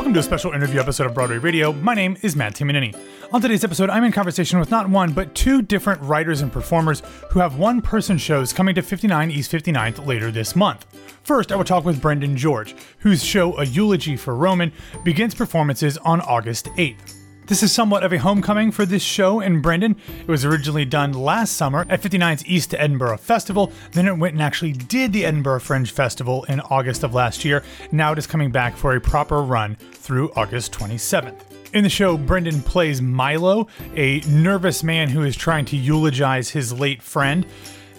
Welcome 0.00 0.14
to 0.14 0.20
a 0.20 0.22
special 0.22 0.52
interview 0.52 0.80
episode 0.80 1.06
of 1.08 1.12
Broadway 1.12 1.36
Radio. 1.36 1.74
My 1.74 1.92
name 1.92 2.16
is 2.22 2.34
Matt 2.34 2.54
Tamanini. 2.54 2.98
On 3.34 3.42
today's 3.42 3.64
episode, 3.64 3.90
I'm 3.90 4.02
in 4.02 4.12
conversation 4.12 4.58
with 4.58 4.70
not 4.70 4.88
one, 4.88 5.12
but 5.12 5.34
two 5.34 5.60
different 5.60 6.00
writers 6.00 6.40
and 6.40 6.50
performers 6.50 7.02
who 7.28 7.38
have 7.38 7.58
one 7.58 7.82
person 7.82 8.16
shows 8.16 8.50
coming 8.50 8.74
to 8.76 8.80
59 8.80 9.30
East 9.30 9.52
59th 9.52 10.06
later 10.06 10.30
this 10.30 10.56
month. 10.56 10.86
First, 11.22 11.52
I 11.52 11.56
will 11.56 11.64
talk 11.64 11.84
with 11.84 12.00
Brendan 12.00 12.34
George, 12.34 12.74
whose 13.00 13.22
show 13.22 13.58
A 13.58 13.66
Eulogy 13.66 14.16
for 14.16 14.34
Roman 14.34 14.72
begins 15.04 15.34
performances 15.34 15.98
on 15.98 16.22
August 16.22 16.68
8th. 16.78 17.19
This 17.50 17.64
is 17.64 17.72
somewhat 17.72 18.04
of 18.04 18.12
a 18.12 18.18
homecoming 18.18 18.70
for 18.70 18.86
this 18.86 19.02
show 19.02 19.40
in 19.40 19.60
Brendan. 19.60 19.96
It 20.20 20.28
was 20.28 20.44
originally 20.44 20.84
done 20.84 21.12
last 21.12 21.56
summer 21.56 21.84
at 21.88 22.00
59's 22.00 22.46
East 22.46 22.76
Edinburgh 22.76 23.16
Festival. 23.16 23.72
Then 23.90 24.06
it 24.06 24.16
went 24.16 24.34
and 24.34 24.40
actually 24.40 24.70
did 24.70 25.12
the 25.12 25.24
Edinburgh 25.24 25.58
Fringe 25.58 25.90
Festival 25.90 26.44
in 26.44 26.60
August 26.60 27.02
of 27.02 27.12
last 27.12 27.44
year. 27.44 27.64
Now 27.90 28.12
it 28.12 28.18
is 28.18 28.26
coming 28.28 28.52
back 28.52 28.76
for 28.76 28.94
a 28.94 29.00
proper 29.00 29.42
run 29.42 29.74
through 29.74 30.30
August 30.36 30.70
27th. 30.74 31.40
In 31.74 31.82
the 31.82 31.90
show, 31.90 32.16
Brendan 32.16 32.62
plays 32.62 33.02
Milo, 33.02 33.66
a 33.96 34.20
nervous 34.28 34.84
man 34.84 35.08
who 35.08 35.24
is 35.24 35.34
trying 35.34 35.64
to 35.64 35.76
eulogize 35.76 36.50
his 36.50 36.72
late 36.72 37.02
friend. 37.02 37.44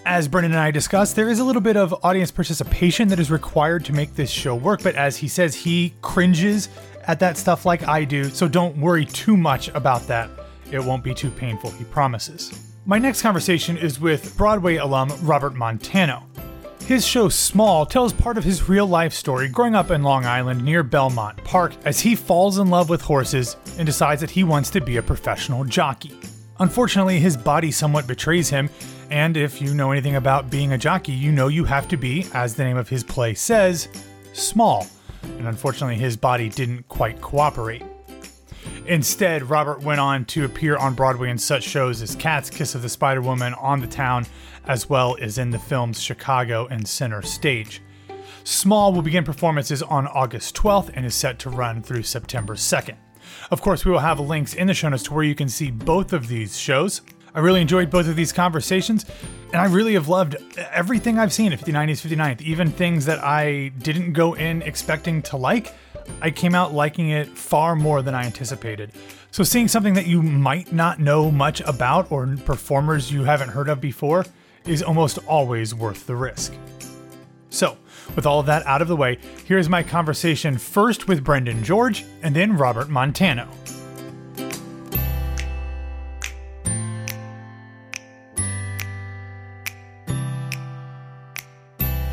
As 0.05 0.29
Brendan 0.29 0.54
and 0.54 0.62
I 0.62 0.71
discussed, 0.71 1.18
there 1.18 1.29
is 1.29 1.40
a 1.40 1.43
little 1.43 1.62
bit 1.62 1.76
of 1.76 1.93
audience 2.05 2.31
participation 2.31 3.09
that 3.09 3.20
is 3.20 3.29
required 3.29 3.84
to 3.85 3.93
make 3.93 4.15
this 4.15 4.31
show 4.31 4.55
work, 4.55 4.81
but 4.81 4.95
as 4.95 5.18
he 5.18 5.27
says, 5.27 5.54
he 5.54 5.93
cringes 6.02 6.70
at 7.08 7.20
that 7.20 7.38
stuff 7.38 7.66
like 7.66 7.88
I 7.88 8.04
do, 8.04 8.30
so 8.30 8.48
don't 8.48 8.78
worry 8.78 9.05
too 9.05 9.38
much 9.38 9.70
about 9.70 10.08
that. 10.08 10.30
It 10.72 10.84
won't 10.84 11.04
be 11.04 11.14
too 11.14 11.32
painful, 11.32 11.72
he 11.72 11.84
promises. 11.86 12.68
My 12.86 12.98
next 12.98 13.22
conversation 13.22 13.77
is 13.77 14.00
with 14.00 14.36
Broadway 14.38 14.77
alum 14.77 15.12
Robert 15.22 15.54
Montano. 15.54 16.24
His 16.86 17.05
show 17.05 17.30
Small 17.30 17.86
tells 17.86 18.12
part 18.12 18.38
of 18.38 18.43
his 18.43 18.68
real 18.68 18.88
life 18.88 19.13
story 19.13 19.48
growing 19.48 19.76
up 19.76 19.91
in 19.91 20.04
Long 20.04 20.26
Island 20.26 20.66
near 20.66 20.84
Belmont 20.84 21.41
Park 21.43 21.74
as 21.85 21.99
he 21.99 22.16
falls 22.16 22.58
in 22.58 22.70
love 22.70 22.90
with 22.90 23.02
horses 23.02 23.55
and 23.77 23.86
decides 23.86 24.20
that 24.21 24.32
he 24.32 24.43
wants 24.43 24.70
to 24.71 24.82
be 24.82 24.98
a 24.98 25.02
professional 25.02 25.63
jockey. 25.63 26.18
Unfortunately, 26.60 27.20
his 27.20 27.38
body 27.38 27.71
somewhat 27.71 28.08
betrays 28.08 28.49
him, 28.49 28.70
and 29.10 29.38
if 29.38 29.62
you 29.62 29.74
know 29.74 29.91
anything 29.91 30.15
about 30.15 30.49
being 30.49 30.74
a 30.74 30.77
jockey, 30.77 31.12
you 31.12 31.32
know 31.32 31.48
you 31.48 31.65
have 31.65 31.88
to 31.90 31.98
be, 31.98 32.26
as 32.34 32.55
the 32.55 32.63
name 32.63 32.77
of 32.77 32.90
his 32.90 33.04
play 33.04 33.34
says, 33.34 33.88
small 34.34 34.88
and 35.24 35.48
unfortunately 35.48 35.96
his 35.96 36.18
body 36.18 36.50
didn't 36.50 36.88
quite 36.88 37.22
cooperate. 37.22 37.84
Instead, 38.88 39.50
Robert 39.50 39.82
went 39.82 40.00
on 40.00 40.26
to 40.26 40.46
appear 40.46 40.76
on 40.76 40.96
Broadway 40.96 41.30
in 41.30 41.38
such 41.38 41.64
shows 41.64 42.02
as 42.02 42.16
Cats, 42.16 42.50
Kiss 42.50 42.76
of 42.76 42.82
the 42.82 42.90
Spider 42.90 43.22
Woman, 43.22 43.54
On 43.55 43.80
the 43.80 43.88
Town, 43.88 44.26
as 44.66 44.90
well 44.90 45.18
as 45.22 45.38
in 45.38 45.52
the 45.52 45.60
films 45.60 46.02
Chicago 46.02 46.68
and 46.68 46.88
Center 46.88 47.22
Stage. 47.22 47.82
Small 48.44 48.92
will 48.92 49.04
begin 49.04 49.24
performances 49.24 49.84
on 49.84 50.08
August 50.08 50.55
12th 50.55 50.92
and 50.96 51.05
is 51.05 51.14
set 51.14 51.38
to 51.40 51.49
run 51.49 51.82
through 51.82 52.04
September 52.04 52.55
2nd. 52.55 52.96
Of 53.52 53.62
course, 53.62 53.86
we 53.86 53.92
will 53.92 53.99
have 53.99 54.20
links 54.20 54.54
in 54.54 54.68
the 54.68 54.74
show 54.74 54.90
notes 54.90 55.04
to 55.04 55.14
where 55.14 55.24
you 55.24 55.36
can 55.36 55.49
see 55.49 55.70
both 55.70 56.12
of 56.12 56.27
these 56.27 56.58
shows. 56.58 57.02
I 57.34 57.40
really 57.40 57.62
enjoyed 57.62 57.90
both 57.90 58.07
of 58.07 58.15
these 58.15 58.34
conversations, 58.34 59.05
and 59.54 59.62
I 59.62 59.65
really 59.65 59.93
have 59.93 60.07
loved 60.10 60.35
everything 60.57 61.18
I've 61.18 61.32
seen 61.32 61.54
at 61.54 61.60
59th 61.60 62.05
59th, 62.05 62.41
even 62.41 62.71
things 62.71 63.05
that 63.05 63.24
I 63.24 63.70
didn't 63.79 64.13
go 64.13 64.34
in 64.34 64.62
expecting 64.62 65.22
to 65.24 65.38
like. 65.38 65.74
I 66.22 66.31
came 66.31 66.56
out 66.56 66.74
liking 66.74 67.09
it 67.09 67.28
far 67.29 67.75
more 67.75 68.02
than 68.02 68.13
I 68.13 68.25
anticipated. 68.25 68.91
So, 69.31 69.44
seeing 69.44 69.69
something 69.69 69.94
that 69.94 70.07
you 70.07 70.22
might 70.22 70.74
not 70.74 71.00
know 71.00 71.31
much 71.31 71.62
about 71.62 72.12
or 72.12 72.28
performers 72.46 73.12
you 73.12 73.24
haven't 73.24 73.50
heard 73.50 73.69
of 73.69 73.79
before 73.79 74.25
is 74.66 74.84
almost 74.84 75.18
always 75.28 75.74
worth 75.74 76.06
the 76.06 76.16
risk. 76.16 76.53
So, 77.50 77.78
with 78.16 78.25
all 78.25 78.40
of 78.40 78.46
that 78.47 78.66
out 78.66 78.81
of 78.81 78.90
the 78.90 78.96
way, 78.96 79.19
here's 79.46 79.69
my 79.69 79.84
conversation 79.84 80.57
first 80.57 81.07
with 81.07 81.24
Brendan 81.24 81.63
George 81.63 82.03
and 82.24 82.36
then 82.36 82.58
Robert 82.58 82.90
Montano. 82.90 83.48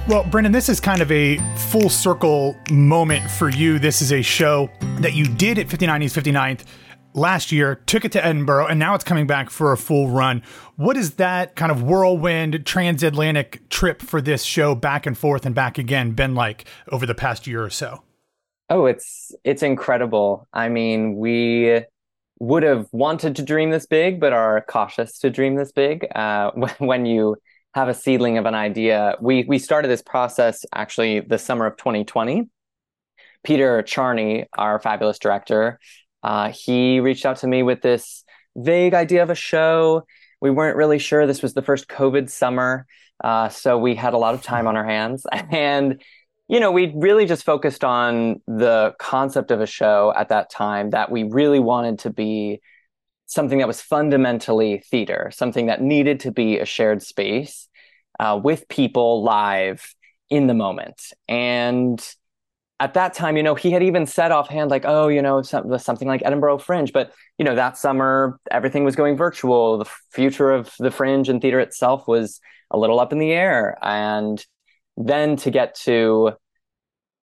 Well, 0.08 0.24
Brendan, 0.24 0.52
this 0.52 0.70
is 0.70 0.80
kind 0.80 1.02
of 1.02 1.12
a 1.12 1.36
full 1.68 1.90
circle 1.90 2.56
moment 2.70 3.30
for 3.30 3.50
you. 3.50 3.78
This 3.78 4.00
is 4.00 4.10
a 4.10 4.22
show 4.22 4.70
that 5.00 5.12
you 5.12 5.26
did 5.26 5.58
at 5.58 5.68
59 5.68 6.02
East 6.02 6.16
59th 6.16 6.64
last 7.12 7.52
year, 7.52 7.74
took 7.84 8.06
it 8.06 8.12
to 8.12 8.24
Edinburgh, 8.24 8.68
and 8.68 8.78
now 8.78 8.94
it's 8.94 9.04
coming 9.04 9.26
back 9.26 9.50
for 9.50 9.70
a 9.70 9.76
full 9.76 10.08
run. 10.08 10.42
What 10.76 10.96
is 10.96 11.16
that 11.16 11.56
kind 11.56 11.70
of 11.70 11.82
whirlwind 11.82 12.64
transatlantic 12.64 13.68
trip 13.68 14.00
for 14.00 14.22
this 14.22 14.44
show 14.44 14.74
back 14.74 15.04
and 15.04 15.16
forth 15.16 15.44
and 15.44 15.54
back 15.54 15.76
again 15.76 16.12
been 16.12 16.34
like 16.34 16.64
over 16.90 17.04
the 17.04 17.14
past 17.14 17.46
year 17.46 17.62
or 17.62 17.68
so? 17.68 18.02
Oh, 18.70 18.86
it's 18.86 19.34
it's 19.44 19.62
incredible. 19.62 20.48
I 20.54 20.70
mean, 20.70 21.16
we 21.16 21.84
would 22.40 22.62
have 22.62 22.86
wanted 22.92 23.36
to 23.36 23.42
dream 23.42 23.68
this 23.68 23.84
big, 23.84 24.20
but 24.20 24.32
are 24.32 24.64
cautious 24.70 25.18
to 25.18 25.28
dream 25.28 25.56
this 25.56 25.70
big. 25.70 26.06
Uh, 26.14 26.50
when 26.78 27.04
you 27.04 27.36
have 27.74 27.88
a 27.88 27.94
seedling 27.94 28.38
of 28.38 28.46
an 28.46 28.54
idea. 28.54 29.16
We 29.20 29.44
we 29.44 29.58
started 29.58 29.88
this 29.88 30.02
process 30.02 30.64
actually 30.74 31.20
the 31.20 31.38
summer 31.38 31.66
of 31.66 31.76
2020. 31.76 32.48
Peter 33.44 33.82
Charney, 33.82 34.46
our 34.56 34.80
fabulous 34.80 35.18
director, 35.18 35.78
uh, 36.22 36.50
he 36.50 37.00
reached 37.00 37.24
out 37.24 37.38
to 37.38 37.46
me 37.46 37.62
with 37.62 37.82
this 37.82 38.24
vague 38.56 38.94
idea 38.94 39.22
of 39.22 39.30
a 39.30 39.34
show. 39.34 40.04
We 40.40 40.50
weren't 40.50 40.76
really 40.76 40.98
sure. 40.98 41.26
This 41.26 41.42
was 41.42 41.54
the 41.54 41.62
first 41.62 41.88
COVID 41.88 42.30
summer, 42.30 42.86
uh, 43.22 43.48
so 43.48 43.78
we 43.78 43.94
had 43.94 44.14
a 44.14 44.18
lot 44.18 44.34
of 44.34 44.42
time 44.42 44.66
on 44.66 44.76
our 44.76 44.84
hands, 44.84 45.26
and 45.50 46.02
you 46.48 46.60
know, 46.60 46.72
we 46.72 46.92
really 46.96 47.26
just 47.26 47.44
focused 47.44 47.84
on 47.84 48.40
the 48.46 48.94
concept 48.98 49.50
of 49.50 49.60
a 49.60 49.66
show 49.66 50.14
at 50.16 50.30
that 50.30 50.48
time 50.48 50.90
that 50.90 51.10
we 51.10 51.24
really 51.24 51.60
wanted 51.60 51.98
to 52.00 52.10
be 52.10 52.60
something 53.28 53.58
that 53.58 53.68
was 53.68 53.80
fundamentally 53.80 54.78
theater, 54.90 55.30
something 55.32 55.66
that 55.66 55.82
needed 55.82 56.20
to 56.20 56.32
be 56.32 56.58
a 56.58 56.64
shared 56.64 57.02
space 57.02 57.68
uh, 58.18 58.40
with 58.42 58.66
people 58.68 59.22
live 59.22 59.94
in 60.30 60.46
the 60.46 60.54
moment. 60.54 61.12
And 61.28 62.04
at 62.80 62.94
that 62.94 63.12
time, 63.12 63.36
you 63.36 63.42
know, 63.42 63.54
he 63.54 63.70
had 63.70 63.82
even 63.82 64.06
said 64.06 64.32
offhand, 64.32 64.70
like, 64.70 64.84
oh, 64.86 65.08
you 65.08 65.20
know, 65.20 65.42
something 65.42 66.08
like 66.08 66.22
Edinburgh 66.24 66.58
Fringe. 66.58 66.92
But, 66.92 67.12
you 67.36 67.44
know, 67.44 67.54
that 67.54 67.76
summer, 67.76 68.40
everything 68.50 68.84
was 68.84 68.96
going 68.96 69.16
virtual. 69.16 69.78
The 69.78 69.90
future 70.10 70.50
of 70.50 70.72
the 70.78 70.90
Fringe 70.90 71.28
and 71.28 71.42
theater 71.42 71.60
itself 71.60 72.08
was 72.08 72.40
a 72.70 72.78
little 72.78 72.98
up 72.98 73.12
in 73.12 73.18
the 73.18 73.32
air. 73.32 73.76
And 73.82 74.44
then 74.96 75.36
to 75.36 75.50
get 75.50 75.74
to, 75.84 76.32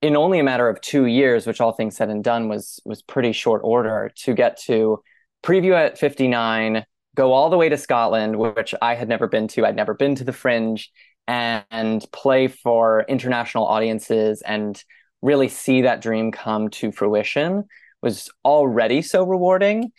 in 0.02 0.16
only 0.16 0.40
a 0.40 0.44
matter 0.44 0.70
of 0.70 0.82
two 0.82 1.06
years, 1.06 1.48
which 1.48 1.62
all 1.62 1.72
things 1.72 1.96
said 1.96 2.10
and 2.10 2.24
done 2.24 2.48
was 2.48 2.80
was 2.86 3.02
pretty 3.02 3.32
short 3.32 3.62
order, 3.64 4.12
to 4.18 4.36
get 4.36 4.60
to 4.66 5.02
preview 5.44 5.74
at 5.74 5.98
59, 5.98 6.86
go 7.16 7.34
all 7.34 7.50
the 7.50 7.58
way 7.58 7.70
to 7.70 7.78
Scotland, 7.78 8.38
which 8.38 8.74
I 8.82 8.96
had 8.96 9.10
never 9.10 9.28
been 9.28 9.48
to. 9.50 9.66
I'd 9.66 9.76
never 9.76 9.94
been 9.94 10.16
to 10.16 10.24
the 10.24 10.34
Fringe, 10.34 10.92
and, 11.28 12.06
play 12.12 12.48
for 12.48 13.06
international 13.08 13.66
audiences 13.66 14.42
and 14.42 14.82
really 15.22 15.48
see 15.48 15.82
that 15.82 16.02
dream 16.02 16.32
come 16.32 16.70
to 16.70 16.92
fruition 16.92 17.64
was 18.02 18.30
already 18.44 19.02
so 19.02 19.24
rewarding. 19.24 19.92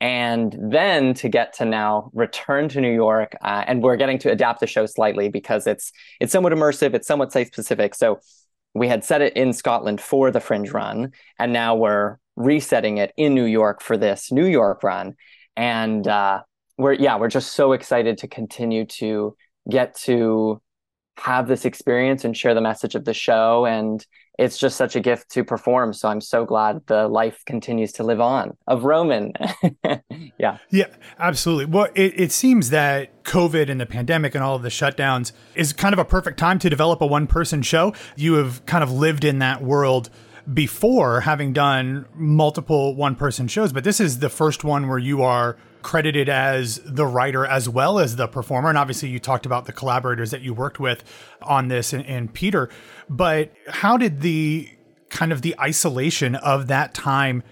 And 0.00 0.54
then 0.60 1.14
to 1.14 1.28
get 1.28 1.54
to 1.54 1.64
now 1.64 2.10
return 2.12 2.68
to 2.70 2.80
New 2.80 2.92
York, 2.92 3.36
uh, 3.40 3.64
and 3.66 3.82
we're 3.82 3.96
getting 3.96 4.18
to 4.18 4.30
adapt 4.30 4.60
the 4.60 4.66
show 4.66 4.84
slightly 4.84 5.30
because 5.30 5.66
it's 5.66 5.92
it's 6.20 6.32
somewhat 6.32 6.52
immersive, 6.52 6.92
it's 6.92 7.06
somewhat 7.06 7.32
site 7.32 7.46
specific. 7.46 7.94
So 7.94 8.20
we 8.74 8.88
had 8.88 9.04
set 9.04 9.22
it 9.22 9.34
in 9.34 9.54
Scotland 9.54 10.00
for 10.00 10.30
the 10.30 10.40
Fringe 10.40 10.72
run, 10.72 11.12
and 11.38 11.52
now 11.54 11.76
we're 11.76 12.18
resetting 12.36 12.98
it 12.98 13.12
in 13.16 13.34
New 13.34 13.44
York 13.44 13.82
for 13.82 13.96
this 13.96 14.32
New 14.32 14.46
York 14.46 14.82
run. 14.82 15.14
And 15.56 16.06
uh, 16.06 16.42
we're, 16.76 16.94
yeah, 16.94 17.18
we're 17.18 17.28
just 17.28 17.52
so 17.52 17.72
excited 17.72 18.18
to 18.18 18.28
continue 18.28 18.84
to 18.86 19.36
get 19.70 19.94
to 19.94 20.60
have 21.16 21.46
this 21.46 21.64
experience 21.64 22.24
and 22.24 22.36
share 22.36 22.54
the 22.54 22.60
message 22.60 22.94
of 22.94 23.04
the 23.04 23.14
show. 23.14 23.66
And 23.66 24.04
it's 24.36 24.58
just 24.58 24.76
such 24.76 24.96
a 24.96 25.00
gift 25.00 25.30
to 25.30 25.44
perform. 25.44 25.92
So 25.92 26.08
I'm 26.08 26.20
so 26.20 26.44
glad 26.44 26.80
the 26.86 27.06
life 27.06 27.44
continues 27.46 27.92
to 27.92 28.02
live 28.02 28.20
on 28.20 28.56
of 28.66 28.84
Roman. 28.84 29.32
yeah. 30.38 30.58
Yeah, 30.70 30.86
absolutely. 31.20 31.66
Well, 31.66 31.88
it, 31.94 32.18
it 32.18 32.32
seems 32.32 32.70
that 32.70 33.22
COVID 33.22 33.70
and 33.70 33.80
the 33.80 33.86
pandemic 33.86 34.34
and 34.34 34.42
all 34.42 34.56
of 34.56 34.62
the 34.62 34.70
shutdowns 34.70 35.30
is 35.54 35.72
kind 35.72 35.92
of 35.92 36.00
a 36.00 36.04
perfect 36.04 36.38
time 36.38 36.58
to 36.58 36.68
develop 36.68 37.00
a 37.00 37.06
one 37.06 37.28
person 37.28 37.62
show. 37.62 37.94
You 38.16 38.34
have 38.34 38.66
kind 38.66 38.82
of 38.82 38.90
lived 38.90 39.24
in 39.24 39.38
that 39.38 39.62
world 39.62 40.10
before 40.52 41.20
having 41.20 41.52
done 41.52 42.06
multiple 42.14 42.94
one 42.94 43.16
person 43.16 43.48
shows, 43.48 43.72
but 43.72 43.84
this 43.84 44.00
is 44.00 44.18
the 44.18 44.28
first 44.28 44.64
one 44.64 44.88
where 44.88 44.98
you 44.98 45.22
are 45.22 45.56
credited 45.82 46.28
as 46.28 46.80
the 46.84 47.06
writer 47.06 47.46
as 47.46 47.68
well 47.68 47.98
as 47.98 48.16
the 48.16 48.26
performer. 48.26 48.68
And 48.68 48.78
obviously, 48.78 49.08
you 49.08 49.18
talked 49.18 49.46
about 49.46 49.66
the 49.66 49.72
collaborators 49.72 50.30
that 50.32 50.42
you 50.42 50.52
worked 50.52 50.80
with 50.80 51.04
on 51.42 51.68
this 51.68 51.92
and, 51.92 52.04
and 52.06 52.32
Peter. 52.32 52.68
But 53.08 53.52
how 53.68 53.96
did 53.96 54.20
the 54.20 54.70
kind 55.10 55.32
of 55.32 55.42
the 55.42 55.54
isolation 55.60 56.34
of 56.34 56.66
that 56.68 56.94
time? 56.94 57.42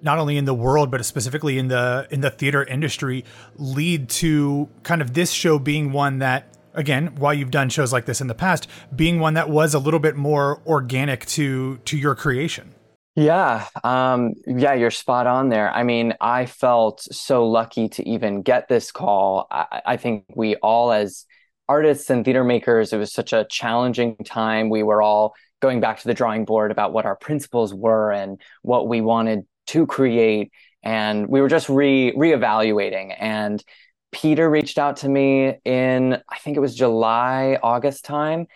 not 0.00 0.16
only 0.16 0.36
in 0.36 0.44
the 0.44 0.54
world 0.54 0.92
but 0.92 1.04
specifically 1.04 1.58
in 1.58 1.66
the 1.66 2.06
in 2.12 2.20
the 2.20 2.30
theater 2.30 2.62
industry 2.62 3.24
lead 3.56 4.08
to 4.08 4.68
kind 4.84 5.02
of 5.02 5.12
this 5.12 5.32
show 5.32 5.58
being 5.58 5.90
one 5.90 6.20
that 6.20 6.54
again, 6.78 7.08
while 7.16 7.34
you've 7.34 7.50
done 7.50 7.68
shows 7.68 7.92
like 7.92 8.06
this 8.06 8.20
in 8.22 8.28
the 8.28 8.34
past, 8.34 8.68
being 8.94 9.18
one 9.18 9.34
that 9.34 9.50
was 9.50 9.74
a 9.74 9.78
little 9.78 10.00
bit 10.00 10.16
more 10.16 10.62
organic 10.66 11.26
to 11.26 11.78
to 11.78 11.98
your 11.98 12.14
creation. 12.14 12.74
Yeah, 13.16 13.66
um, 13.82 14.34
yeah, 14.46 14.74
you're 14.74 14.92
spot 14.92 15.26
on 15.26 15.48
there. 15.48 15.72
I 15.72 15.82
mean, 15.82 16.14
I 16.20 16.46
felt 16.46 17.00
so 17.00 17.48
lucky 17.48 17.88
to 17.90 18.08
even 18.08 18.42
get 18.42 18.68
this 18.68 18.92
call. 18.92 19.48
I, 19.50 19.82
I 19.84 19.96
think 19.96 20.24
we 20.36 20.54
all, 20.56 20.92
as 20.92 21.26
artists 21.68 22.10
and 22.10 22.24
theater 22.24 22.44
makers, 22.44 22.92
it 22.92 22.96
was 22.96 23.12
such 23.12 23.32
a 23.32 23.44
challenging 23.50 24.14
time. 24.24 24.70
We 24.70 24.84
were 24.84 25.02
all 25.02 25.34
going 25.60 25.80
back 25.80 25.98
to 25.98 26.06
the 26.06 26.14
drawing 26.14 26.44
board 26.44 26.70
about 26.70 26.92
what 26.92 27.06
our 27.06 27.16
principles 27.16 27.74
were 27.74 28.12
and 28.12 28.40
what 28.62 28.86
we 28.86 29.00
wanted 29.00 29.40
to 29.66 29.84
create, 29.84 30.52
and 30.84 31.26
we 31.26 31.40
were 31.40 31.48
just 31.48 31.68
re 31.68 32.12
reevaluating. 32.12 33.16
And 33.18 33.64
Peter 34.10 34.48
reached 34.48 34.78
out 34.78 34.98
to 34.98 35.08
me 35.08 35.58
in, 35.64 36.14
I 36.28 36.38
think 36.38 36.56
it 36.56 36.60
was 36.60 36.74
July, 36.74 37.58
August 37.62 38.04
time, 38.04 38.46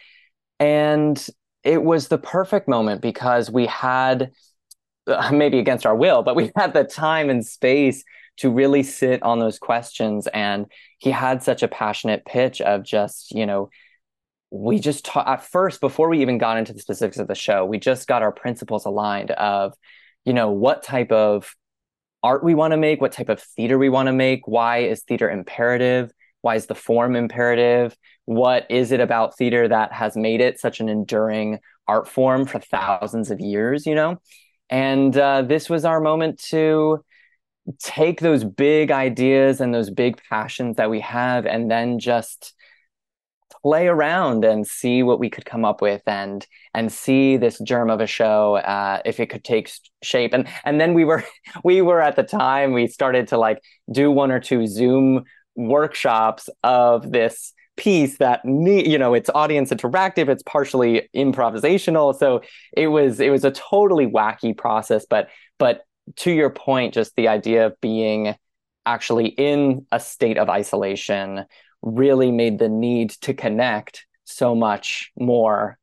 and 0.59 1.25
it 1.63 1.83
was 1.83 2.09
the 2.09 2.19
perfect 2.19 2.69
moment 2.69 3.03
because 3.03 3.51
we 3.51 3.67
had 3.67 4.33
maybe 5.33 5.59
against 5.59 5.87
our 5.87 5.97
will, 5.97 6.23
but 6.23 6.37
we 6.37 6.51
had 6.57 6.73
the 6.73 6.85
time 6.85 7.31
and 7.31 7.45
space 7.45 8.05
to 8.39 8.51
really 8.51 8.83
sit 8.83 9.23
on 9.23 9.39
those 9.39 9.59
questions. 9.59 10.27
And 10.29 10.67
he 10.99 11.11
had 11.11 11.43
such 11.43 11.63
a 11.63 11.69
passionate 11.69 12.25
pitch 12.25 12.61
of 12.61 12.83
just, 12.83 13.31
you 13.33 13.47
know, 13.47 13.69
we 14.51 14.79
just 14.79 15.05
ta- 15.05 15.25
at 15.27 15.45
first 15.45 15.81
before 15.81 16.09
we 16.09 16.21
even 16.23 16.39
got 16.39 16.59
into 16.59 16.73
the 16.73 16.81
specifics 16.81 17.19
of 17.19 17.29
the 17.29 17.35
show, 17.35 17.65
we 17.65 17.79
just 17.79 18.07
got 18.07 18.23
our 18.23 18.33
principles 18.33 18.85
aligned 18.85 19.31
of, 19.33 19.75
you 20.25 20.33
know, 20.33 20.51
what 20.51 20.83
type 20.83 21.11
of 21.11 21.55
art 22.23 22.45
we 22.45 22.55
want 22.55 22.73
to 22.73 22.77
make, 22.77 23.01
what 23.01 23.13
type 23.13 23.29
of 23.29 23.41
theater 23.41 23.79
we 23.79 23.89
want 23.89 24.07
to 24.07 24.13
make, 24.13 24.47
why 24.47 24.79
is 24.79 25.03
theater 25.03 25.31
imperative, 25.31 26.13
why 26.41 26.57
is 26.57 26.67
the 26.67 26.75
form 26.75 27.17
imperative, 27.17 27.97
what 28.25 28.67
is 28.71 28.93
it 28.93 29.01
about 29.01 29.37
theater 29.37 29.69
that 29.69 29.93
has 29.93 30.17
made 30.17 30.41
it 30.41 30.61
such 30.61 30.81
an 30.81 30.89
enduring 30.89 31.59
art 31.89 32.09
form 32.09 32.47
for 32.47 32.59
thousands 32.61 33.31
of 33.31 33.41
years, 33.41 33.87
you 33.87 33.95
know? 33.95 34.21
And 34.71 35.17
uh, 35.17 35.43
this 35.43 35.69
was 35.69 35.85
our 35.85 36.01
moment 36.01 36.43
to 36.51 37.05
take 37.79 38.21
those 38.21 38.45
big 38.45 38.91
ideas 38.91 39.61
and 39.61 39.73
those 39.73 39.91
big 39.91 40.21
passions 40.29 40.77
that 40.77 40.91
we 40.91 41.01
have 41.01 41.47
and 41.47 41.71
then 41.71 41.99
just 41.99 42.55
play 43.63 43.87
around 43.87 44.45
and 44.45 44.67
see 44.67 45.03
what 45.03 45.21
we 45.21 45.31
could 45.31 45.45
come 45.45 45.65
up 45.65 45.81
with 45.81 46.03
and 46.07 46.47
and 46.75 46.93
see 46.93 47.37
this 47.37 47.59
germ 47.61 47.91
of 47.91 48.01
a 48.01 48.07
show 48.07 48.57
uh, 48.57 49.01
if 49.05 49.21
it 49.21 49.27
could 49.27 49.45
take 49.45 49.71
shape. 50.03 50.35
And 50.35 50.49
and 50.65 50.81
then 50.81 50.95
we 50.95 51.05
were 51.05 51.25
we 51.65 51.83
were 51.83 52.01
at 52.01 52.17
the 52.17 52.23
time 52.23 52.73
we 52.73 52.87
started 52.87 53.29
to 53.29 53.39
like 53.39 53.63
do 53.91 54.11
one 54.11 54.31
or 54.31 54.41
two 54.41 54.67
zoom 54.67 55.25
workshops 55.55 56.49
of 56.63 57.13
this 57.13 57.53
piece 57.77 58.19
that 58.19 58.45
me 58.45 58.87
you 58.87 58.99
know 58.99 59.15
it's 59.15 59.31
audience 59.35 59.71
interactive 59.71 60.29
it's 60.29 60.43
partially 60.43 61.09
improvisational. 61.15 62.17
So 62.19 62.43
it 62.77 62.89
was 62.89 63.21
it 63.21 63.31
was 63.31 63.45
a 63.45 63.51
totally 63.51 64.07
wacky 64.07 64.57
process 64.57 65.07
but 65.09 65.29
but 65.59 65.83
to 66.17 66.33
your 66.33 66.51
point 66.51 66.95
just 66.95 67.15
the 67.17 67.29
idea 67.29 67.67
of 67.67 67.81
being 67.81 68.35
actually 68.85 69.29
in 69.29 69.87
a 69.93 70.01
state 70.01 70.37
of 70.37 70.49
isolation 70.51 71.45
really 71.83 72.31
made 72.31 72.59
the 72.59 72.69
need 72.69 73.11
to 73.11 73.35
connect 73.35 74.07
so 74.25 74.55
much 74.55 75.11
more 75.19 75.79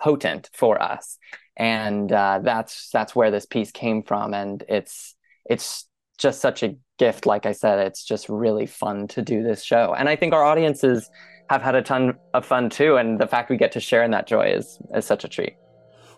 potent 0.00 0.48
for 0.52 0.80
us 0.80 1.18
and 1.56 2.12
uh, 2.12 2.38
that's 2.42 2.88
that's 2.90 3.14
where 3.14 3.30
this 3.30 3.44
piece 3.44 3.72
came 3.72 4.02
from 4.02 4.32
and 4.32 4.64
it's 4.68 5.16
it's 5.44 5.88
just 6.18 6.40
such 6.40 6.62
a 6.62 6.76
gift. 6.98 7.24
Like 7.24 7.46
I 7.46 7.52
said, 7.52 7.78
it's 7.78 8.04
just 8.04 8.28
really 8.28 8.66
fun 8.66 9.08
to 9.08 9.22
do 9.22 9.42
this 9.42 9.62
show. 9.62 9.94
And 9.96 10.08
I 10.08 10.16
think 10.16 10.34
our 10.34 10.44
audiences 10.44 11.08
have 11.48 11.62
had 11.62 11.74
a 11.74 11.82
ton 11.82 12.14
of 12.34 12.44
fun 12.44 12.68
too. 12.68 12.96
And 12.96 13.18
the 13.18 13.26
fact 13.26 13.48
we 13.48 13.56
get 13.56 13.72
to 13.72 13.80
share 13.80 14.02
in 14.02 14.10
that 14.10 14.26
joy 14.26 14.48
is, 14.48 14.78
is 14.94 15.06
such 15.06 15.24
a 15.24 15.28
treat. 15.28 15.54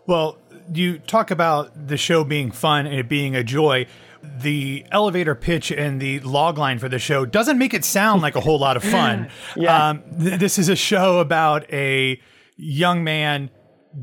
Well, 0.06 0.38
you 0.72 0.98
talk 0.98 1.30
about 1.30 1.88
the 1.88 1.96
show 1.96 2.24
being 2.24 2.50
fun 2.50 2.86
and 2.86 2.94
it 2.94 3.08
being 3.08 3.36
a 3.36 3.44
joy. 3.44 3.86
The 4.22 4.84
elevator 4.90 5.34
pitch 5.34 5.72
and 5.72 6.00
the 6.00 6.20
log 6.20 6.58
line 6.58 6.78
for 6.78 6.88
the 6.88 6.98
show 6.98 7.24
doesn't 7.24 7.58
make 7.58 7.72
it 7.72 7.84
sound 7.84 8.20
like 8.20 8.36
a 8.36 8.40
whole 8.40 8.58
lot 8.58 8.76
of 8.76 8.84
fun. 8.84 9.30
yeah. 9.56 9.88
Um, 9.90 10.02
th- 10.18 10.38
this 10.38 10.58
is 10.58 10.68
a 10.68 10.76
show 10.76 11.20
about 11.20 11.70
a 11.72 12.20
young 12.56 13.02
man 13.02 13.50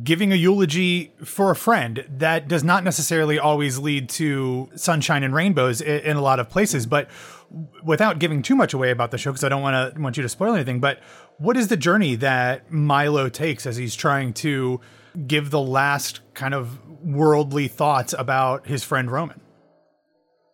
giving 0.04 0.33
a 0.33 0.36
eulogy 0.36 1.13
for 1.24 1.50
a 1.50 1.56
friend 1.56 2.06
that 2.09 2.48
does 2.48 2.63
not 2.63 2.83
necessarily 2.83 3.39
always 3.39 3.80
lead 3.80 4.10
to 4.10 4.69
sunshine 4.75 5.24
and 5.24 5.33
rainbows 5.33 5.80
in, 5.80 6.00
in 6.01 6.18
a 6.18 6.21
lot 6.21 6.39
of 6.39 6.50
places 6.50 6.86
but 6.86 7.10
without 7.83 8.19
giving 8.19 8.42
too 8.42 8.56
much 8.56 8.74
away 8.74 8.92
about 8.92 9.12
the 9.12 9.18
show 9.18 9.31
because 9.31 9.45
I 9.45 9.50
don't 9.50 9.62
want 9.62 9.95
to 9.95 10.01
want 10.01 10.18
you 10.18 10.24
to 10.24 10.30
spoil 10.30 10.53
anything 10.53 10.81
but 10.81 11.00
what 11.38 11.56
is 11.56 11.69
the 11.69 11.77
journey 11.77 12.15
that 12.15 12.69
Milo 12.69 13.30
takes 13.30 13.65
as 13.65 13.77
he's 13.77 13.95
trying 13.95 14.33
to 14.33 14.81
give 15.25 15.49
the 15.49 15.61
last 15.61 16.21
kind 16.33 16.53
of 16.53 16.79
worldly 17.03 17.67
thoughts 17.67 18.13
about 18.17 18.67
his 18.67 18.83
friend 18.83 19.09
Roman 19.09 19.41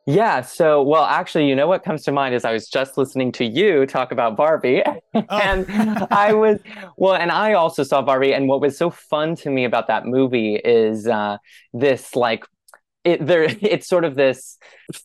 yeah. 0.06 0.42
So, 0.42 0.84
well, 0.84 1.06
actually, 1.06 1.48
you 1.48 1.56
know 1.56 1.68
what 1.68 1.84
comes 1.84 2.04
to 2.04 2.12
mind 2.12 2.36
is 2.36 2.44
I 2.44 2.52
was 2.52 2.68
just 2.68 2.98
listening 2.98 3.32
to 3.34 3.46
you 3.46 3.86
talk 3.86 4.12
about 4.12 4.36
Barbie, 4.36 4.84
oh. 5.16 5.24
and 5.30 5.66
I 6.12 6.34
was 6.34 6.60
well, 6.98 7.16
and 7.16 7.32
I 7.32 7.54
also 7.54 7.84
saw 7.84 8.02
Barbie. 8.02 8.34
And 8.34 8.50
what 8.50 8.60
was 8.60 8.78
so 8.78 8.90
fun 8.90 9.36
to 9.38 9.50
me 9.50 9.64
about 9.64 9.88
that 9.88 10.06
movie 10.06 10.56
is 10.56 11.08
uh, 11.08 11.38
this 11.74 12.18
like 12.18 12.44
it 13.04 13.26
there 13.26 13.44
it's 13.62 13.88
sort 13.88 14.04
of 14.04 14.16
this 14.16 14.58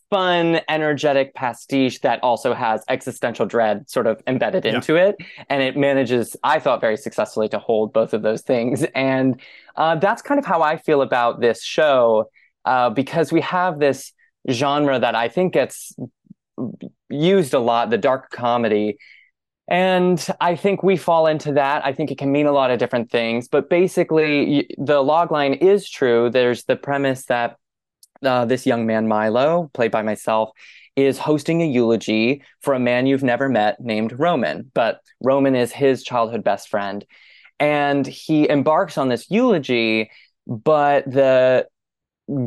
fun 0.09 0.61
energetic 0.69 1.33
pastiche 1.33 1.99
that 2.01 2.21
also 2.23 2.53
has 2.53 2.83
existential 2.89 3.45
dread 3.45 3.89
sort 3.89 4.07
of 4.07 4.21
embedded 4.27 4.65
yeah. 4.65 4.75
into 4.75 4.95
it 4.95 5.15
and 5.49 5.61
it 5.61 5.77
manages 5.77 6.35
i 6.43 6.59
thought 6.59 6.81
very 6.81 6.97
successfully 6.97 7.49
to 7.49 7.59
hold 7.59 7.93
both 7.93 8.13
of 8.13 8.21
those 8.21 8.41
things 8.41 8.83
and 8.95 9.39
uh, 9.75 9.95
that's 9.95 10.21
kind 10.21 10.39
of 10.39 10.45
how 10.45 10.61
i 10.61 10.77
feel 10.77 11.01
about 11.01 11.39
this 11.39 11.63
show 11.63 12.29
uh, 12.65 12.89
because 12.89 13.31
we 13.31 13.41
have 13.41 13.79
this 13.79 14.13
genre 14.49 14.99
that 14.99 15.15
I 15.15 15.29
think 15.29 15.53
gets 15.53 15.95
used 17.09 17.53
a 17.53 17.59
lot, 17.59 17.89
the 17.89 17.97
dark 17.97 18.29
comedy. 18.31 18.97
And 19.67 20.25
I 20.41 20.55
think 20.55 20.81
we 20.81 20.97
fall 20.97 21.27
into 21.27 21.53
that. 21.53 21.85
I 21.85 21.93
think 21.93 22.11
it 22.11 22.17
can 22.17 22.31
mean 22.31 22.47
a 22.47 22.51
lot 22.51 22.71
of 22.71 22.79
different 22.79 23.11
things. 23.11 23.47
But 23.47 23.69
basically, 23.69 24.67
the 24.77 25.03
logline 25.03 25.61
is 25.61 25.87
true. 25.87 26.29
There's 26.29 26.63
the 26.63 26.75
premise 26.75 27.25
that 27.25 27.57
uh, 28.23 28.45
this 28.45 28.65
young 28.65 28.85
man, 28.85 29.07
Milo, 29.07 29.69
played 29.73 29.91
by 29.91 30.01
myself, 30.01 30.51
is 30.95 31.17
hosting 31.17 31.61
a 31.61 31.65
eulogy 31.65 32.43
for 32.61 32.73
a 32.73 32.79
man 32.79 33.07
you've 33.07 33.23
never 33.23 33.49
met 33.49 33.79
named 33.79 34.17
Roman. 34.17 34.69
But 34.73 34.99
Roman 35.21 35.55
is 35.55 35.71
his 35.71 36.03
childhood 36.03 36.43
best 36.43 36.69
friend. 36.69 37.05
And 37.59 38.05
he 38.05 38.49
embarks 38.49 38.97
on 38.97 39.09
this 39.09 39.29
eulogy, 39.29 40.11
but 40.47 41.05
the 41.05 41.67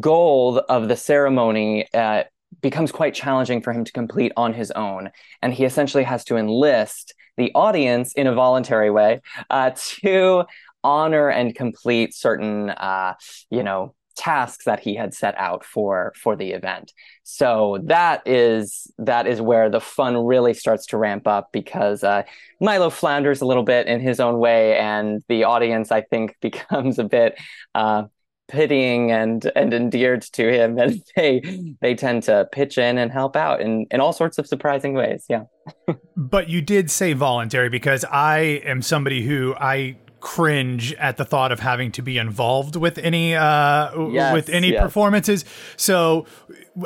goal 0.01 0.59
of 0.69 0.89
the 0.89 0.97
ceremony 0.97 1.87
uh, 1.93 2.25
becomes 2.61 2.93
quite 2.93 3.15
challenging 3.15 3.63
for 3.63 3.73
him 3.73 3.85
to 3.85 3.93
complete 3.93 4.33
on 4.37 4.53
his 4.53 4.71
own. 4.71 5.11
And 5.41 5.53
he 5.53 5.65
essentially 5.65 6.05
has 6.05 6.25
to 6.25 6.37
enlist 6.37 7.15
the 7.37 7.51
audience 7.55 8.13
in 8.13 8.27
a 8.27 8.35
voluntary 8.35 8.91
way 8.91 9.21
uh, 9.51 9.71
to 9.77 10.45
honor 10.85 11.29
and 11.29 11.55
complete 11.55 12.15
certain, 12.15 12.71
uh, 12.71 13.15
you 13.51 13.63
know, 13.63 13.95
tasks 14.17 14.65
that 14.65 14.81
he 14.81 14.95
had 14.95 15.15
set 15.15 15.37
out 15.39 15.65
for 15.65 16.13
for 16.17 16.37
the 16.37 16.53
event. 16.53 16.93
So 17.23 17.79
that 17.85 18.23
is 18.27 18.91
that 18.99 19.27
is 19.27 19.41
where 19.41 19.71
the 19.71 19.81
fun 19.81 20.25
really 20.25 20.55
starts 20.55 20.87
to 20.87 20.99
ramp 20.99 21.27
up 21.27 21.51
because 21.53 22.05
uh, 22.05 22.23
Milo 22.61 22.91
flounders 22.91 23.41
a 23.41 23.47
little 23.47 23.63
bit 23.63 23.87
in 23.87 24.01
his 24.01 24.21
own 24.21 24.39
way, 24.39 24.77
and 24.79 25.23
the 25.29 25.45
audience 25.45 25.93
I 25.93 26.03
think 26.03 26.37
becomes 26.41 26.99
a 26.99 27.05
bit 27.05 27.39
uh, 27.75 28.05
pitying 28.49 29.11
and 29.11 29.51
and 29.57 29.73
endeared 29.73 30.21
to 30.21 30.53
him 30.53 30.79
and 30.79 31.03
they 31.17 31.41
they 31.81 31.95
tend 31.95 32.23
to 32.23 32.47
pitch 32.53 32.77
in 32.77 32.99
and 32.99 33.11
help 33.11 33.35
out 33.35 33.61
in 33.63 33.87
in 33.91 33.99
all 34.01 34.13
sorts 34.13 34.37
of 34.37 34.47
surprising 34.47 34.93
ways 34.93 35.25
yeah 35.29 35.45
but 36.17 36.51
you 36.51 36.61
did 36.61 36.91
say 36.91 37.15
voluntary 37.15 37.71
because 37.71 38.05
i 38.11 38.39
am 38.65 38.83
somebody 38.83 39.23
who 39.23 39.55
i 39.59 39.97
cringe 40.23 40.95
at 40.95 41.17
the 41.17 41.25
thought 41.25 41.51
of 41.51 41.61
having 41.61 41.91
to 41.91 42.01
be 42.01 42.17
involved 42.17 42.77
with 42.77 42.97
any 42.99 43.35
uh 43.35 44.09
yes, 44.09 44.33
with 44.33 44.49
any 44.49 44.71
yes. 44.71 44.81
performances 44.81 45.45
so 45.77 46.25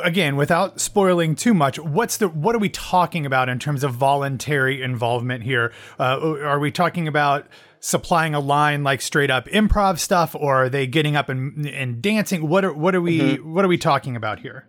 again 0.03 0.35
without 0.35 0.81
spoiling 0.81 1.35
too 1.35 1.53
much 1.53 1.77
what's 1.77 2.17
the 2.17 2.27
what 2.27 2.55
are 2.55 2.59
we 2.59 2.67
talking 2.67 3.27
about 3.27 3.47
in 3.47 3.59
terms 3.59 3.83
of 3.83 3.93
voluntary 3.93 4.81
involvement 4.81 5.43
here 5.43 5.71
uh, 5.99 6.19
are 6.41 6.59
we 6.59 6.71
talking 6.71 7.07
about 7.07 7.45
supplying 7.79 8.33
a 8.33 8.39
line 8.39 8.83
like 8.83 9.01
straight 9.01 9.29
up 9.29 9.47
improv 9.47 9.99
stuff, 9.99 10.35
or 10.35 10.63
are 10.63 10.69
they 10.69 10.87
getting 10.87 11.15
up 11.15 11.29
and 11.29 11.65
and 11.67 12.01
dancing? 12.01 12.47
What 12.47 12.65
are 12.65 12.73
what 12.73 12.95
are 12.95 13.01
we 13.01 13.19
mm-hmm. 13.19 13.53
what 13.53 13.63
are 13.63 13.67
we 13.67 13.77
talking 13.77 14.15
about 14.15 14.39
here? 14.39 14.67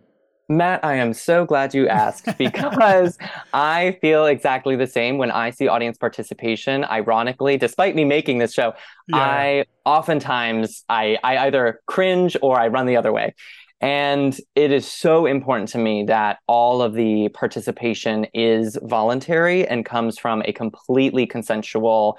Matt, 0.49 0.83
I 0.83 0.95
am 0.95 1.13
so 1.13 1.45
glad 1.45 1.75
you 1.75 1.89
asked 1.89 2.27
because 2.39 3.19
I 3.53 3.99
feel 4.01 4.27
exactly 4.27 4.77
the 4.77 4.87
same 4.87 5.19
when 5.19 5.31
I 5.31 5.51
see 5.51 5.69
audience 5.69 5.99
participation. 5.99 6.85
Ironically, 6.85 7.59
despite 7.59 7.95
me 7.95 8.05
making 8.05 8.39
this 8.39 8.55
show, 8.55 8.73
yeah. 9.09 9.17
I 9.17 9.65
oftentimes 9.85 10.85
I, 10.89 11.19
I 11.23 11.39
either 11.39 11.81
cringe 11.87 12.37
or 12.41 12.59
I 12.59 12.69
run 12.69 12.87
the 12.87 12.97
other 12.97 13.13
way. 13.13 13.35
And 13.81 14.37
it 14.57 14.73
is 14.73 14.91
so 14.91 15.27
important 15.27 15.69
to 15.71 15.79
me 15.79 16.05
that 16.05 16.39
all 16.49 16.83
of 16.83 16.95
the 16.95 17.29
participation 17.29 18.27
is 18.35 18.77
voluntary 18.83 19.69
and 19.69 19.85
comes 19.85 20.19
from 20.19 20.43
a 20.47 20.53
completely 20.53 21.27
consensual 21.27 22.19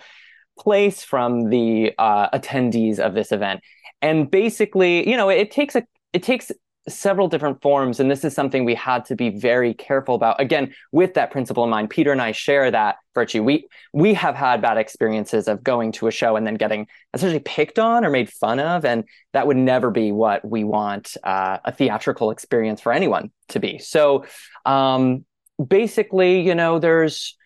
place 0.57 1.03
from 1.03 1.49
the 1.49 1.93
uh, 1.97 2.29
attendees 2.29 2.99
of 2.99 3.13
this 3.13 3.31
event. 3.31 3.61
And 4.01 4.29
basically, 4.31 5.09
you 5.09 5.17
know, 5.17 5.29
it 5.29 5.51
takes 5.51 5.75
a 5.75 5.83
it 6.13 6.23
takes 6.23 6.51
several 6.93 7.27
different 7.27 7.61
forms 7.61 7.99
and 7.99 8.09
this 8.09 8.23
is 8.23 8.33
something 8.33 8.65
we 8.65 8.75
had 8.75 9.05
to 9.05 9.15
be 9.15 9.29
very 9.29 9.73
careful 9.73 10.15
about. 10.15 10.39
Again 10.39 10.73
with 10.91 11.13
that 11.15 11.31
principle 11.31 11.63
in 11.63 11.69
mind 11.69 11.89
peter 11.89 12.11
and 12.11 12.21
i 12.21 12.31
share 12.31 12.71
that 12.71 12.97
virtue. 13.13 13.43
We 13.43 13.67
we 13.93 14.13
have 14.13 14.35
had 14.35 14.61
bad 14.61 14.77
experiences 14.77 15.47
of 15.47 15.63
going 15.63 15.91
to 15.93 16.07
a 16.07 16.11
show 16.11 16.35
and 16.35 16.45
then 16.47 16.55
getting 16.55 16.87
essentially 17.13 17.39
picked 17.39 17.79
on 17.79 18.05
or 18.05 18.09
made 18.09 18.29
fun 18.29 18.59
of 18.59 18.85
and 18.85 19.03
that 19.33 19.47
would 19.47 19.57
never 19.57 19.91
be 19.91 20.11
what 20.11 20.47
we 20.47 20.63
want 20.63 21.17
uh, 21.23 21.57
a 21.65 21.71
theatrical 21.71 22.31
experience 22.31 22.81
for 22.81 22.91
anyone 22.91 23.31
to 23.49 23.59
be. 23.59 23.77
So 23.79 24.25
um, 24.65 25.25
basically 25.67 26.41
you 26.41 26.55
know 26.55 26.79
there's 26.79 27.37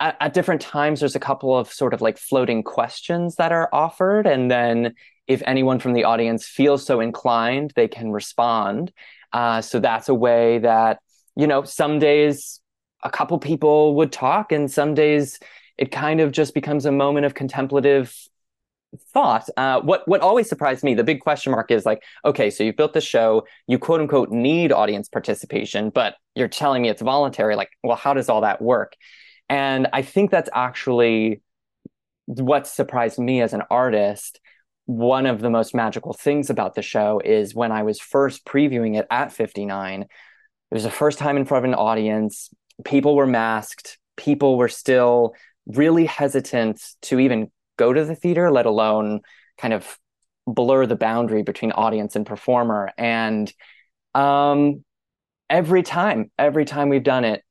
at, 0.00 0.16
at 0.20 0.34
different 0.34 0.60
times 0.60 1.00
there's 1.00 1.16
a 1.16 1.20
couple 1.20 1.56
of 1.56 1.72
sort 1.72 1.94
of 1.94 2.00
like 2.02 2.18
floating 2.18 2.62
questions 2.62 3.36
that 3.36 3.52
are 3.52 3.68
offered 3.72 4.26
and 4.26 4.50
then 4.50 4.94
if 5.26 5.42
anyone 5.46 5.78
from 5.78 5.92
the 5.92 6.04
audience 6.04 6.46
feels 6.46 6.84
so 6.84 7.00
inclined, 7.00 7.72
they 7.76 7.88
can 7.88 8.10
respond. 8.10 8.92
Uh, 9.32 9.60
so 9.60 9.80
that's 9.80 10.08
a 10.08 10.14
way 10.14 10.58
that, 10.58 10.98
you 11.36 11.46
know, 11.46 11.64
some 11.64 11.98
days 11.98 12.60
a 13.02 13.10
couple 13.10 13.38
people 13.38 13.94
would 13.96 14.12
talk, 14.12 14.52
and 14.52 14.70
some 14.70 14.94
days 14.94 15.38
it 15.78 15.90
kind 15.90 16.20
of 16.20 16.32
just 16.32 16.54
becomes 16.54 16.86
a 16.86 16.92
moment 16.92 17.26
of 17.26 17.34
contemplative 17.34 18.14
thought. 19.14 19.48
Uh, 19.56 19.80
what 19.80 20.06
what 20.06 20.20
always 20.20 20.48
surprised 20.48 20.84
me, 20.84 20.94
the 20.94 21.02
big 21.02 21.20
question 21.20 21.50
mark 21.50 21.70
is 21.70 21.86
like, 21.86 22.02
okay, 22.24 22.50
so 22.50 22.62
you 22.62 22.72
built 22.74 22.92
the 22.92 23.00
show, 23.00 23.46
you 23.66 23.78
quote 23.78 24.00
unquote 24.00 24.30
need 24.30 24.70
audience 24.70 25.08
participation, 25.08 25.88
but 25.88 26.16
you're 26.34 26.46
telling 26.48 26.82
me 26.82 26.90
it's 26.90 27.00
voluntary. 27.00 27.56
Like, 27.56 27.70
well, 27.82 27.96
how 27.96 28.12
does 28.12 28.28
all 28.28 28.42
that 28.42 28.60
work? 28.60 28.94
And 29.48 29.88
I 29.92 30.02
think 30.02 30.30
that's 30.30 30.50
actually 30.52 31.40
what 32.26 32.66
surprised 32.66 33.18
me 33.18 33.40
as 33.40 33.54
an 33.54 33.62
artist 33.70 34.40
one 34.86 35.26
of 35.26 35.40
the 35.40 35.50
most 35.50 35.74
magical 35.74 36.12
things 36.12 36.50
about 36.50 36.74
the 36.74 36.82
show 36.82 37.20
is 37.24 37.54
when 37.54 37.72
I 37.72 37.82
was 37.82 38.00
first 38.00 38.44
previewing 38.44 38.98
it 38.98 39.06
at 39.10 39.32
59, 39.32 40.02
it 40.02 40.08
was 40.70 40.82
the 40.82 40.90
first 40.90 41.18
time 41.18 41.36
in 41.36 41.44
front 41.44 41.64
of 41.64 41.70
an 41.70 41.78
audience. 41.78 42.50
People 42.84 43.14
were 43.14 43.26
masked. 43.26 43.98
People 44.16 44.56
were 44.56 44.68
still 44.68 45.34
really 45.66 46.06
hesitant 46.06 46.82
to 47.02 47.20
even 47.20 47.50
go 47.76 47.92
to 47.92 48.04
the 48.04 48.16
theater, 48.16 48.50
let 48.50 48.66
alone 48.66 49.20
kind 49.58 49.74
of 49.74 49.98
blur 50.46 50.86
the 50.86 50.96
boundary 50.96 51.42
between 51.42 51.72
audience 51.72 52.16
and 52.16 52.26
performer. 52.26 52.90
And 52.98 53.52
um, 54.14 54.84
every 55.48 55.82
time, 55.82 56.30
every 56.38 56.64
time 56.64 56.88
we've 56.88 57.04
done 57.04 57.24
it, 57.24 57.42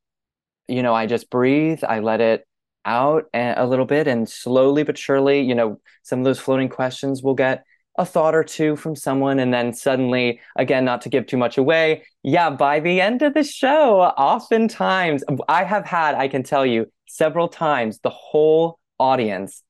you 0.68 0.84
know, 0.84 0.94
I 0.94 1.06
just 1.06 1.30
breathe, 1.30 1.84
I 1.88 2.00
let 2.00 2.22
it 2.22 2.46
out 2.86 3.26
a 3.34 3.66
little 3.66 3.86
bit 3.86 4.08
and 4.08 4.28
slowly 4.28 4.84
but 4.84 4.98
surely 4.98 5.42
you 5.42 5.54
know 5.54 5.80
some 6.04 6.20
of 6.20 6.26
those 6.26 6.40
floating 6.40 6.70
questions 6.70 7.22
will 7.22 7.36
get 7.36 7.64
a 7.98 8.06
thought 8.06 8.34
or 8.34 8.44
two 8.44 8.76
from 8.76 8.96
someone 8.96 9.38
and 9.38 9.54
then 9.54 9.74
suddenly 9.74 10.40
again 10.56 10.84
not 10.84 11.02
to 11.02 11.10
give 11.10 11.28
too 11.28 11.38
much 11.38 11.58
away 11.58 12.04
yeah 12.24 12.50
by 12.50 12.80
the 12.80 13.00
end 13.00 13.22
of 13.22 13.34
the 13.34 13.44
show 13.44 14.02
oftentimes 14.02 15.24
i 15.48 15.64
have 15.64 15.86
had 15.86 16.16
i 16.16 16.28
can 16.28 16.42
tell 16.42 16.66
you 16.66 16.88
several 17.08 17.48
times 17.48 18.00
the 18.00 18.10
whole 18.10 18.80
audience 18.98 19.64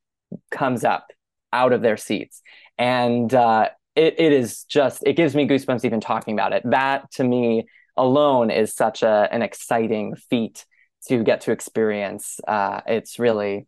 comes 0.52 0.84
up 0.84 1.08
out 1.54 1.74
of 1.74 1.82
their 1.82 1.98
seats. 1.98 2.42
And 2.78 3.34
uh, 3.34 3.70
it, 3.96 4.16
it 4.20 4.34
is 4.34 4.64
just 4.64 5.04
it 5.06 5.14
gives 5.14 5.36
me 5.36 5.48
goosebumps 5.48 5.86
even 5.86 6.00
talking 6.00 6.34
about 6.34 6.54
it. 6.54 6.64
That 6.66 7.12
to 7.14 7.24
me 7.24 7.66
alone 7.98 8.50
is 8.50 8.74
such 8.74 9.04
a, 9.04 9.28
an 9.32 9.42
exciting 9.42 10.16
feat 10.16 10.66
to 11.08 11.24
get 11.24 11.42
to 11.42 11.52
experience. 11.52 12.40
Uh, 12.48 12.82
it's 12.86 13.20
really 13.20 13.68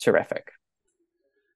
terrific. 0.00 0.52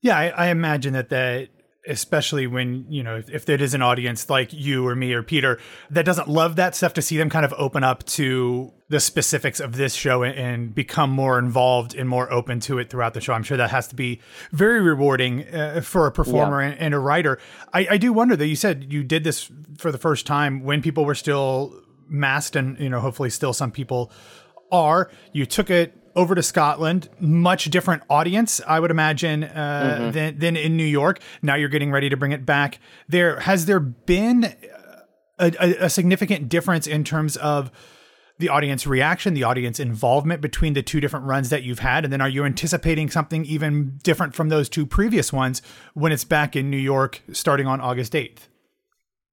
Yeah, 0.02 0.18
I, 0.18 0.28
I, 0.28 0.46
imagine 0.48 0.94
that 0.94 1.10
that 1.10 1.48
especially 1.86 2.46
when 2.46 2.86
you 2.88 3.02
know 3.02 3.16
if, 3.16 3.28
if 3.30 3.48
it 3.48 3.60
is 3.60 3.74
an 3.74 3.82
audience 3.82 4.30
like 4.30 4.52
you 4.52 4.86
or 4.86 4.94
me 4.94 5.12
or 5.12 5.22
Peter 5.22 5.58
that 5.90 6.04
doesn't 6.04 6.28
love 6.28 6.54
that 6.56 6.76
stuff 6.76 6.94
to 6.94 7.02
see 7.02 7.16
them 7.16 7.28
kind 7.28 7.44
of 7.44 7.52
open 7.56 7.82
up 7.82 8.04
to 8.04 8.72
the 8.88 9.00
specifics 9.00 9.58
of 9.58 9.76
this 9.76 9.94
show 9.94 10.22
and, 10.22 10.38
and 10.38 10.74
become 10.74 11.10
more 11.10 11.38
involved 11.38 11.94
and 11.94 12.08
more 12.08 12.32
open 12.32 12.60
to 12.60 12.78
it 12.78 12.90
throughout 12.90 13.14
the 13.14 13.20
show. 13.20 13.32
I'm 13.32 13.42
sure 13.42 13.56
that 13.56 13.70
has 13.70 13.88
to 13.88 13.96
be 13.96 14.20
very 14.52 14.80
rewarding 14.80 15.48
uh, 15.48 15.80
for 15.80 16.06
a 16.06 16.12
performer 16.12 16.62
yeah. 16.62 16.70
and, 16.70 16.80
and, 16.80 16.94
a 16.94 16.98
writer. 16.98 17.38
I, 17.72 17.86
I 17.90 17.96
do 17.96 18.12
wonder 18.12 18.36
that 18.36 18.46
you 18.46 18.56
said 18.56 18.92
you 18.92 19.02
did 19.02 19.24
this 19.24 19.50
for 19.78 19.90
the 19.90 19.98
first 19.98 20.26
time 20.26 20.62
when 20.62 20.82
people 20.82 21.04
were 21.04 21.14
still 21.14 21.80
masked 22.08 22.54
and 22.56 22.78
you 22.78 22.90
know 22.90 23.00
hopefully 23.00 23.30
still 23.30 23.52
some 23.52 23.70
people 23.72 24.12
are 24.72 25.10
you 25.32 25.46
took 25.46 25.70
it 25.70 25.96
over 26.14 26.34
to 26.34 26.42
Scotland, 26.42 27.08
much 27.20 27.66
different 27.66 28.02
audience, 28.10 28.60
I 28.66 28.80
would 28.80 28.90
imagine, 28.90 29.44
uh, 29.44 29.98
mm-hmm. 29.98 30.10
than, 30.10 30.38
than 30.38 30.56
in 30.56 30.76
New 30.76 30.84
York. 30.84 31.20
Now 31.40 31.54
you're 31.54 31.68
getting 31.68 31.90
ready 31.90 32.08
to 32.08 32.16
bring 32.16 32.32
it 32.32 32.44
back 32.44 32.80
there. 33.08 33.40
Has 33.40 33.66
there 33.66 33.80
been 33.80 34.54
a, 35.38 35.52
a, 35.58 35.84
a 35.84 35.90
significant 35.90 36.48
difference 36.48 36.86
in 36.86 37.04
terms 37.04 37.36
of 37.38 37.70
the 38.38 38.48
audience 38.48 38.86
reaction, 38.86 39.34
the 39.34 39.44
audience 39.44 39.78
involvement 39.78 40.40
between 40.40 40.74
the 40.74 40.82
two 40.82 41.00
different 41.00 41.26
runs 41.26 41.48
that 41.50 41.62
you've 41.62 41.78
had? 41.78 42.04
And 42.04 42.12
then 42.12 42.20
are 42.20 42.28
you 42.28 42.44
anticipating 42.44 43.08
something 43.08 43.44
even 43.44 43.98
different 44.02 44.34
from 44.34 44.48
those 44.48 44.68
two 44.68 44.84
previous 44.84 45.32
ones 45.32 45.62
when 45.94 46.12
it's 46.12 46.24
back 46.24 46.56
in 46.56 46.70
New 46.70 46.76
York 46.76 47.22
starting 47.32 47.66
on 47.66 47.80
August 47.80 48.12
8th? 48.12 48.48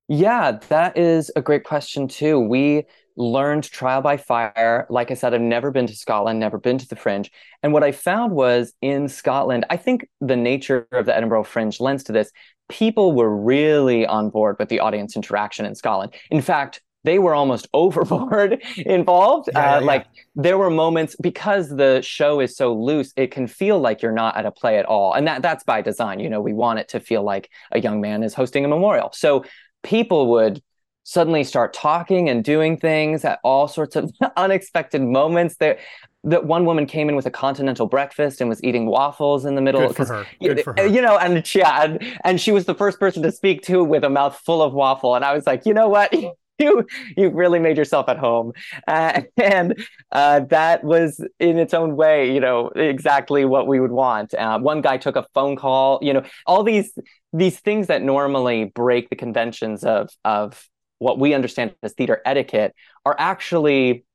Yeah, 0.07 0.59
that 0.69 0.97
is 0.97 1.31
a 1.35 1.41
great 1.41 1.63
question 1.63 2.07
too. 2.07 2.39
We 2.39 2.85
learned 3.15 3.63
trial 3.63 4.01
by 4.01 4.17
fire. 4.17 4.85
Like 4.89 5.11
I 5.11 5.13
said, 5.13 5.33
I've 5.33 5.41
never 5.41 5.71
been 5.71 5.87
to 5.87 5.95
Scotland, 5.95 6.39
never 6.39 6.57
been 6.57 6.77
to 6.77 6.87
the 6.87 6.95
Fringe. 6.95 7.31
And 7.63 7.73
what 7.73 7.83
I 7.83 7.91
found 7.91 8.33
was 8.33 8.73
in 8.81 9.07
Scotland, 9.07 9.65
I 9.69 9.77
think 9.77 10.07
the 10.21 10.35
nature 10.35 10.87
of 10.91 11.05
the 11.05 11.15
Edinburgh 11.15 11.43
Fringe 11.43 11.79
lends 11.79 12.03
to 12.05 12.11
this. 12.11 12.31
People 12.69 13.13
were 13.13 13.35
really 13.35 14.05
on 14.05 14.29
board 14.29 14.57
with 14.59 14.69
the 14.69 14.79
audience 14.79 15.15
interaction 15.15 15.65
in 15.65 15.75
Scotland. 15.75 16.13
In 16.29 16.41
fact, 16.41 16.81
they 17.03 17.19
were 17.19 17.33
almost 17.33 17.67
overboard 17.73 18.63
involved. 18.77 19.49
Yeah, 19.51 19.75
uh, 19.75 19.79
yeah. 19.79 19.85
Like 19.85 20.05
there 20.35 20.57
were 20.57 20.69
moments 20.69 21.15
because 21.21 21.69
the 21.69 22.01
show 22.01 22.39
is 22.39 22.55
so 22.55 22.73
loose, 22.73 23.13
it 23.15 23.31
can 23.31 23.47
feel 23.47 23.79
like 23.79 24.01
you're 24.01 24.11
not 24.11 24.37
at 24.37 24.45
a 24.45 24.51
play 24.51 24.77
at 24.77 24.85
all, 24.85 25.13
and 25.13 25.27
that 25.27 25.41
that's 25.41 25.63
by 25.63 25.81
design. 25.81 26.19
You 26.19 26.29
know, 26.29 26.41
we 26.41 26.53
want 26.53 26.79
it 26.79 26.89
to 26.89 26.99
feel 26.99 27.23
like 27.23 27.49
a 27.71 27.79
young 27.79 28.01
man 28.01 28.23
is 28.23 28.33
hosting 28.33 28.65
a 28.65 28.67
memorial. 28.67 29.11
So 29.13 29.45
people 29.83 30.31
would 30.31 30.61
suddenly 31.09 31.43
start 31.43 31.73
talking 31.73 32.29
and 32.29 32.43
doing 32.43 32.77
things 32.77 33.25
at 33.25 33.39
all 33.43 33.67
sorts 33.67 33.95
of 33.95 34.11
unexpected 34.37 35.01
moments. 35.01 35.55
There, 35.55 35.79
that 36.23 36.45
one 36.45 36.65
woman 36.65 36.85
came 36.85 37.09
in 37.09 37.15
with 37.15 37.25
a 37.25 37.31
continental 37.31 37.87
breakfast 37.87 38.41
and 38.41 38.49
was 38.49 38.63
eating 38.63 38.85
waffles 38.85 39.43
in 39.43 39.55
the 39.55 39.61
middle. 39.61 39.87
Good 39.87 39.95
for 39.95 40.05
her. 40.05 40.27
Good 40.39 40.63
for 40.63 40.75
her. 40.77 40.85
You 40.85 41.01
know, 41.01 41.17
and 41.17 41.45
she 41.47 41.63
and, 41.63 42.03
and 42.23 42.39
she 42.39 42.51
was 42.51 42.65
the 42.65 42.75
first 42.75 42.99
person 42.99 43.23
to 43.23 43.31
speak 43.31 43.63
to 43.63 43.83
with 43.83 44.03
a 44.03 44.09
mouth 44.09 44.39
full 44.45 44.61
of 44.61 44.73
waffle. 44.73 45.15
And 45.15 45.25
I 45.25 45.33
was 45.33 45.47
like, 45.47 45.65
you 45.65 45.73
know 45.73 45.89
what? 45.89 46.13
you 46.59 46.85
you 47.15 47.29
really 47.29 47.57
made 47.57 47.77
yourself 47.77 48.09
at 48.09 48.17
home 48.17 48.51
uh, 48.89 49.21
and 49.37 49.81
uh, 50.11 50.41
that 50.41 50.83
was 50.83 51.25
in 51.39 51.57
its 51.57 51.73
own 51.73 51.95
way 51.95 52.33
you 52.33 52.41
know 52.41 52.67
exactly 52.75 53.45
what 53.45 53.65
we 53.65 53.79
would 53.79 53.91
want 53.91 54.33
uh, 54.33 54.59
one 54.59 54.81
guy 54.81 54.97
took 54.97 55.15
a 55.15 55.25
phone 55.33 55.55
call 55.55 55.99
you 56.01 56.11
know 56.11 56.21
all 56.45 56.61
these 56.61 56.91
these 57.31 57.57
things 57.61 57.87
that 57.87 58.01
normally 58.01 58.65
break 58.65 59.09
the 59.09 59.15
conventions 59.15 59.85
of 59.85 60.09
of 60.25 60.68
what 60.99 61.19
we 61.19 61.33
understand 61.33 61.73
as 61.81 61.93
theater 61.93 62.21
etiquette 62.25 62.75
are 63.05 63.15
actually 63.17 64.05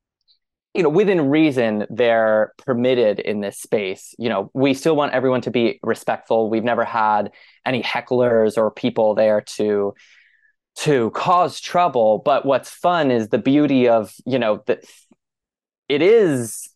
you 0.74 0.82
know 0.82 0.88
within 0.88 1.28
reason 1.30 1.86
they're 1.90 2.52
permitted 2.58 3.18
in 3.18 3.40
this 3.40 3.58
space. 3.58 4.14
You 4.18 4.28
know 4.28 4.50
we 4.54 4.74
still 4.74 4.96
want 4.96 5.12
everyone 5.12 5.40
to 5.42 5.50
be 5.50 5.80
respectful. 5.82 6.50
We've 6.50 6.64
never 6.64 6.84
had 6.84 7.30
any 7.66 7.82
hecklers 7.82 8.56
or 8.56 8.70
people 8.70 9.14
there 9.14 9.40
to 9.56 9.94
to 10.76 11.10
cause 11.10 11.60
trouble. 11.60 12.22
But 12.24 12.44
what's 12.44 12.70
fun 12.70 13.10
is 13.10 13.28
the 13.28 13.38
beauty 13.38 13.88
of 13.88 14.12
you 14.26 14.38
know 14.38 14.62
that 14.66 14.84
it 15.88 16.02
is 16.02 16.68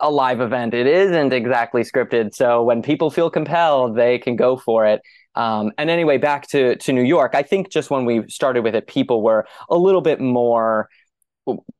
a 0.00 0.10
live 0.10 0.40
event. 0.40 0.74
It 0.74 0.86
isn't 0.86 1.32
exactly 1.32 1.82
scripted. 1.82 2.34
So 2.34 2.62
when 2.62 2.82
people 2.82 3.10
feel 3.10 3.30
compelled 3.30 3.96
they 3.96 4.18
can 4.18 4.36
go 4.36 4.56
for 4.56 4.86
it 4.86 5.02
um, 5.34 5.72
and 5.78 5.90
anyway, 5.90 6.18
back 6.18 6.48
to 6.48 6.76
to 6.76 6.92
New 6.92 7.02
York, 7.02 7.34
I 7.34 7.42
think 7.42 7.70
just 7.70 7.90
when 7.90 8.04
we 8.04 8.28
started 8.28 8.62
with 8.62 8.74
it, 8.74 8.86
people 8.86 9.22
were 9.22 9.46
a 9.68 9.76
little 9.76 10.00
bit 10.00 10.20
more, 10.20 10.88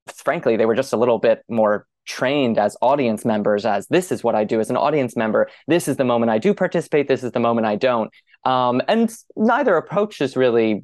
frankly, 0.08 0.56
they 0.56 0.66
were 0.66 0.74
just 0.74 0.92
a 0.92 0.96
little 0.96 1.18
bit 1.18 1.42
more 1.48 1.86
trained 2.06 2.58
as 2.58 2.76
audience 2.82 3.24
members 3.24 3.64
as 3.64 3.86
this 3.88 4.12
is 4.12 4.22
what 4.22 4.34
I 4.34 4.44
do 4.44 4.60
as 4.60 4.70
an 4.70 4.76
audience 4.76 5.16
member. 5.16 5.48
This 5.66 5.88
is 5.88 5.96
the 5.96 6.04
moment 6.04 6.30
I 6.30 6.38
do 6.38 6.52
participate. 6.52 7.08
This 7.08 7.22
is 7.22 7.32
the 7.32 7.40
moment 7.40 7.66
I 7.66 7.76
don't. 7.76 8.10
Um, 8.44 8.82
and 8.88 9.14
neither 9.36 9.76
approach 9.76 10.20
is 10.20 10.36
really 10.36 10.82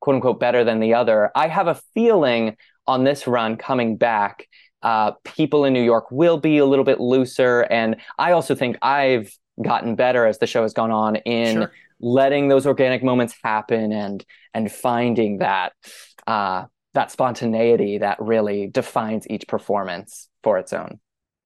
quote 0.00 0.16
unquote 0.16 0.40
better 0.40 0.64
than 0.64 0.80
the 0.80 0.94
other. 0.94 1.30
I 1.34 1.48
have 1.48 1.66
a 1.66 1.80
feeling 1.94 2.56
on 2.86 3.04
this 3.04 3.26
run 3.26 3.56
coming 3.56 3.96
back, 3.96 4.48
uh, 4.82 5.12
people 5.24 5.64
in 5.64 5.72
New 5.72 5.82
York 5.82 6.10
will 6.10 6.38
be 6.38 6.58
a 6.58 6.66
little 6.66 6.84
bit 6.84 7.00
looser. 7.00 7.60
And 7.70 7.96
I 8.18 8.32
also 8.32 8.54
think 8.54 8.76
I've 8.82 9.30
gotten 9.62 9.94
better 9.94 10.26
as 10.26 10.38
the 10.38 10.46
show 10.46 10.62
has 10.62 10.72
gone 10.72 10.90
on 10.90 11.16
in 11.16 11.54
sure 11.54 11.72
letting 12.00 12.48
those 12.48 12.66
organic 12.66 13.02
moments 13.02 13.34
happen 13.42 13.92
and 13.92 14.24
and 14.54 14.70
finding 14.70 15.38
that 15.38 15.72
uh, 16.26 16.64
that 16.94 17.10
spontaneity 17.10 17.98
that 17.98 18.20
really 18.20 18.66
defines 18.66 19.28
each 19.30 19.46
performance 19.46 20.28
for 20.42 20.58
its 20.58 20.72
own. 20.72 20.98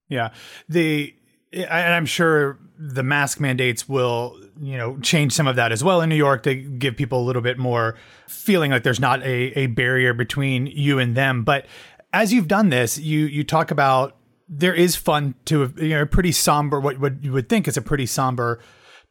Yeah, 0.09 0.31
the 0.69 1.15
and 1.53 1.95
I'm 1.95 2.07
sure 2.07 2.59
the 2.79 3.03
mask 3.03 3.41
mandates 3.41 3.89
will 3.89 4.37
you 4.61 4.77
know, 4.77 4.99
change 4.99 5.33
some 5.33 5.47
of 5.47 5.57
that 5.57 5.73
as 5.73 5.83
well 5.83 6.01
in 6.01 6.09
New 6.09 6.17
York 6.17 6.43
to 6.45 6.55
give 6.55 6.97
people 6.97 7.21
a 7.21 7.25
little 7.25 7.43
bit 7.43 7.59
more 7.59 7.97
feeling 8.29 8.71
like 8.71 8.83
there's 8.83 9.01
not 9.01 9.23
a, 9.23 9.59
a 9.59 9.67
barrier 9.67 10.15
between 10.15 10.67
you 10.67 10.99
and 10.99 11.17
them. 11.17 11.43
But 11.43 11.67
as 12.13 12.33
you've 12.33 12.49
done 12.49 12.71
this, 12.71 12.99
you 12.99 13.27
you 13.27 13.43
talk 13.43 13.71
about 13.71 14.17
there 14.49 14.75
is 14.75 14.95
fun 14.95 15.35
to 15.47 15.73
you 15.77 15.89
know 15.91 16.03
a 16.03 16.07
pretty 16.07 16.33
somber 16.33 16.79
what 16.79 16.99
what 17.01 17.23
you 17.25 17.33
would 17.33 17.49
think 17.49 17.67
is 17.67 17.77
a 17.77 17.83
pretty 17.83 18.07
somber 18.07 18.61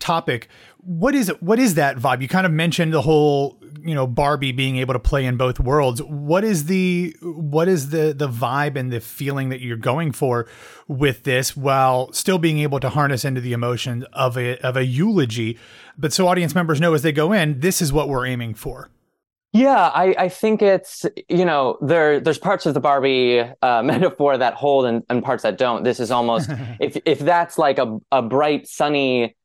topic. 0.04 0.50
What 0.78 1.16
is 1.16 1.30
what 1.40 1.60
is 1.60 1.76
that 1.76 1.98
vibe? 1.98 2.22
You 2.22 2.28
kind 2.28 2.46
of 2.46 2.52
mentioned 2.52 2.94
the 2.94 3.02
whole, 3.02 3.58
you 3.82 3.96
know, 3.96 4.06
Barbie 4.06 4.52
being 4.52 4.76
able 4.78 4.94
to 4.94 5.00
play 5.00 5.26
in 5.26 5.38
both 5.38 5.60
worlds. 5.60 6.04
What 6.04 6.44
is 6.44 6.66
the 6.66 7.16
what 7.22 7.70
is 7.70 7.90
the 7.90 8.14
the 8.14 8.28
vibe 8.28 8.76
and 8.76 8.92
the 8.92 9.00
feeling 9.00 9.48
that 9.50 9.62
you're 9.62 9.78
going 9.78 10.12
for 10.12 10.46
with 10.90 11.24
this 11.24 11.56
while 11.56 12.12
still 12.12 12.38
being 12.38 12.60
able 12.60 12.82
to 12.82 12.90
harness 12.90 13.24
into 13.24 13.40
the 13.40 13.54
emotion 13.54 14.06
of 14.12 14.38
a 14.38 14.58
of 14.60 14.76
a 14.76 14.86
eulogy, 14.86 15.58
but 15.98 16.12
so 16.12 16.28
audience 16.28 16.54
members 16.54 16.82
know 16.82 16.94
as 16.94 17.02
they 17.02 17.14
go 17.14 17.32
in, 17.32 17.62
this 17.62 17.82
is 17.82 17.94
what 17.94 18.10
we're 18.10 18.26
aiming 18.26 18.54
for. 18.54 18.90
Yeah, 19.54 19.92
I, 19.94 20.16
I 20.18 20.30
think 20.30 20.64
it's 20.64 21.06
you 21.30 21.46
know 21.46 21.78
there 21.82 22.20
there's 22.20 22.40
parts 22.40 22.66
of 22.66 22.74
the 22.74 22.82
Barbie 22.82 23.40
uh, 23.62 23.84
metaphor 23.86 24.38
that 24.38 24.56
hold 24.56 24.86
and, 24.86 25.04
and 25.10 25.24
parts 25.24 25.44
that 25.44 25.58
don't. 25.58 25.84
This 25.84 26.02
is 26.02 26.12
almost 26.12 26.50
if 26.82 26.98
if 27.06 27.20
that's 27.20 27.58
like 27.58 27.78
a 27.78 28.00
a 28.12 28.22
bright 28.22 28.68
sunny 28.68 29.38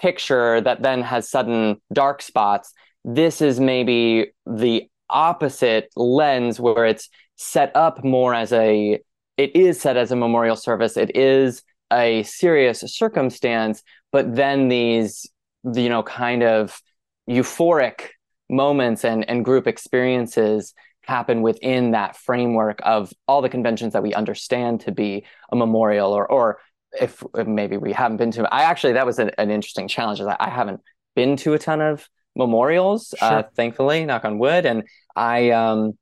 picture 0.00 0.60
that 0.60 0.82
then 0.82 1.02
has 1.02 1.28
sudden 1.28 1.80
dark 1.92 2.22
spots. 2.22 2.72
This 3.04 3.40
is 3.40 3.60
maybe 3.60 4.32
the 4.46 4.88
opposite 5.10 5.90
lens 5.96 6.58
where 6.58 6.86
it's 6.86 7.08
set 7.36 7.74
up 7.74 8.04
more 8.04 8.34
as 8.34 8.52
a 8.52 9.00
it 9.36 9.56
is 9.56 9.80
set 9.80 9.96
as 9.96 10.12
a 10.12 10.16
memorial 10.16 10.56
service. 10.56 10.96
It 10.96 11.16
is 11.16 11.62
a 11.92 12.22
serious 12.22 12.80
circumstance, 12.80 13.82
but 14.12 14.34
then 14.34 14.68
these 14.68 15.28
you 15.64 15.88
know 15.88 16.02
kind 16.02 16.42
of 16.42 16.80
euphoric 17.28 18.08
moments 18.50 19.04
and 19.04 19.28
and 19.28 19.44
group 19.44 19.66
experiences 19.66 20.74
happen 21.02 21.42
within 21.42 21.90
that 21.90 22.16
framework 22.16 22.80
of 22.82 23.12
all 23.28 23.42
the 23.42 23.48
conventions 23.48 23.92
that 23.92 24.02
we 24.02 24.14
understand 24.14 24.80
to 24.80 24.92
be 24.92 25.24
a 25.52 25.56
memorial 25.56 26.12
or 26.12 26.26
or 26.30 26.58
if, 27.00 27.22
maybe 27.46 27.76
we 27.76 27.92
haven't 27.92 28.18
been 28.18 28.30
to, 28.32 28.52
I 28.54 28.62
actually, 28.62 28.94
that 28.94 29.06
was 29.06 29.18
an, 29.18 29.30
an 29.38 29.50
interesting 29.50 29.88
challenge. 29.88 30.20
Is 30.20 30.26
I, 30.26 30.36
I 30.38 30.50
haven't 30.50 30.80
been 31.14 31.36
to 31.38 31.54
a 31.54 31.58
ton 31.58 31.80
of 31.80 32.08
memorials, 32.36 33.14
uh, 33.20 33.28
sure. 33.28 33.38
uh, 33.38 33.42
thankfully, 33.54 34.04
knock 34.04 34.24
on 34.24 34.38
wood. 34.38 34.66
And 34.66 34.84
I, 35.14 35.50
um, 35.50 35.96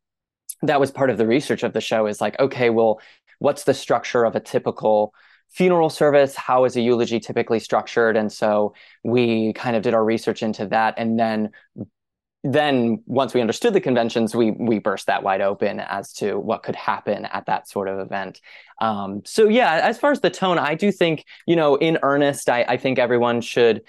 that 0.62 0.80
was 0.80 0.90
part 0.90 1.10
of 1.10 1.18
the 1.18 1.26
research 1.26 1.62
of 1.62 1.72
the 1.72 1.80
show 1.80 2.06
is 2.06 2.20
like, 2.20 2.38
okay, 2.38 2.70
well, 2.70 3.00
what's 3.38 3.64
the 3.64 3.74
structure 3.74 4.24
of 4.24 4.36
a 4.36 4.40
typical 4.40 5.12
funeral 5.50 5.90
service? 5.90 6.34
How 6.36 6.64
is 6.64 6.76
a 6.76 6.80
eulogy 6.80 7.20
typically 7.20 7.58
structured? 7.58 8.16
And 8.16 8.32
so 8.32 8.74
we 9.02 9.52
kind 9.54 9.76
of 9.76 9.82
did 9.82 9.94
our 9.94 10.04
research 10.04 10.42
into 10.42 10.66
that 10.68 10.94
and 10.96 11.18
then 11.18 11.50
then 12.44 13.02
once 13.06 13.34
we 13.34 13.40
understood 13.40 13.72
the 13.72 13.80
conventions, 13.80 14.34
we 14.34 14.50
we 14.50 14.80
burst 14.80 15.06
that 15.06 15.22
wide 15.22 15.40
open 15.40 15.78
as 15.78 16.12
to 16.14 16.38
what 16.38 16.64
could 16.64 16.74
happen 16.74 17.24
at 17.26 17.46
that 17.46 17.68
sort 17.68 17.88
of 17.88 18.00
event. 18.00 18.40
Um, 18.80 19.22
so 19.24 19.48
yeah, 19.48 19.74
as 19.74 19.98
far 19.98 20.10
as 20.10 20.20
the 20.20 20.30
tone, 20.30 20.58
I 20.58 20.74
do 20.74 20.90
think 20.90 21.24
you 21.46 21.54
know, 21.54 21.76
in 21.76 21.98
earnest, 22.02 22.48
I, 22.48 22.64
I 22.68 22.76
think 22.76 22.98
everyone 22.98 23.42
should, 23.42 23.82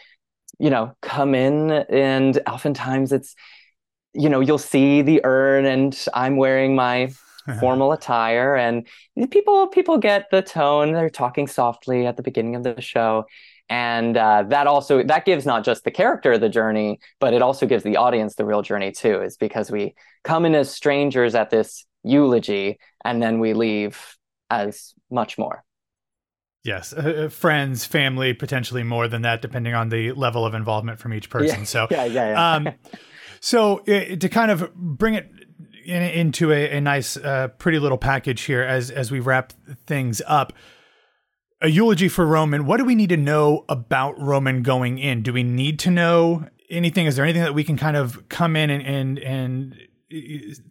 you 0.59 0.69
know, 0.69 0.95
come 1.01 1.33
in, 1.33 1.71
and 1.71 2.39
oftentimes 2.45 3.11
it's, 3.11 3.35
you 4.13 4.29
know, 4.29 4.39
you'll 4.39 4.59
see 4.59 5.01
the 5.01 5.21
urn, 5.23 5.65
and 5.65 6.05
I'm 6.13 6.37
wearing 6.37 6.75
my 6.75 7.11
formal 7.59 7.91
attire, 7.91 8.55
and 8.55 8.85
people 9.31 9.67
people 9.67 9.97
get 9.97 10.29
the 10.29 10.43
tone. 10.43 10.93
They're 10.93 11.09
talking 11.09 11.47
softly 11.47 12.05
at 12.05 12.17
the 12.17 12.23
beginning 12.23 12.55
of 12.55 12.61
the 12.61 12.79
show, 12.81 13.25
and 13.69 14.17
uh, 14.17 14.43
that 14.43 14.67
also 14.67 15.03
that 15.03 15.25
gives 15.25 15.45
not 15.45 15.63
just 15.63 15.83
the 15.83 15.91
character 15.91 16.37
the 16.37 16.49
journey 16.49 16.99
but 17.19 17.33
it 17.33 17.41
also 17.41 17.65
gives 17.65 17.83
the 17.83 17.97
audience 17.97 18.35
the 18.35 18.45
real 18.45 18.61
journey 18.61 18.91
too 18.91 19.21
is 19.21 19.37
because 19.37 19.71
we 19.71 19.95
come 20.23 20.45
in 20.45 20.53
as 20.55 20.69
strangers 20.69 21.35
at 21.35 21.49
this 21.49 21.85
eulogy 22.03 22.77
and 23.05 23.21
then 23.21 23.39
we 23.39 23.53
leave 23.53 24.17
as 24.49 24.93
much 25.09 25.37
more 25.37 25.63
yes 26.63 26.93
uh, 26.93 27.25
uh 27.25 27.29
friends 27.29 27.85
family 27.85 28.33
potentially 28.33 28.83
more 28.83 29.07
than 29.07 29.21
that 29.21 29.41
depending 29.41 29.73
on 29.73 29.89
the 29.89 30.11
level 30.11 30.45
of 30.45 30.53
involvement 30.53 30.99
from 30.99 31.13
each 31.13 31.29
person 31.29 31.59
yeah. 31.59 31.65
so 31.65 31.87
yeah 31.91 32.05
yeah, 32.05 32.29
yeah. 32.31 32.55
um, 32.55 32.69
so 33.39 33.79
uh, 33.79 34.15
to 34.15 34.29
kind 34.29 34.51
of 34.51 34.73
bring 34.75 35.13
it 35.13 35.29
in, 35.85 36.01
into 36.01 36.51
a, 36.51 36.77
a 36.77 36.81
nice 36.81 37.17
uh, 37.17 37.49
pretty 37.57 37.79
little 37.79 37.97
package 37.97 38.41
here 38.41 38.61
as 38.61 38.89
as 38.91 39.11
we 39.11 39.19
wrap 39.19 39.53
things 39.85 40.21
up 40.27 40.53
a 41.63 41.69
eulogy 41.69 42.09
for 42.09 42.25
Roman. 42.27 42.65
What 42.65 42.77
do 42.77 42.85
we 42.85 42.93
need 42.93 43.09
to 43.09 43.17
know 43.17 43.63
about 43.69 44.19
Roman 44.19 44.61
going 44.61 44.99
in? 44.99 45.23
Do 45.23 45.31
we 45.31 45.43
need 45.43 45.79
to 45.79 45.89
know 45.89 46.45
anything? 46.69 47.05
Is 47.05 47.15
there 47.15 47.23
anything 47.23 47.41
that 47.41 47.55
we 47.55 47.63
can 47.63 47.77
kind 47.77 47.95
of 47.95 48.27
come 48.27 48.55
in 48.55 48.69
and 48.69 48.85
and, 48.85 49.19
and 49.19 49.89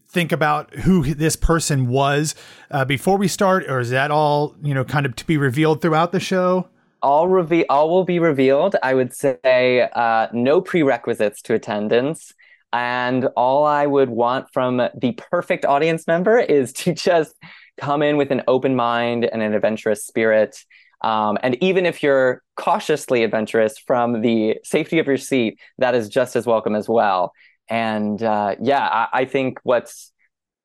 think 0.07 0.31
about 0.31 0.73
who 0.75 1.15
this 1.15 1.35
person 1.35 1.89
was 1.89 2.35
uh, 2.71 2.85
before 2.85 3.17
we 3.17 3.27
start, 3.27 3.65
or 3.69 3.81
is 3.81 3.91
that 3.91 4.11
all 4.11 4.55
you 4.63 4.75
know, 4.75 4.85
kind 4.85 5.07
of 5.07 5.17
to 5.17 5.27
be 5.27 5.37
revealed 5.37 5.81
throughout 5.81 6.13
the 6.13 6.21
show? 6.21 6.69
All 7.01 7.27
reveal, 7.27 7.65
all 7.69 7.91
will 7.91 8.05
be 8.05 8.21
revealed. 8.21 8.77
I 8.83 8.95
would 8.95 9.13
say 9.13 9.89
uh, 9.95 10.29
no 10.33 10.61
prerequisites 10.61 11.43
to 11.43 11.55
attendance. 11.55 12.35
And 12.75 13.27
all 13.37 13.65
I 13.65 13.87
would 13.87 14.09
want 14.09 14.51
from 14.53 14.77
the 14.77 15.13
perfect 15.31 15.65
audience 15.65 16.07
member 16.07 16.39
is 16.39 16.73
to 16.75 16.95
just 16.95 17.35
come 17.81 18.03
in 18.03 18.17
with 18.17 18.31
an 18.31 18.43
open 18.47 18.77
mind 18.77 19.25
and 19.25 19.43
an 19.43 19.55
adventurous 19.55 20.05
spirit 20.07 20.57
um, 21.03 21.37
and 21.43 21.57
even 21.63 21.85
if 21.85 22.03
you're 22.03 22.43
cautiously 22.57 23.25
adventurous 23.25 23.77
from 23.77 24.21
the 24.21 24.59
safety 24.63 24.99
of 25.01 25.07
your 25.07 25.17
seat, 25.17 25.59
that 25.79 25.95
is 25.95 26.09
just 26.09 26.37
as 26.37 26.47
welcome 26.47 26.77
as 26.77 26.89
well. 26.89 27.33
And 27.69 28.23
uh, 28.23 28.55
yeah, 28.61 28.87
I, 28.87 29.09
I, 29.13 29.25
think 29.25 29.59
what's 29.65 30.13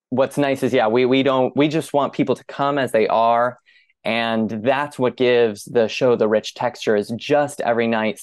what's 0.09 0.37
nice 0.37 0.61
is 0.61 0.73
yeah, 0.73 0.87
we 0.87 1.05
we 1.05 1.23
don't 1.23 1.55
we 1.55 1.67
just 1.67 1.93
want 1.93 2.13
people 2.13 2.35
to 2.35 2.43
come 2.45 2.77
as 2.77 2.91
they 2.91 3.07
are, 3.07 3.59
and 4.03 4.49
that's 4.63 4.99
what 4.99 5.17
gives 5.17 5.63
the 5.65 5.87
show 5.87 6.15
the 6.15 6.27
rich 6.27 6.53
texture. 6.53 6.95
Is 6.95 7.11
just 7.15 7.61
every 7.61 7.87
night 7.87 8.19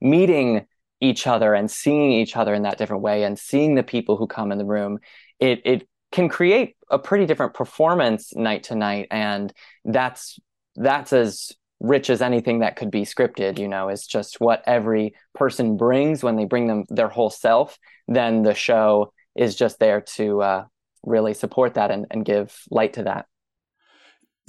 meeting 0.00 0.66
each 1.00 1.26
other 1.26 1.54
and 1.54 1.70
seeing 1.70 2.12
each 2.12 2.36
other 2.36 2.52
in 2.52 2.62
that 2.62 2.78
different 2.78 3.02
way, 3.02 3.24
and 3.24 3.38
seeing 3.38 3.74
the 3.74 3.82
people 3.82 4.16
who 4.16 4.26
come 4.26 4.52
in 4.52 4.58
the 4.58 4.64
room. 4.64 4.98
It 5.38 5.62
it 5.64 5.88
can 6.12 6.28
create 6.28 6.76
a 6.90 6.98
pretty 6.98 7.26
different 7.26 7.54
performance 7.54 8.34
night 8.34 8.64
to 8.64 8.74
night, 8.74 9.08
and 9.10 9.52
that's 9.84 10.38
that's 10.76 11.12
as 11.12 11.52
rich 11.80 12.10
as 12.10 12.20
anything 12.20 12.60
that 12.60 12.76
could 12.76 12.90
be 12.90 13.02
scripted 13.02 13.58
you 13.58 13.66
know 13.66 13.88
it's 13.88 14.06
just 14.06 14.38
what 14.40 14.62
every 14.66 15.14
person 15.34 15.76
brings 15.76 16.22
when 16.22 16.36
they 16.36 16.44
bring 16.44 16.66
them 16.66 16.84
their 16.88 17.08
whole 17.08 17.30
self 17.30 17.78
then 18.06 18.42
the 18.42 18.54
show 18.54 19.12
is 19.34 19.56
just 19.56 19.78
there 19.78 20.00
to 20.00 20.42
uh, 20.42 20.64
really 21.04 21.32
support 21.32 21.74
that 21.74 21.90
and, 21.90 22.06
and 22.10 22.24
give 22.24 22.54
light 22.70 22.92
to 22.92 23.02
that 23.02 23.26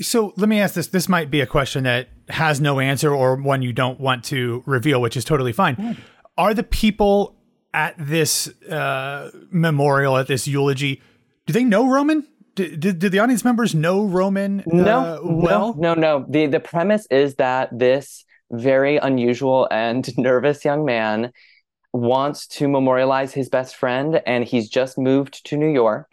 so 0.02 0.34
let 0.36 0.50
me 0.50 0.60
ask 0.60 0.76
this 0.76 0.88
this 0.88 1.08
might 1.08 1.32
be 1.32 1.40
a 1.40 1.46
question 1.46 1.86
that 1.86 2.10
has 2.28 2.60
no 2.60 2.80
answer 2.80 3.14
or 3.16 3.36
one 3.36 3.62
you 3.62 3.72
don't 3.72 4.00
want 4.00 4.24
to 4.26 4.62
reveal 4.66 5.00
which 5.00 5.16
is 5.16 5.24
totally 5.24 5.54
fine 5.54 5.76
mm. 5.78 5.98
are 6.38 6.54
the 6.54 6.64
people 6.64 7.38
at 7.74 7.96
this 7.98 8.50
uh, 8.70 9.32
memorial 9.50 10.18
at 10.18 10.28
this 10.28 10.48
eulogy 10.50 11.02
do 11.52 11.60
they 11.60 11.66
know 11.66 11.88
roman 11.92 12.26
did, 12.56 12.80
did, 12.80 13.00
did 13.00 13.12
the 13.12 13.20
audience 13.20 13.46
members 13.46 13.74
know 13.74 14.06
Roman 14.06 14.60
uh, 14.62 14.64
no, 14.66 15.22
well? 15.24 15.74
No, 15.78 15.94
no, 15.94 16.20
no. 16.20 16.26
The 16.28 16.48
the 16.48 16.60
premise 16.60 17.08
is 17.10 17.36
that 17.36 17.70
this 17.72 18.26
very 18.52 18.98
unusual 18.98 19.68
and 19.72 20.06
nervous 20.18 20.66
young 20.66 20.84
man 20.84 21.32
wants 21.94 22.48
to 22.48 22.68
memorialize 22.68 23.34
his 23.34 23.50
best 23.50 23.76
friend 23.76 24.22
and 24.26 24.44
he's 24.44 24.70
just 24.70 24.98
moved 24.98 25.46
to 25.46 25.58
New 25.58 25.72
York 25.72 26.12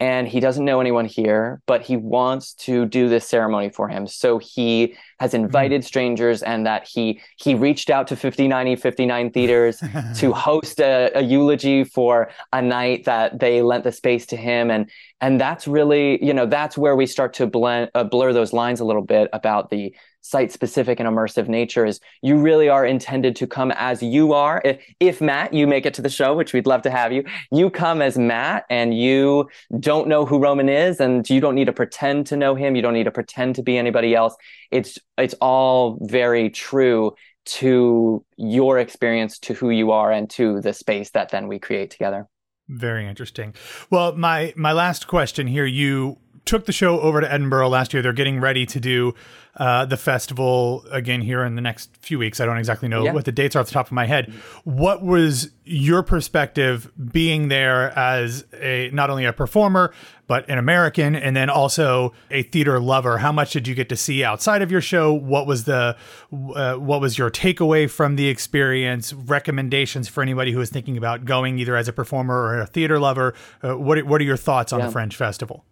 and 0.00 0.26
he 0.26 0.40
doesn't 0.40 0.64
know 0.64 0.80
anyone 0.80 1.04
here, 1.04 1.60
but 1.66 1.82
he 1.82 1.96
wants 1.96 2.54
to 2.54 2.86
do 2.86 3.08
this 3.08 3.28
ceremony 3.28 3.70
for 3.70 3.88
him. 3.88 4.06
So 4.06 4.38
he 4.38 4.96
has 5.22 5.34
invited 5.34 5.82
mm. 5.82 5.84
strangers 5.84 6.42
and 6.42 6.66
that 6.66 6.84
he 6.84 7.20
he 7.36 7.54
reached 7.54 7.90
out 7.90 8.08
to 8.08 8.16
59E59 8.16 9.32
theaters 9.32 9.80
to 10.16 10.32
host 10.32 10.80
a, 10.80 11.12
a, 11.14 11.22
eulogy 11.22 11.84
for 11.84 12.28
a 12.52 12.60
night 12.60 13.04
that 13.04 13.38
they 13.38 13.62
lent 13.62 13.84
the 13.84 13.92
space 13.92 14.26
to 14.26 14.36
him 14.36 14.68
and 14.68 14.90
and 15.20 15.40
that's 15.40 15.68
really 15.68 16.22
you 16.24 16.34
know 16.34 16.44
that's 16.44 16.76
where 16.76 16.96
we 16.96 17.06
start 17.06 17.32
to 17.34 17.46
blend 17.46 17.88
uh, 17.94 18.02
blur 18.02 18.32
those 18.32 18.52
lines 18.52 18.80
a 18.80 18.84
little 18.84 19.06
bit 19.16 19.30
about 19.32 19.70
the 19.70 19.94
site 20.22 20.52
specific 20.52 21.00
and 21.00 21.08
immersive 21.08 21.48
nature 21.48 21.84
is 21.84 22.00
you 22.22 22.36
really 22.36 22.68
are 22.68 22.86
intended 22.86 23.34
to 23.34 23.46
come 23.46 23.72
as 23.72 24.02
you 24.02 24.32
are. 24.32 24.62
If, 24.64 24.80
if, 25.00 25.20
Matt, 25.20 25.52
you 25.52 25.66
make 25.66 25.84
it 25.84 25.94
to 25.94 26.02
the 26.02 26.08
show, 26.08 26.34
which 26.34 26.52
we'd 26.52 26.66
love 26.66 26.82
to 26.82 26.90
have 26.90 27.12
you, 27.12 27.24
you 27.50 27.70
come 27.70 28.00
as 28.00 28.16
Matt 28.16 28.64
and 28.70 28.96
you 28.96 29.48
don't 29.80 30.06
know 30.06 30.24
who 30.24 30.38
Roman 30.38 30.68
is 30.68 31.00
and 31.00 31.28
you 31.28 31.40
don't 31.40 31.56
need 31.56 31.64
to 31.64 31.72
pretend 31.72 32.28
to 32.28 32.36
know 32.36 32.54
him. 32.54 32.76
You 32.76 32.82
don't 32.82 32.94
need 32.94 33.04
to 33.04 33.10
pretend 33.10 33.56
to 33.56 33.62
be 33.62 33.76
anybody 33.76 34.14
else. 34.14 34.36
It's, 34.72 34.98
it's 35.18 35.34
all 35.40 35.98
very 36.00 36.50
true 36.50 37.14
to 37.44 38.24
your 38.36 38.78
experience, 38.78 39.38
to 39.40 39.54
who 39.54 39.70
you 39.70 39.90
are 39.90 40.10
and 40.10 40.30
to 40.30 40.60
the 40.60 40.72
space 40.72 41.10
that 41.10 41.30
then 41.30 41.48
we 41.48 41.58
create 41.58 41.90
together. 41.90 42.26
Very 42.68 43.06
interesting. 43.06 43.54
Well, 43.90 44.16
my 44.16 44.54
my 44.56 44.72
last 44.72 45.06
question 45.06 45.46
here 45.46 45.66
you 45.66 46.18
took 46.44 46.66
the 46.66 46.72
show 46.72 47.00
over 47.00 47.20
to 47.20 47.32
Edinburgh 47.32 47.68
last 47.68 47.92
year. 47.92 48.02
They're 48.02 48.12
getting 48.12 48.40
ready 48.40 48.66
to 48.66 48.80
do 48.80 49.14
uh, 49.56 49.84
the 49.84 49.96
festival 49.96 50.84
again 50.90 51.20
here 51.20 51.44
in 51.44 51.56
the 51.56 51.60
next 51.60 51.94
few 51.98 52.18
weeks. 52.18 52.40
I 52.40 52.46
don't 52.46 52.56
exactly 52.56 52.88
know 52.88 53.04
yeah. 53.04 53.12
what 53.12 53.26
the 53.26 53.32
dates 53.32 53.54
are 53.54 53.60
off 53.60 53.66
the 53.66 53.72
top 53.72 53.86
of 53.86 53.92
my 53.92 54.06
head. 54.06 54.32
What 54.64 55.02
was 55.02 55.50
your 55.64 56.02
perspective 56.02 56.90
being 57.12 57.48
there 57.48 57.96
as 57.96 58.44
a 58.54 58.90
not 58.92 59.10
only 59.10 59.24
a 59.24 59.32
performer 59.32 59.92
but 60.26 60.48
an 60.48 60.56
American 60.56 61.14
and 61.14 61.36
then 61.36 61.50
also 61.50 62.14
a 62.30 62.44
theater 62.44 62.80
lover? 62.80 63.18
How 63.18 63.30
much 63.30 63.52
did 63.52 63.68
you 63.68 63.74
get 63.74 63.90
to 63.90 63.96
see 63.96 64.24
outside 64.24 64.62
of 64.62 64.70
your 64.70 64.80
show? 64.80 65.12
What 65.12 65.46
was 65.46 65.64
the 65.64 65.96
uh, 66.32 66.76
what 66.76 67.02
was 67.02 67.18
your 67.18 67.30
takeaway 67.30 67.90
from 67.90 68.16
the 68.16 68.28
experience? 68.28 69.12
Recommendations 69.12 70.08
for 70.08 70.22
anybody 70.22 70.52
who 70.52 70.60
is 70.62 70.70
thinking 70.70 70.96
about 70.96 71.26
going 71.26 71.58
either 71.58 71.76
as 71.76 71.88
a 71.88 71.92
performer 71.92 72.34
or 72.34 72.60
a 72.60 72.66
theater 72.66 72.98
lover? 72.98 73.34
Uh, 73.62 73.76
what 73.76 74.02
what 74.04 74.20
are 74.20 74.24
your 74.24 74.38
thoughts 74.38 74.72
on 74.72 74.80
yeah. 74.80 74.86
the 74.86 74.92
Fringe 74.92 75.14
Festival? 75.14 75.66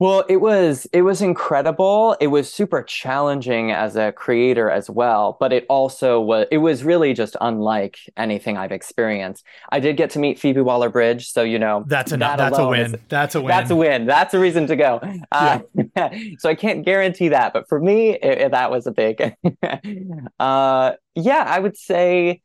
Well, 0.00 0.24
it 0.30 0.38
was 0.38 0.86
it 0.94 1.02
was 1.02 1.20
incredible. 1.20 2.16
It 2.22 2.28
was 2.28 2.50
super 2.50 2.82
challenging 2.82 3.70
as 3.70 3.96
a 3.96 4.12
creator 4.12 4.70
as 4.70 4.88
well, 4.88 5.36
but 5.38 5.52
it 5.52 5.66
also 5.68 6.18
was 6.18 6.46
it 6.50 6.56
was 6.56 6.82
really 6.82 7.12
just 7.12 7.36
unlike 7.38 7.98
anything 8.16 8.56
I've 8.56 8.72
experienced. 8.72 9.44
I 9.70 9.78
did 9.78 9.98
get 9.98 10.08
to 10.12 10.18
meet 10.18 10.38
Phoebe 10.38 10.62
Waller-Bridge, 10.62 11.30
so 11.30 11.42
you 11.42 11.58
know 11.58 11.84
that's 11.86 12.12
a 12.12 12.16
that 12.16 12.38
that's 12.38 12.56
a 12.56 12.66
win. 12.66 12.94
Is, 12.94 13.00
that's 13.10 13.34
a 13.34 13.42
win. 13.42 13.48
That's 13.48 13.70
a 13.70 13.76
win. 13.76 14.06
That's 14.06 14.32
a 14.32 14.40
reason 14.40 14.66
to 14.68 14.76
go. 14.76 15.02
Uh, 15.30 15.58
so 16.38 16.48
I 16.48 16.54
can't 16.54 16.82
guarantee 16.82 17.28
that, 17.28 17.52
but 17.52 17.68
for 17.68 17.78
me, 17.78 18.12
it, 18.12 18.38
it, 18.38 18.50
that 18.52 18.70
was 18.70 18.86
a 18.86 18.92
big. 18.92 19.20
uh, 20.40 20.92
yeah, 21.14 21.44
I 21.46 21.58
would 21.58 21.76
say, 21.76 22.40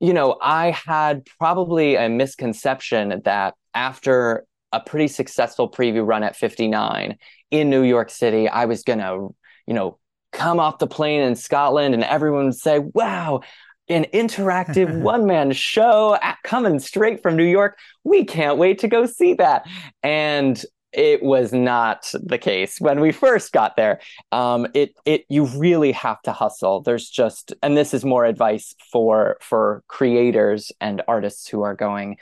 you 0.00 0.14
know, 0.14 0.38
I 0.40 0.70
had 0.70 1.26
probably 1.38 1.96
a 1.96 2.08
misconception 2.08 3.20
that 3.26 3.52
after 3.74 4.46
a 4.76 4.80
pretty 4.80 5.08
successful 5.08 5.70
preview 5.70 6.06
run 6.06 6.22
at 6.22 6.36
59 6.36 7.18
in 7.50 7.70
New 7.70 7.82
York 7.82 8.10
City, 8.10 8.48
I 8.48 8.66
was 8.66 8.82
going 8.82 8.98
to, 8.98 9.34
you 9.66 9.74
know, 9.74 9.98
come 10.32 10.60
off 10.60 10.78
the 10.78 10.86
plane 10.86 11.22
in 11.22 11.34
Scotland 11.34 11.94
and 11.94 12.04
everyone 12.04 12.46
would 12.46 12.54
say, 12.54 12.78
wow, 12.78 13.40
an 13.88 14.04
interactive 14.12 15.00
one 15.02 15.26
man 15.26 15.52
show 15.52 16.18
coming 16.44 16.78
straight 16.78 17.22
from 17.22 17.36
New 17.36 17.44
York. 17.44 17.78
We 18.04 18.24
can't 18.24 18.58
wait 18.58 18.80
to 18.80 18.88
go 18.88 19.06
see 19.06 19.34
that. 19.34 19.66
And 20.02 20.62
it 20.92 21.22
was 21.22 21.52
not 21.52 22.10
the 22.14 22.38
case 22.38 22.80
when 22.80 23.00
we 23.00 23.12
first 23.12 23.52
got 23.52 23.76
there. 23.76 24.00
Um, 24.32 24.66
it 24.72 24.94
it 25.04 25.26
you 25.28 25.44
really 25.44 25.92
have 25.92 26.22
to 26.22 26.32
hustle. 26.32 26.80
There's 26.80 27.10
just 27.10 27.52
and 27.62 27.76
this 27.76 27.92
is 27.92 28.04
more 28.04 28.24
advice 28.24 28.74
for 28.90 29.36
for 29.42 29.82
creators 29.88 30.72
and 30.80 31.02
artists 31.06 31.48
who 31.48 31.62
are 31.62 31.74
going 31.74 32.16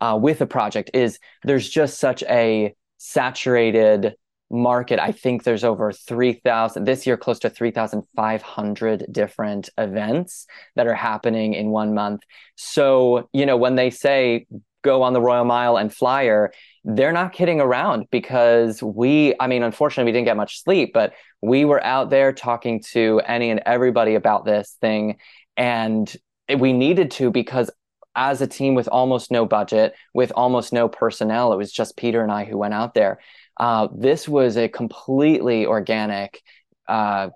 uh, 0.00 0.18
with 0.20 0.40
a 0.40 0.46
project 0.46 0.90
is 0.94 1.18
there's 1.44 1.68
just 1.68 1.98
such 1.98 2.22
a 2.24 2.74
saturated 2.98 4.14
market. 4.50 5.00
I 5.00 5.12
think 5.12 5.42
there's 5.42 5.64
over 5.64 5.92
3,000 5.92 6.84
this 6.84 7.06
year, 7.06 7.16
close 7.16 7.40
to 7.40 7.50
3,500 7.50 9.06
different 9.10 9.70
events 9.76 10.46
that 10.76 10.86
are 10.86 10.94
happening 10.94 11.54
in 11.54 11.70
one 11.70 11.94
month. 11.94 12.22
So, 12.54 13.28
you 13.32 13.46
know, 13.46 13.56
when 13.56 13.74
they 13.74 13.90
say 13.90 14.46
go 14.82 15.02
on 15.02 15.12
the 15.12 15.20
Royal 15.20 15.44
Mile 15.44 15.76
and 15.76 15.92
Flyer, 15.92 16.52
they're 16.84 17.12
not 17.12 17.32
kidding 17.32 17.60
around 17.60 18.06
because 18.12 18.80
we, 18.80 19.34
I 19.40 19.48
mean, 19.48 19.64
unfortunately, 19.64 20.12
we 20.12 20.16
didn't 20.16 20.26
get 20.26 20.36
much 20.36 20.62
sleep, 20.62 20.92
but 20.94 21.14
we 21.42 21.64
were 21.64 21.82
out 21.82 22.10
there 22.10 22.32
talking 22.32 22.82
to 22.92 23.20
any 23.26 23.50
and 23.50 23.60
everybody 23.66 24.14
about 24.14 24.44
this 24.44 24.76
thing. 24.80 25.16
And 25.56 26.14
we 26.56 26.72
needed 26.72 27.10
to 27.12 27.32
because 27.32 27.70
as 28.16 28.40
a 28.40 28.46
team 28.46 28.74
with 28.74 28.88
almost 28.88 29.30
no 29.30 29.46
budget, 29.46 29.94
with 30.14 30.32
almost 30.34 30.72
no 30.72 30.88
personnel. 30.88 31.52
It 31.52 31.56
was 31.56 31.70
just 31.70 31.96
Peter 31.96 32.22
and 32.22 32.32
I 32.32 32.44
who 32.44 32.58
went 32.58 32.74
out 32.74 32.94
there. 32.94 33.20
Uh, 33.58 33.88
this 33.94 34.28
was 34.28 34.56
a 34.56 34.68
completely 34.68 35.66
organic, 35.66 36.42
uh, 36.88 37.28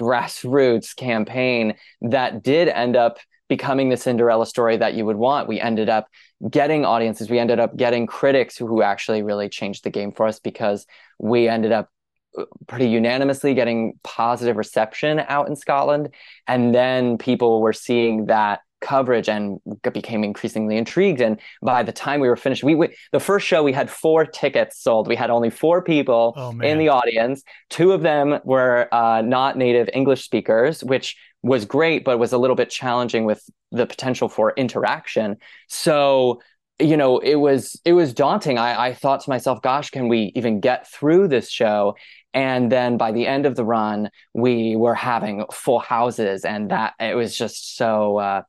grassroots 0.00 0.94
campaign 0.94 1.74
that 2.00 2.42
did 2.42 2.68
end 2.68 2.96
up 2.96 3.18
becoming 3.48 3.88
the 3.88 3.96
Cinderella 3.96 4.46
story 4.46 4.76
that 4.76 4.94
you 4.94 5.04
would 5.04 5.16
want. 5.16 5.48
We 5.48 5.60
ended 5.60 5.88
up 5.88 6.08
getting 6.50 6.84
audiences. 6.84 7.28
We 7.28 7.38
ended 7.38 7.60
up 7.60 7.76
getting 7.76 8.06
critics 8.06 8.56
who, 8.56 8.66
who 8.66 8.82
actually 8.82 9.22
really 9.22 9.48
changed 9.48 9.84
the 9.84 9.90
game 9.90 10.12
for 10.12 10.26
us 10.26 10.40
because 10.40 10.86
we 11.18 11.48
ended 11.48 11.72
up 11.72 11.90
uh, 12.38 12.44
pretty 12.66 12.88
unanimously 12.88 13.54
getting 13.54 13.98
positive 14.02 14.56
reception 14.56 15.22
out 15.28 15.48
in 15.48 15.56
Scotland. 15.56 16.14
And 16.46 16.74
then 16.74 17.18
people 17.18 17.60
were 17.60 17.72
seeing 17.72 18.26
that 18.26 18.60
coverage 18.84 19.28
and 19.28 19.60
became 19.92 20.22
increasingly 20.22 20.76
intrigued. 20.76 21.20
And 21.20 21.40
by 21.62 21.82
the 21.82 21.92
time 21.92 22.20
we 22.20 22.28
were 22.28 22.36
finished, 22.36 22.62
we, 22.62 22.74
we 22.74 22.94
the 23.10 23.18
first 23.18 23.46
show 23.46 23.62
we 23.62 23.72
had 23.72 23.90
four 23.90 24.24
tickets 24.24 24.80
sold. 24.80 25.08
We 25.08 25.16
had 25.16 25.30
only 25.30 25.50
four 25.50 25.82
people 25.82 26.34
oh, 26.36 26.50
in 26.60 26.78
the 26.78 26.90
audience. 26.90 27.42
Two 27.70 27.92
of 27.92 28.02
them 28.02 28.38
were 28.44 28.88
uh, 28.92 29.22
not 29.22 29.56
native 29.56 29.88
English 29.92 30.22
speakers, 30.24 30.84
which 30.84 31.16
was 31.42 31.64
great, 31.64 32.04
but 32.04 32.18
was 32.18 32.32
a 32.32 32.38
little 32.38 32.56
bit 32.56 32.70
challenging 32.70 33.24
with 33.24 33.42
the 33.72 33.86
potential 33.86 34.28
for 34.28 34.52
interaction. 34.56 35.36
So 35.68 36.40
you 36.80 36.96
know 36.96 37.18
it 37.18 37.36
was 37.36 37.80
it 37.84 37.92
was 37.92 38.12
daunting 38.12 38.58
I, 38.58 38.88
I 38.88 38.94
thought 38.94 39.20
to 39.20 39.30
myself 39.30 39.62
gosh 39.62 39.90
can 39.90 40.08
we 40.08 40.32
even 40.34 40.58
get 40.58 40.90
through 40.90 41.28
this 41.28 41.48
show 41.48 41.94
and 42.32 42.70
then 42.70 42.96
by 42.96 43.12
the 43.12 43.26
end 43.26 43.46
of 43.46 43.54
the 43.54 43.64
run 43.64 44.10
we 44.34 44.74
were 44.74 44.94
having 44.94 45.44
full 45.52 45.78
houses 45.78 46.44
and 46.44 46.70
that 46.70 46.94
it 46.98 47.14
was 47.14 47.36
just 47.38 47.76
so 47.76 48.18
uh, 48.18 48.42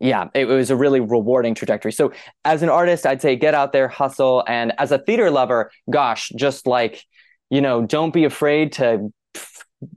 yeah, 0.00 0.28
it 0.34 0.46
was 0.46 0.70
a 0.70 0.76
really 0.76 1.00
rewarding 1.00 1.54
trajectory. 1.54 1.92
So 1.92 2.12
as 2.44 2.62
an 2.62 2.68
artist, 2.68 3.04
I'd 3.04 3.20
say 3.20 3.36
get 3.36 3.54
out 3.54 3.72
there, 3.72 3.88
hustle. 3.88 4.44
And 4.46 4.72
as 4.78 4.92
a 4.92 4.98
theater 4.98 5.30
lover, 5.30 5.70
gosh, 5.90 6.30
just 6.36 6.66
like, 6.66 7.04
you 7.50 7.60
know, 7.60 7.84
don't 7.84 8.12
be 8.12 8.24
afraid 8.24 8.72
to 8.74 9.12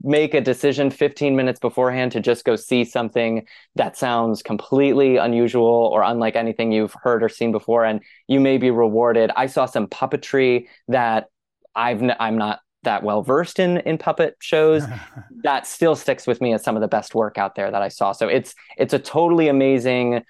make 0.02 0.34
a 0.34 0.40
decision 0.40 0.90
15 0.90 1.34
minutes 1.34 1.58
beforehand 1.58 2.12
to 2.12 2.20
just 2.20 2.44
go 2.44 2.54
see 2.56 2.84
something 2.84 3.46
that 3.74 3.96
sounds 3.96 4.42
completely 4.42 5.16
unusual 5.16 5.90
or 5.92 6.02
unlike 6.02 6.36
anything 6.36 6.70
you've 6.70 6.94
heard 7.02 7.22
or 7.22 7.28
seen 7.28 7.50
before 7.50 7.84
and 7.84 8.00
you 8.28 8.38
may 8.38 8.58
be 8.58 8.70
rewarded 8.70 9.32
i 9.34 9.46
saw 9.46 9.66
some 9.66 9.88
puppetry 9.88 10.66
that 10.86 11.26
i've 11.74 12.00
n- 12.00 12.14
i'm 12.20 12.38
not 12.38 12.60
that 12.84 13.02
well 13.02 13.22
versed 13.22 13.58
in 13.58 13.78
in 13.78 13.98
puppet 13.98 14.36
shows 14.40 14.84
that 15.42 15.66
still 15.66 15.94
sticks 15.94 16.26
with 16.26 16.40
me 16.40 16.52
as 16.52 16.62
some 16.62 16.76
of 16.76 16.82
the 16.82 16.88
best 16.88 17.14
work 17.14 17.38
out 17.38 17.54
there 17.54 17.70
that 17.70 17.82
I 17.82 17.88
saw. 17.88 18.12
So 18.12 18.28
it's 18.28 18.54
it's 18.76 18.94
a 18.94 18.98
totally 18.98 19.48
amazing 19.48 20.22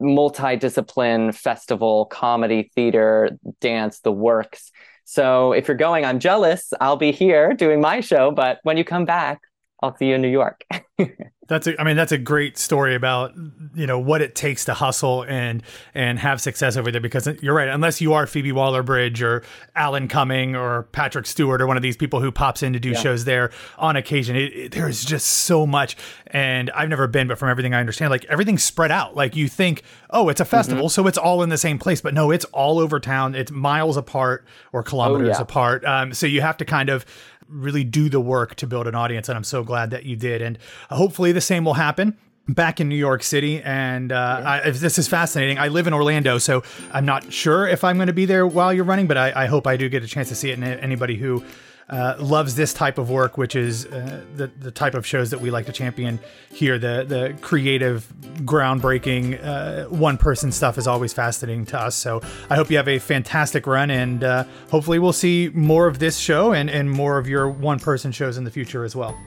multi-discipline 0.00 1.32
festival, 1.32 2.06
comedy, 2.06 2.70
theater, 2.74 3.30
dance, 3.60 4.00
the 4.00 4.12
works. 4.12 4.72
So 5.04 5.52
if 5.52 5.68
you're 5.68 5.76
going, 5.76 6.04
I'm 6.04 6.18
jealous. 6.18 6.72
I'll 6.80 6.96
be 6.96 7.12
here 7.12 7.52
doing 7.52 7.80
my 7.80 8.00
show, 8.00 8.30
but 8.30 8.58
when 8.62 8.76
you 8.76 8.84
come 8.84 9.04
back, 9.04 9.40
I'll 9.84 9.96
see 9.96 10.06
you 10.06 10.14
in 10.14 10.22
New 10.22 10.28
York. 10.28 10.64
That's 11.46 11.66
a, 11.66 11.78
I 11.78 11.84
mean, 11.84 11.96
that's 11.96 12.12
a 12.12 12.18
great 12.18 12.56
story 12.56 12.94
about 12.94 13.34
you 13.74 13.86
know 13.86 13.98
what 13.98 14.22
it 14.22 14.34
takes 14.34 14.64
to 14.66 14.74
hustle 14.74 15.24
and 15.24 15.62
and 15.94 16.18
have 16.18 16.40
success 16.40 16.76
over 16.76 16.90
there. 16.90 17.02
Because 17.02 17.28
you're 17.42 17.54
right, 17.54 17.68
unless 17.68 18.00
you 18.00 18.14
are 18.14 18.26
Phoebe 18.26 18.52
Waller-Bridge 18.52 19.22
or 19.22 19.42
Alan 19.76 20.08
Cumming 20.08 20.56
or 20.56 20.84
Patrick 20.84 21.26
Stewart 21.26 21.60
or 21.60 21.66
one 21.66 21.76
of 21.76 21.82
these 21.82 21.96
people 21.96 22.20
who 22.20 22.32
pops 22.32 22.62
in 22.62 22.72
to 22.72 22.80
do 22.80 22.90
yeah. 22.90 22.98
shows 22.98 23.24
there 23.26 23.50
on 23.76 23.94
occasion, 23.96 24.36
it, 24.36 24.54
it, 24.54 24.72
there's 24.72 25.04
just 25.04 25.26
so 25.26 25.66
much. 25.66 25.96
And 26.28 26.70
I've 26.70 26.88
never 26.88 27.06
been, 27.06 27.28
but 27.28 27.38
from 27.38 27.50
everything 27.50 27.74
I 27.74 27.80
understand, 27.80 28.10
like 28.10 28.24
everything's 28.24 28.64
spread 28.64 28.90
out. 28.90 29.14
Like 29.14 29.36
you 29.36 29.48
think, 29.48 29.82
oh, 30.10 30.30
it's 30.30 30.40
a 30.40 30.46
festival, 30.46 30.84
mm-hmm. 30.84 30.90
so 30.90 31.06
it's 31.06 31.18
all 31.18 31.42
in 31.42 31.50
the 31.50 31.58
same 31.58 31.78
place, 31.78 32.00
but 32.00 32.14
no, 32.14 32.30
it's 32.30 32.46
all 32.46 32.78
over 32.78 32.98
town. 32.98 33.34
It's 33.34 33.50
miles 33.50 33.98
apart 33.98 34.46
or 34.72 34.82
kilometers 34.82 35.36
oh, 35.36 35.38
yeah. 35.38 35.42
apart. 35.42 35.84
Um, 35.84 36.14
so 36.14 36.26
you 36.26 36.40
have 36.40 36.56
to 36.56 36.64
kind 36.64 36.88
of 36.88 37.04
really 37.48 37.84
do 37.84 38.08
the 38.08 38.20
work 38.20 38.54
to 38.56 38.66
build 38.66 38.86
an 38.86 38.94
audience. 38.94 39.28
And 39.28 39.36
I'm 39.36 39.44
so 39.44 39.62
glad 39.62 39.90
that 39.90 40.04
you 40.04 40.16
did. 40.16 40.42
And 40.42 40.58
hopefully 40.90 41.32
the 41.32 41.40
same 41.40 41.64
will 41.64 41.74
happen 41.74 42.16
back 42.48 42.80
in 42.80 42.88
New 42.88 42.96
York 42.96 43.22
City. 43.22 43.62
And 43.62 44.12
uh, 44.12 44.40
yeah. 44.40 44.60
I, 44.66 44.70
this 44.70 44.98
is 44.98 45.08
fascinating. 45.08 45.58
I 45.58 45.68
live 45.68 45.86
in 45.86 45.94
Orlando, 45.94 46.38
so 46.38 46.62
I'm 46.92 47.06
not 47.06 47.32
sure 47.32 47.66
if 47.66 47.84
I'm 47.84 47.96
going 47.96 48.08
to 48.08 48.12
be 48.12 48.26
there 48.26 48.46
while 48.46 48.72
you're 48.72 48.84
running, 48.84 49.06
but 49.06 49.16
I, 49.16 49.44
I, 49.44 49.46
hope 49.46 49.66
I 49.66 49.76
do 49.76 49.88
get 49.88 50.02
a 50.02 50.06
chance 50.06 50.28
to 50.28 50.34
see 50.34 50.50
it. 50.50 50.58
And 50.58 50.64
anybody 50.64 51.16
who 51.16 51.42
uh, 51.88 52.16
loves 52.18 52.54
this 52.54 52.72
type 52.72 52.98
of 52.98 53.10
work, 53.10 53.36
which 53.36 53.54
is 53.54 53.86
uh, 53.86 54.24
the 54.36 54.46
the 54.46 54.70
type 54.70 54.94
of 54.94 55.06
shows 55.06 55.30
that 55.30 55.40
we 55.40 55.50
like 55.50 55.66
to 55.66 55.72
champion 55.72 56.18
here. 56.50 56.78
The 56.78 57.04
the 57.06 57.36
creative, 57.40 58.12
groundbreaking, 58.38 59.44
uh, 59.44 59.88
one 59.88 60.16
person 60.16 60.50
stuff 60.52 60.78
is 60.78 60.86
always 60.86 61.12
fascinating 61.12 61.66
to 61.66 61.80
us. 61.80 61.94
So 61.94 62.22
I 62.48 62.56
hope 62.56 62.70
you 62.70 62.76
have 62.76 62.88
a 62.88 62.98
fantastic 62.98 63.66
run, 63.66 63.90
and 63.90 64.24
uh, 64.24 64.44
hopefully 64.70 64.98
we'll 64.98 65.12
see 65.12 65.50
more 65.54 65.86
of 65.86 65.98
this 65.98 66.18
show 66.18 66.52
and 66.52 66.70
and 66.70 66.90
more 66.90 67.18
of 67.18 67.28
your 67.28 67.48
one 67.48 67.78
person 67.78 68.12
shows 68.12 68.38
in 68.38 68.44
the 68.44 68.50
future 68.50 68.84
as 68.84 68.96
well. 68.96 69.18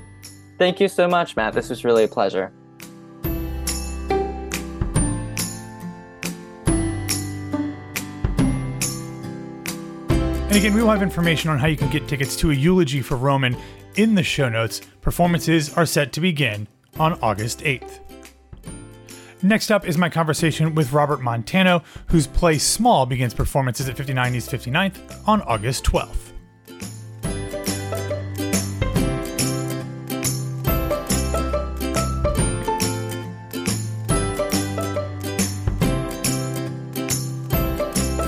Thank 0.57 0.79
you 0.79 0.87
so 0.87 1.07
much, 1.07 1.35
Matt. 1.35 1.53
This 1.53 1.69
was 1.69 1.85
really 1.85 2.03
a 2.03 2.07
pleasure. 2.07 2.51
And 10.47 10.55
again, 10.55 10.73
we 10.73 10.81
will 10.81 10.89
have 10.89 11.03
information 11.03 11.49
on 11.49 11.59
how 11.59 11.67
you 11.67 11.75
can 11.75 11.89
get 11.89 12.07
tickets 12.07 12.37
to 12.37 12.51
a 12.51 12.53
eulogy 12.53 13.01
for 13.01 13.17
Roman 13.17 13.57
in 13.95 14.15
the 14.15 14.23
show 14.23 14.47
notes. 14.47 14.79
Performances 15.01 15.73
are 15.73 15.85
set 15.85 16.13
to 16.13 16.21
begin 16.21 16.69
on 16.97 17.19
August 17.21 17.59
8th. 17.59 17.99
Next 19.43 19.71
up 19.71 19.85
is 19.85 19.97
my 19.97 20.09
conversation 20.09 20.73
with 20.73 20.93
Robert 20.93 21.21
Montano, 21.21 21.83
whose 22.07 22.27
play 22.27 22.57
Small 22.57 23.05
begins 23.05 23.33
performances 23.33 23.89
at 23.89 23.97
59 23.97 24.35
East 24.35 24.49
59th 24.49 25.27
on 25.27 25.41
August 25.41 25.83
12th. 25.83 26.36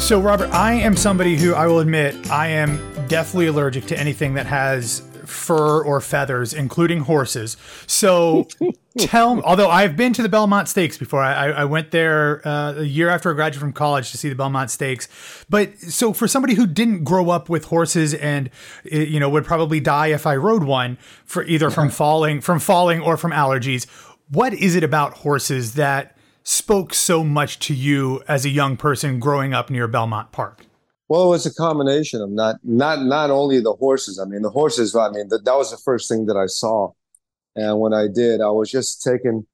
So, 0.10 0.20
Robert, 0.20 0.50
I 0.50 0.74
am 0.74 0.96
somebody 0.96 1.38
who 1.38 1.54
I 1.54 1.68
will 1.68 1.82
admit 1.82 2.32
I 2.32 2.48
am 2.48 2.80
deathly 3.08 3.46
allergic 3.46 3.86
to 3.86 4.00
anything 4.00 4.34
that 4.34 4.48
has 4.48 5.04
fur 5.24 5.84
or 5.84 6.02
feathers, 6.02 6.52
including 6.52 7.02
horses. 7.02 7.58
So 7.86 8.48
tell 8.98 9.36
me, 9.36 9.44
although 9.46 9.70
I've 9.70 9.96
been 9.96 10.12
to 10.14 10.24
the 10.24 10.28
Belmont 10.28 10.68
Stakes 10.68 10.98
before, 10.98 11.22
I, 11.22 11.52
I 11.52 11.66
went 11.66 11.92
there 11.92 12.42
uh, 12.44 12.78
a 12.78 12.86
year 12.86 13.08
after 13.10 13.30
I 13.30 13.34
graduated 13.36 13.60
from 13.60 13.72
college 13.72 14.10
to 14.10 14.18
see 14.18 14.30
the 14.30 14.36
Belmont 14.36 14.72
Stakes. 14.72 15.08
But 15.48 15.78
so 15.78 16.12
for 16.12 16.28
somebody 16.28 16.56
who 16.56 16.66
didn't 16.66 17.04
grow 17.04 17.30
up 17.30 17.48
with 17.48 17.66
horses 17.66 18.16
and 18.16 18.50
you 18.86 19.20
know 19.20 19.30
would 19.30 19.46
probably 19.46 19.80
die 19.80 20.08
if 20.08 20.26
I 20.26 20.38
rode 20.38 20.64
one 20.64 20.98
for 21.24 21.44
either 21.44 21.70
from 21.70 21.92
falling 21.92 22.42
from 22.42 22.58
falling 22.58 23.00
or 23.00 23.16
from 23.16 23.32
allergies, 23.32 23.86
what 24.28 24.56
is 24.56 24.74
it 24.74 24.84
about 24.84 25.14
horses 25.18 25.76
that 25.76 26.16
spoke 26.50 26.96
so 26.96 27.24
much 27.24 27.60
to 27.60 27.76
you 27.76 28.24
as 28.28 28.44
a 28.44 28.50
young 28.50 28.76
person 28.76 29.20
growing 29.20 29.54
up 29.54 29.70
near 29.70 29.88
Belmont 29.88 30.32
Park? 30.32 30.66
Well, 31.08 31.26
it 31.26 31.30
was 31.30 31.46
a 31.46 31.54
combination 31.54 32.22
of 32.22 32.30
not 32.32 32.58
not 32.64 33.04
not 33.04 33.30
only 33.30 33.60
the 33.60 33.74
horses. 33.74 34.20
I 34.20 34.26
mean, 34.26 34.42
the 34.42 34.50
horses. 34.50 34.96
I 34.96 35.10
mean, 35.10 35.28
that 35.30 35.46
that 35.46 35.56
was 35.56 35.72
the 35.72 35.78
first 35.78 36.10
thing 36.10 36.26
that 36.26 36.38
I 36.38 36.48
saw, 36.48 36.92
and 37.56 37.80
when 37.80 37.94
I 37.94 38.08
did, 38.14 38.42
I 38.42 38.50
was 38.50 38.70
just 38.70 39.04
taken 39.04 39.48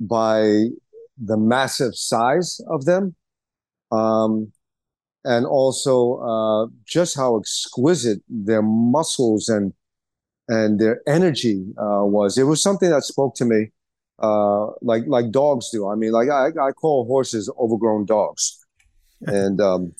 by 0.00 0.66
the 1.18 1.36
massive 1.36 1.94
size 1.94 2.60
of 2.68 2.86
them, 2.86 3.14
um, 3.92 4.52
and 5.24 5.46
also 5.46 6.18
uh, 6.18 6.66
just 6.86 7.16
how 7.16 7.38
exquisite 7.38 8.22
their 8.28 8.62
muscles 8.62 9.48
and 9.48 9.72
and 10.48 10.80
their 10.80 11.02
energy 11.06 11.66
uh, 11.78 12.02
was. 12.02 12.36
It 12.38 12.44
was 12.44 12.60
something 12.60 12.90
that 12.90 13.04
spoke 13.04 13.36
to 13.36 13.44
me, 13.44 13.70
uh, 14.20 14.66
like 14.82 15.04
like 15.06 15.30
dogs 15.30 15.70
do. 15.70 15.88
I 15.88 15.94
mean, 15.94 16.12
like 16.12 16.28
I 16.28 16.48
I 16.48 16.72
call 16.72 17.06
horses 17.06 17.50
overgrown 17.58 18.06
dogs, 18.06 18.58
and 19.22 19.60
um, 19.60 19.92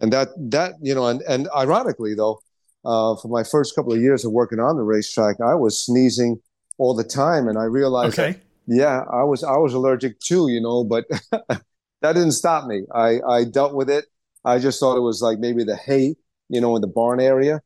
and 0.00 0.12
that 0.12 0.28
that 0.50 0.74
you 0.80 0.94
know, 0.94 1.06
and 1.06 1.22
and 1.22 1.48
ironically 1.56 2.14
though, 2.14 2.40
uh, 2.84 3.16
for 3.16 3.28
my 3.28 3.44
first 3.44 3.74
couple 3.74 3.92
of 3.92 4.00
years 4.00 4.24
of 4.24 4.32
working 4.32 4.58
on 4.58 4.76
the 4.76 4.82
racetrack, 4.82 5.40
I 5.40 5.54
was 5.54 5.82
sneezing 5.84 6.40
all 6.78 6.94
the 6.94 7.04
time, 7.04 7.48
and 7.48 7.58
I 7.58 7.64
realized, 7.64 8.18
okay. 8.18 8.32
that, 8.32 8.42
yeah, 8.66 9.04
I 9.12 9.22
was 9.24 9.44
I 9.44 9.56
was 9.56 9.74
allergic 9.74 10.18
too, 10.20 10.48
you 10.50 10.60
know, 10.60 10.84
but 10.84 11.04
that 11.30 11.62
didn't 12.02 12.32
stop 12.32 12.66
me. 12.66 12.82
I 12.94 13.20
I 13.26 13.44
dealt 13.44 13.74
with 13.74 13.88
it. 13.88 14.06
I 14.44 14.58
just 14.58 14.80
thought 14.80 14.96
it 14.96 15.02
was 15.02 15.22
like 15.22 15.38
maybe 15.38 15.64
the 15.64 15.76
hay, 15.76 16.16
you 16.48 16.60
know, 16.60 16.74
in 16.76 16.82
the 16.82 16.88
barn 16.88 17.20
area. 17.20 17.60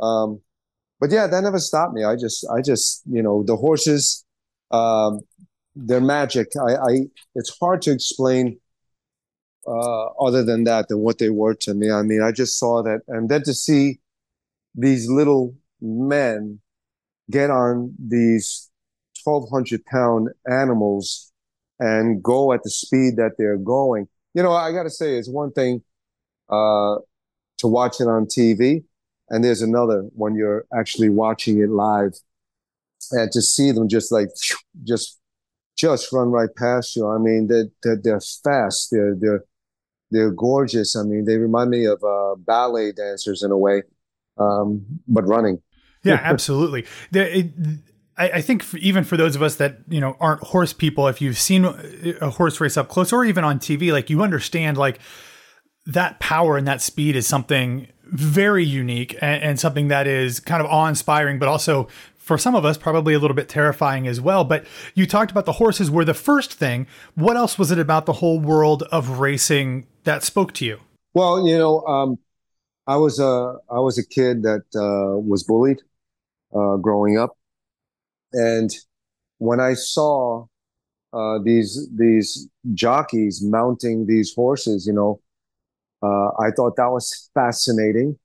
Um, 0.00 0.40
but 1.00 1.10
yeah, 1.10 1.26
that 1.26 1.42
never 1.42 1.58
stopped 1.58 1.92
me. 1.92 2.04
I 2.04 2.16
just 2.16 2.46
I 2.50 2.62
just 2.62 3.02
you 3.10 3.22
know 3.22 3.42
the 3.42 3.56
horses, 3.56 4.24
um, 4.70 5.20
they're 5.76 6.00
magic. 6.00 6.48
I, 6.56 6.74
I 6.74 7.00
it's 7.34 7.56
hard 7.58 7.82
to 7.82 7.92
explain 7.92 8.58
uh, 9.66 10.06
other 10.20 10.44
than 10.44 10.64
that 10.64 10.88
than 10.88 10.98
what 10.98 11.18
they 11.18 11.30
were 11.30 11.54
to 11.54 11.74
me. 11.74 11.90
I 11.90 12.02
mean, 12.02 12.22
I 12.22 12.32
just 12.32 12.58
saw 12.58 12.82
that, 12.82 13.00
and 13.08 13.28
then 13.28 13.42
to 13.44 13.54
see 13.54 14.00
these 14.74 15.08
little 15.08 15.54
men 15.80 16.60
get 17.30 17.50
on 17.50 17.94
these 17.98 18.70
1200 19.24 19.84
pound 19.86 20.28
animals 20.50 21.32
and 21.80 22.22
go 22.22 22.52
at 22.52 22.62
the 22.62 22.70
speed 22.70 23.16
that 23.16 23.32
they're 23.38 23.56
going. 23.56 24.08
You 24.34 24.42
know, 24.42 24.52
I 24.52 24.72
got 24.72 24.82
to 24.84 24.90
say, 24.90 25.16
it's 25.16 25.28
one 25.28 25.52
thing 25.52 25.82
uh, 26.50 26.96
to 27.58 27.66
watch 27.66 28.00
it 28.00 28.08
on 28.08 28.26
TV, 28.26 28.84
and 29.30 29.42
there's 29.42 29.62
another 29.62 30.02
when 30.14 30.34
you're 30.34 30.66
actually 30.76 31.08
watching 31.08 31.60
it 31.60 31.70
live 31.70 32.12
and 33.12 33.30
to 33.32 33.42
see 33.42 33.70
them 33.70 33.88
just 33.88 34.10
like 34.10 34.28
just 34.84 35.18
just 35.76 36.12
run 36.12 36.30
right 36.30 36.54
past 36.56 36.96
you. 36.96 37.08
I 37.08 37.18
mean, 37.18 37.48
they're, 37.48 37.68
they're, 37.82 38.00
they're 38.02 38.20
fast. 38.20 38.88
They're, 38.90 39.14
they're, 39.18 39.44
they're 40.10 40.30
gorgeous. 40.30 40.96
I 40.96 41.02
mean, 41.02 41.24
they 41.24 41.36
remind 41.36 41.70
me 41.70 41.86
of 41.86 42.02
uh, 42.04 42.36
ballet 42.38 42.92
dancers 42.92 43.42
in 43.42 43.50
a 43.50 43.58
way, 43.58 43.82
um, 44.38 44.84
but 45.08 45.26
running. 45.26 45.60
Yeah, 46.04 46.14
absolutely. 46.22 46.86
The, 47.10 47.38
it, 47.38 47.52
I, 48.16 48.30
I, 48.30 48.40
think 48.40 48.62
for, 48.62 48.76
even 48.78 49.04
for 49.04 49.16
those 49.16 49.34
of 49.34 49.42
us 49.42 49.56
that 49.56 49.78
you 49.88 50.00
know 50.00 50.16
aren't 50.20 50.42
horse 50.42 50.72
people, 50.72 51.08
if 51.08 51.20
you've 51.20 51.38
seen 51.38 51.64
a 51.64 52.30
horse 52.30 52.60
race 52.60 52.76
up 52.76 52.88
close 52.88 53.12
or 53.12 53.24
even 53.24 53.44
on 53.44 53.58
TV, 53.58 53.90
like 53.92 54.10
you 54.10 54.22
understand 54.22 54.76
like 54.76 55.00
that 55.86 56.20
power 56.20 56.56
and 56.56 56.66
that 56.68 56.80
speed 56.80 57.16
is 57.16 57.26
something 57.26 57.88
very 58.04 58.64
unique 58.64 59.16
and, 59.20 59.42
and 59.42 59.60
something 59.60 59.88
that 59.88 60.06
is 60.06 60.38
kind 60.40 60.62
of 60.62 60.70
awe 60.70 60.86
inspiring, 60.86 61.38
but 61.38 61.48
also 61.48 61.88
for 62.24 62.38
some 62.38 62.54
of 62.54 62.64
us, 62.64 62.78
probably 62.78 63.12
a 63.12 63.18
little 63.18 63.34
bit 63.34 63.50
terrifying 63.50 64.06
as 64.06 64.18
well. 64.18 64.44
But 64.44 64.64
you 64.94 65.06
talked 65.06 65.30
about 65.30 65.44
the 65.44 65.52
horses 65.52 65.90
were 65.90 66.06
the 66.06 66.14
first 66.14 66.54
thing. 66.54 66.86
What 67.14 67.36
else 67.36 67.58
was 67.58 67.70
it 67.70 67.78
about 67.78 68.06
the 68.06 68.14
whole 68.14 68.40
world 68.40 68.82
of 68.84 69.20
racing 69.20 69.86
that 70.04 70.22
spoke 70.22 70.52
to 70.54 70.64
you? 70.64 70.80
Well, 71.12 71.46
you 71.46 71.58
know, 71.58 71.82
um, 71.82 72.18
I 72.86 72.96
was 72.96 73.20
a 73.20 73.56
I 73.70 73.78
was 73.80 73.98
a 73.98 74.06
kid 74.06 74.42
that 74.42 74.64
uh, 74.74 75.18
was 75.18 75.44
bullied 75.44 75.82
uh, 76.54 76.76
growing 76.76 77.18
up, 77.18 77.36
and 78.32 78.70
when 79.36 79.60
I 79.60 79.74
saw 79.74 80.46
uh, 81.12 81.38
these 81.44 81.88
these 81.94 82.48
jockeys 82.72 83.42
mounting 83.42 84.06
these 84.06 84.34
horses, 84.34 84.86
you 84.86 84.94
know, 84.94 85.20
uh, 86.02 86.30
I 86.42 86.50
thought 86.56 86.76
that 86.76 86.90
was 86.90 87.30
fascinating, 87.34 88.18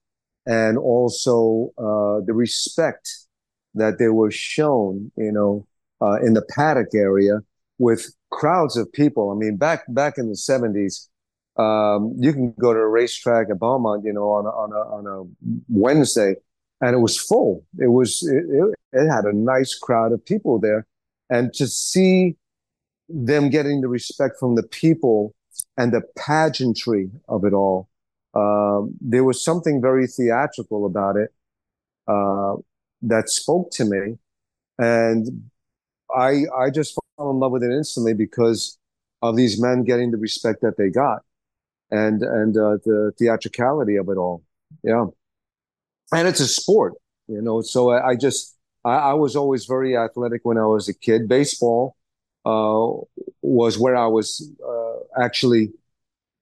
and 0.45 0.77
also 0.77 1.71
uh, 1.77 2.25
the 2.25 2.33
respect 2.33 3.27
that 3.75 3.99
they 3.99 4.09
were 4.09 4.31
shown, 4.31 5.11
you 5.15 5.31
know, 5.31 5.65
uh, 6.01 6.19
in 6.21 6.33
the 6.33 6.41
paddock 6.41 6.93
area 6.93 7.39
with 7.77 8.13
crowds 8.31 8.77
of 8.77 8.91
people. 8.91 9.31
I 9.31 9.35
mean, 9.35 9.57
back 9.57 9.83
back 9.89 10.17
in 10.17 10.29
the 10.29 10.35
seventies, 10.35 11.09
um, 11.57 12.13
you 12.17 12.33
can 12.33 12.51
go 12.53 12.73
to 12.73 12.79
a 12.79 12.87
racetrack 12.87 13.49
at 13.49 13.59
Belmont, 13.59 14.05
you 14.05 14.13
know, 14.13 14.29
on 14.29 14.45
a, 14.45 14.49
on 14.49 14.71
a, 14.71 14.75
on 14.75 15.07
a 15.07 15.51
Wednesday, 15.67 16.35
and 16.81 16.95
it 16.95 16.99
was 16.99 17.17
full. 17.17 17.65
It 17.77 17.87
was 17.87 18.23
it, 18.23 18.75
it, 18.93 19.09
had 19.09 19.25
a 19.25 19.33
nice 19.33 19.75
crowd 19.75 20.11
of 20.11 20.23
people 20.23 20.59
there, 20.59 20.87
and 21.29 21.53
to 21.53 21.67
see 21.67 22.37
them 23.09 23.49
getting 23.49 23.81
the 23.81 23.87
respect 23.87 24.37
from 24.39 24.55
the 24.55 24.63
people 24.63 25.33
and 25.77 25.91
the 25.91 26.01
pageantry 26.17 27.09
of 27.27 27.43
it 27.43 27.53
all. 27.53 27.89
Um, 28.35 28.93
there 29.01 29.23
was 29.23 29.43
something 29.43 29.81
very 29.81 30.07
theatrical 30.07 30.85
about 30.85 31.17
it. 31.17 31.33
Uh, 32.07 32.55
that 33.01 33.29
spoke 33.29 33.71
to 33.71 33.85
me, 33.85 34.17
and 34.77 35.49
I 36.15 36.43
I 36.57 36.69
just 36.69 36.97
fell 37.17 37.31
in 37.31 37.39
love 37.39 37.51
with 37.51 37.63
it 37.63 37.71
instantly 37.71 38.13
because 38.13 38.77
of 39.21 39.35
these 39.35 39.61
men 39.61 39.83
getting 39.83 40.11
the 40.11 40.17
respect 40.17 40.61
that 40.61 40.77
they 40.77 40.89
got, 40.89 41.23
and 41.91 42.21
and 42.23 42.57
uh, 42.57 42.77
the 42.85 43.11
theatricality 43.17 43.95
of 43.95 44.09
it 44.09 44.17
all. 44.17 44.43
Yeah, 44.83 45.07
and 46.11 46.27
it's 46.27 46.39
a 46.39 46.47
sport, 46.47 46.93
you 47.27 47.41
know. 47.41 47.61
So 47.61 47.91
I, 47.91 48.09
I 48.09 48.15
just 48.15 48.57
I, 48.85 48.95
I, 48.95 49.13
was 49.13 49.35
always 49.35 49.65
very 49.65 49.97
athletic 49.97 50.41
when 50.43 50.57
I 50.57 50.65
was 50.65 50.87
a 50.87 50.93
kid. 50.93 51.27
Baseball 51.27 51.95
uh, 52.45 52.87
was 53.41 53.77
where 53.77 53.95
I 53.95 54.07
was 54.07 54.51
uh, 54.65 55.21
actually 55.21 55.71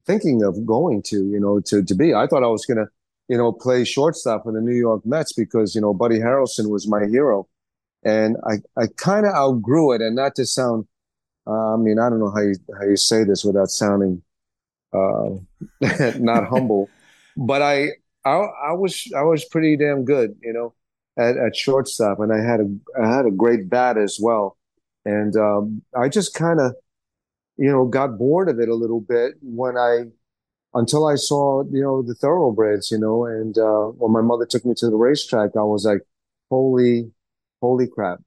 thinking 0.05 0.43
of 0.43 0.65
going 0.65 1.01
to, 1.03 1.17
you 1.17 1.39
know, 1.39 1.59
to 1.61 1.83
to 1.83 1.95
be. 1.95 2.13
I 2.13 2.27
thought 2.27 2.43
I 2.43 2.47
was 2.47 2.65
gonna 2.65 2.87
you 3.27 3.37
know, 3.37 3.51
play 3.51 3.83
shortstop 3.83 4.43
for 4.43 4.53
the 4.53 4.61
New 4.61 4.75
York 4.75 5.05
Mets 5.05 5.33
because, 5.33 5.75
you 5.75 5.81
know, 5.81 5.93
Buddy 5.93 6.19
Harrelson 6.19 6.69
was 6.69 6.87
my 6.87 7.05
hero. 7.05 7.47
And 8.03 8.37
I, 8.45 8.81
I 8.81 8.87
kind 8.95 9.25
of 9.25 9.33
outgrew 9.33 9.93
it. 9.93 10.01
And 10.01 10.15
not 10.15 10.35
to 10.35 10.45
sound, 10.45 10.87
uh, 11.45 11.73
I 11.73 11.77
mean, 11.77 11.99
I 11.99 12.09
don't 12.09 12.19
know 12.19 12.31
how 12.31 12.41
you, 12.41 12.55
how 12.79 12.85
you 12.85 12.95
say 12.95 13.23
this 13.23 13.43
without 13.43 13.69
sounding 13.69 14.21
uh, 14.93 15.29
not 16.19 16.47
humble, 16.47 16.89
but 17.35 17.61
I, 17.61 17.89
I, 18.23 18.31
I 18.69 18.73
was, 18.73 19.11
I 19.15 19.23
was 19.23 19.43
pretty 19.45 19.75
damn 19.75 20.05
good, 20.05 20.35
you 20.41 20.53
know, 20.53 20.73
at, 21.17 21.35
at 21.37 21.55
shortstop. 21.55 22.19
And 22.19 22.31
I 22.31 22.39
had 22.39 22.61
a, 22.61 23.01
I 23.01 23.13
had 23.13 23.25
a 23.25 23.31
great 23.31 23.69
bat 23.69 23.97
as 23.97 24.19
well. 24.21 24.57
And 25.03 25.35
um, 25.35 25.81
I 25.95 26.07
just 26.07 26.33
kind 26.33 26.61
of, 26.61 26.75
you 27.57 27.71
know, 27.71 27.85
got 27.85 28.17
bored 28.17 28.49
of 28.49 28.59
it 28.59 28.69
a 28.69 28.75
little 28.75 29.01
bit 29.01 29.33
when 29.41 29.77
I 29.77 30.05
until 30.77 31.07
I 31.07 31.15
saw, 31.15 31.63
you 31.71 31.81
know, 31.81 32.03
the 32.03 32.13
thoroughbreds, 32.13 32.91
you 32.91 32.99
know, 32.99 33.25
and 33.25 33.57
uh, 33.57 33.87
when 33.97 34.11
my 34.11 34.21
mother 34.21 34.45
took 34.45 34.63
me 34.63 34.75
to 34.77 34.89
the 34.89 34.95
racetrack, 34.95 35.51
I 35.57 35.63
was 35.63 35.85
like, 35.85 36.01
holy, 36.51 37.11
holy 37.61 37.87
crap. 37.87 38.19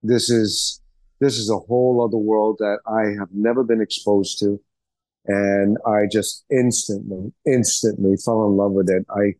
This 0.00 0.30
is, 0.30 0.80
this 1.18 1.36
is 1.36 1.50
a 1.50 1.58
whole 1.58 2.04
other 2.04 2.16
world 2.16 2.58
that 2.60 2.78
I 2.86 3.18
have 3.18 3.28
never 3.32 3.64
been 3.64 3.80
exposed 3.80 4.38
to. 4.40 4.60
And 5.26 5.78
I 5.84 6.06
just 6.10 6.44
instantly, 6.48 7.32
instantly 7.44 8.16
fell 8.24 8.46
in 8.46 8.56
love 8.56 8.72
with 8.72 8.88
it. 8.88 9.04
I, 9.10 9.34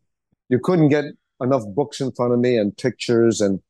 you 0.49 0.59
couldn't 0.59 0.89
get 0.89 1.05
enough 1.41 1.63
books 1.67 2.01
in 2.01 2.11
front 2.11 2.33
of 2.33 2.39
me 2.39 2.57
and 2.57 2.75
pictures 2.75 3.39
and, 3.39 3.61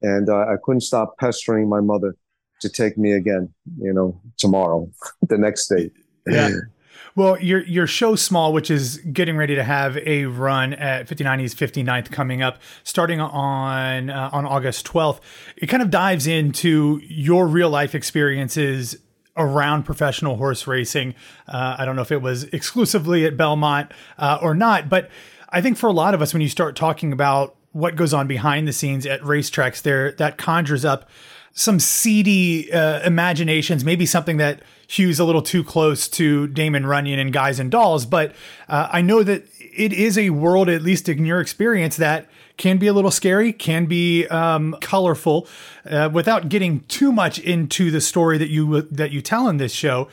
and 0.00 0.30
uh, 0.30 0.38
I 0.38 0.54
couldn't 0.62 0.82
stop 0.82 1.18
pestering 1.18 1.68
my 1.68 1.80
mother 1.80 2.16
to 2.62 2.70
take 2.70 2.96
me 2.96 3.12
again, 3.12 3.52
you 3.78 3.92
know, 3.92 4.18
tomorrow, 4.38 4.90
the 5.28 5.36
next 5.36 5.68
day. 5.68 5.90
Yeah. 6.26 6.50
Well, 7.16 7.40
your 7.40 7.64
your 7.64 7.86
show 7.86 8.14
small, 8.14 8.52
which 8.52 8.70
is 8.70 8.98
getting 8.98 9.38
ready 9.38 9.54
to 9.54 9.64
have 9.64 9.96
a 9.96 10.26
run 10.26 10.74
at 10.74 11.08
59 11.08 11.40
East 11.40 11.56
59th 11.56 12.12
coming 12.12 12.42
up, 12.42 12.58
starting 12.84 13.22
on 13.22 14.10
uh, 14.10 14.28
on 14.34 14.44
August 14.44 14.86
12th. 14.86 15.20
It 15.56 15.68
kind 15.68 15.82
of 15.82 15.90
dives 15.90 16.26
into 16.26 17.00
your 17.02 17.46
real 17.46 17.70
life 17.70 17.94
experiences 17.94 18.98
around 19.34 19.84
professional 19.84 20.36
horse 20.36 20.66
racing. 20.66 21.14
Uh, 21.48 21.76
I 21.78 21.86
don't 21.86 21.96
know 21.96 22.02
if 22.02 22.12
it 22.12 22.20
was 22.20 22.44
exclusively 22.52 23.24
at 23.24 23.34
Belmont 23.34 23.92
uh, 24.18 24.38
or 24.42 24.54
not, 24.54 24.90
but 24.90 25.08
I 25.48 25.62
think 25.62 25.78
for 25.78 25.88
a 25.88 25.94
lot 25.94 26.12
of 26.12 26.20
us, 26.20 26.34
when 26.34 26.42
you 26.42 26.50
start 26.50 26.76
talking 26.76 27.14
about 27.14 27.56
what 27.72 27.96
goes 27.96 28.12
on 28.12 28.26
behind 28.26 28.68
the 28.68 28.74
scenes 28.74 29.06
at 29.06 29.22
racetracks, 29.22 29.80
there 29.80 30.12
that 30.12 30.36
conjures 30.36 30.84
up 30.84 31.08
some 31.56 31.80
seedy 31.80 32.70
uh, 32.70 33.00
imaginations, 33.00 33.82
maybe 33.82 34.04
something 34.04 34.36
that 34.36 34.60
hews 34.86 35.18
a 35.18 35.24
little 35.24 35.40
too 35.40 35.64
close 35.64 36.06
to 36.06 36.46
Damon 36.48 36.84
Runyon 36.84 37.18
and 37.18 37.32
Guys 37.32 37.58
and 37.58 37.70
Dolls. 37.70 38.04
But 38.04 38.34
uh, 38.68 38.88
I 38.92 39.00
know 39.00 39.22
that 39.22 39.44
it 39.58 39.94
is 39.94 40.18
a 40.18 40.30
world, 40.30 40.68
at 40.68 40.82
least 40.82 41.08
in 41.08 41.24
your 41.24 41.40
experience, 41.40 41.96
that 41.96 42.28
can 42.58 42.76
be 42.76 42.86
a 42.86 42.92
little 42.92 43.10
scary, 43.10 43.54
can 43.54 43.86
be 43.86 44.26
um, 44.26 44.76
colorful. 44.82 45.48
Uh, 45.88 46.10
without 46.12 46.50
getting 46.50 46.80
too 46.88 47.10
much 47.10 47.38
into 47.38 47.90
the 47.90 48.02
story 48.02 48.36
that 48.36 48.48
you 48.48 48.82
that 48.82 49.10
you 49.10 49.22
tell 49.22 49.48
in 49.48 49.56
this 49.56 49.72
show, 49.72 50.08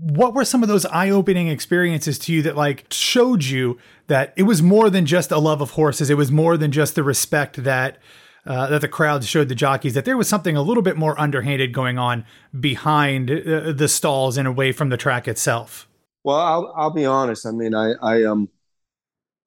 what 0.00 0.34
were 0.34 0.44
some 0.44 0.64
of 0.64 0.68
those 0.68 0.84
eye-opening 0.86 1.46
experiences 1.46 2.18
to 2.18 2.32
you 2.32 2.42
that 2.42 2.56
like 2.56 2.84
showed 2.90 3.44
you 3.44 3.78
that 4.08 4.34
it 4.36 4.42
was 4.42 4.60
more 4.60 4.90
than 4.90 5.06
just 5.06 5.30
a 5.30 5.38
love 5.38 5.60
of 5.60 5.70
horses 5.70 6.10
it 6.10 6.16
was 6.16 6.32
more 6.32 6.56
than 6.56 6.72
just 6.72 6.96
the 6.96 7.04
respect 7.04 7.62
that 7.62 7.98
uh, 8.46 8.68
that 8.68 8.80
the 8.80 8.88
crowd 8.88 9.24
showed 9.24 9.48
the 9.48 9.54
jockeys 9.54 9.94
that 9.94 10.04
there 10.04 10.16
was 10.16 10.28
something 10.28 10.56
a 10.56 10.62
little 10.62 10.82
bit 10.82 10.96
more 10.96 11.18
underhanded 11.20 11.72
going 11.72 11.98
on 11.98 12.24
behind 12.58 13.30
uh, 13.30 13.72
the 13.72 13.88
stalls 13.88 14.36
and 14.36 14.48
away 14.48 14.72
from 14.72 14.88
the 14.88 14.96
track 14.96 15.28
itself. 15.28 15.88
Well 16.24 16.40
i'll, 16.40 16.72
I'll 16.76 16.90
be 16.90 17.06
honest. 17.06 17.46
I 17.46 17.52
mean 17.52 17.74
i 17.74 17.92
i 18.02 18.24
um 18.24 18.48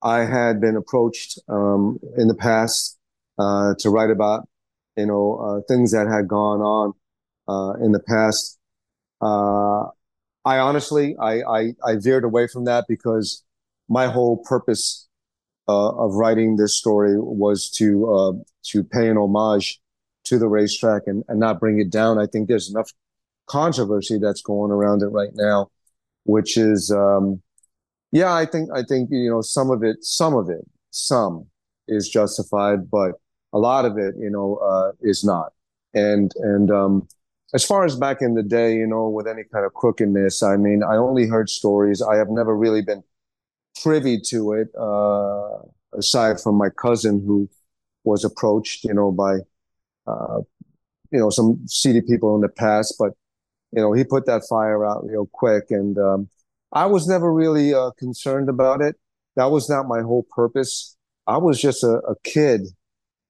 i 0.02 0.20
had 0.20 0.62
been 0.62 0.76
approached 0.76 1.40
um 1.48 2.00
in 2.18 2.28
the 2.28 2.36
past 2.36 2.98
uh 3.40 3.74
to 3.80 3.90
write 3.90 4.12
about 4.12 4.48
you 4.96 5.06
know 5.06 5.38
uh, 5.38 5.62
things 5.68 5.92
that 5.92 6.08
had 6.08 6.28
gone 6.28 6.62
on 6.62 6.94
uh 7.48 7.74
in 7.84 7.92
the 7.92 8.02
past. 8.02 8.60
Uh 9.22 9.86
I 10.46 10.60
honestly, 10.60 11.16
I, 11.20 11.42
I, 11.42 11.74
I 11.84 11.96
veered 11.96 12.24
away 12.24 12.48
from 12.48 12.66
that 12.66 12.86
because 12.88 13.44
my 13.90 14.06
whole 14.06 14.38
purpose 14.38 15.08
uh, 15.68 15.90
of 15.90 16.14
writing 16.14 16.56
this 16.56 16.78
story 16.78 17.20
was 17.20 17.70
to 17.72 18.08
to 18.72 18.84
pay 18.84 19.10
an 19.10 19.18
homage 19.18 19.80
to 20.26 20.40
the 20.40 20.48
racetrack 20.48 21.04
and, 21.08 21.24
and 21.28 21.40
not 21.40 21.60
bring 21.60 21.80
it 21.80 21.92
down. 21.92 22.18
I 22.20 22.26
think 22.26 22.48
there's 22.48 22.70
enough 22.70 22.92
controversy 23.48 24.18
that's 24.18 24.42
going 24.42 24.72
around 24.72 25.04
it 25.04 25.08
right 25.08 25.30
now, 25.34 25.70
which 26.24 26.58
is, 26.58 26.92
um, 26.92 27.42
yeah, 28.12 28.34
I 28.34 28.46
think 28.46 28.70
I 28.74 28.84
think 28.84 29.10
you 29.12 29.30
know 29.30 29.42
some 29.42 29.70
of 29.70 29.84
it, 29.84 30.04
some 30.04 30.36
of 30.36 30.50
it, 30.50 30.66
some 30.92 31.46
is 31.88 32.10
justified, 32.10 32.90
but 32.90 33.14
a 33.54 33.60
lot 33.60 33.86
of 33.86 33.98
it, 33.98 34.16
you 34.18 34.30
know, 34.30 34.56
uh, 34.58 34.92
is 35.02 35.24
not. 35.24 35.54
And 35.94 36.32
and 36.38 36.72
um, 36.72 37.08
as 37.54 37.64
far 37.64 37.86
as 37.86 37.96
back 37.96 38.22
in 38.22 38.34
the 38.34 38.44
day, 38.44 38.76
you 38.76 38.88
know, 38.88 39.10
with 39.10 39.28
any 39.28 39.44
kind 39.52 39.66
of 39.66 39.74
crookedness, 39.74 40.44
I 40.44 40.58
mean, 40.58 40.84
I 40.84 40.96
only 40.98 41.28
heard 41.28 41.50
stories. 41.50 42.02
I 42.02 42.16
have 42.16 42.30
never 42.30 42.56
really 42.56 42.82
been 42.82 43.04
privy 43.82 44.20
to 44.30 44.54
it, 44.54 44.70
uh, 44.80 45.60
aside 45.98 46.40
from 46.40 46.56
my 46.56 46.70
cousin 46.70 47.24
who 47.26 47.50
was 48.06 48.24
approached, 48.24 48.84
you 48.84 48.94
know, 48.94 49.12
by, 49.12 49.38
uh, 50.08 50.40
you 51.12 51.20
know, 51.20 51.30
some 51.30 51.62
seedy 51.68 52.02
people 52.02 52.36
in 52.36 52.42
the 52.42 52.50
past. 52.50 52.96
But, 52.98 53.14
you 53.72 53.82
know, 53.82 53.94
he 53.94 54.04
put 54.04 54.26
that 54.28 54.44
fire 54.48 54.86
out 54.86 55.06
real 55.06 55.30
quick. 55.32 55.66
And 55.70 55.98
um, 55.98 56.30
I 56.72 56.86
was 56.86 57.08
never 57.08 57.34
really 57.34 57.74
uh, 57.74 57.92
concerned 57.98 58.50
about 58.50 58.82
it. 58.82 58.96
That 59.36 59.52
was 59.52 59.70
not 59.70 59.88
my 59.88 60.02
whole 60.02 60.26
purpose. 60.30 60.96
I 61.28 61.38
was 61.38 61.60
just 61.60 61.84
a, 61.84 61.98
a 62.08 62.16
kid 62.24 62.62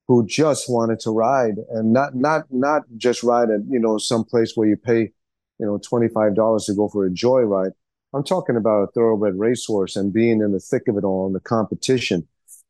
who 0.08 0.26
just 0.26 0.70
wanted 0.70 1.00
to 1.00 1.12
ride 1.12 1.56
and 1.72 1.92
not 1.92 2.16
not 2.16 2.44
not 2.52 2.84
just 2.98 3.24
ride 3.24 3.50
at 3.50 3.62
you 3.68 3.80
know 3.80 3.98
some 3.98 4.24
place 4.24 4.54
where 4.56 4.68
you 4.68 4.78
pay 4.78 5.12
you 5.60 5.66
know 5.66 5.80
twenty 5.80 6.08
five 6.08 6.36
dollars 6.36 6.66
to 6.66 6.74
go 6.74 6.88
for 6.90 7.06
a 7.06 7.10
joyride. 7.10 7.72
I'm 8.14 8.24
talking 8.24 8.56
about 8.56 8.84
a 8.84 8.88
thoroughbred 8.92 9.38
racehorse 9.38 9.96
and 9.96 10.14
being 10.14 10.42
in 10.42 10.52
the 10.52 10.60
thick 10.60 10.84
of 10.88 10.98
it 10.98 11.04
all 11.04 11.28
in 11.28 11.34
the 11.34 11.40
competition. 11.40 12.28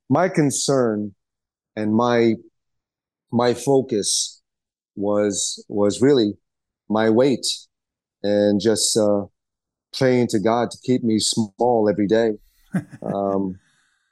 My 0.09 0.29
concern 0.29 1.13
and 1.75 1.93
my 1.93 2.35
my 3.31 3.53
focus 3.53 4.41
was 4.95 5.63
was 5.67 6.01
really 6.01 6.33
my 6.89 7.09
weight 7.09 7.45
and 8.23 8.61
just 8.61 8.97
uh, 8.97 9.25
praying 9.97 10.27
to 10.27 10.39
God 10.39 10.71
to 10.71 10.77
keep 10.83 11.03
me 11.03 11.19
small 11.19 11.89
every 11.89 12.07
day. 12.07 12.33
um, 13.13 13.59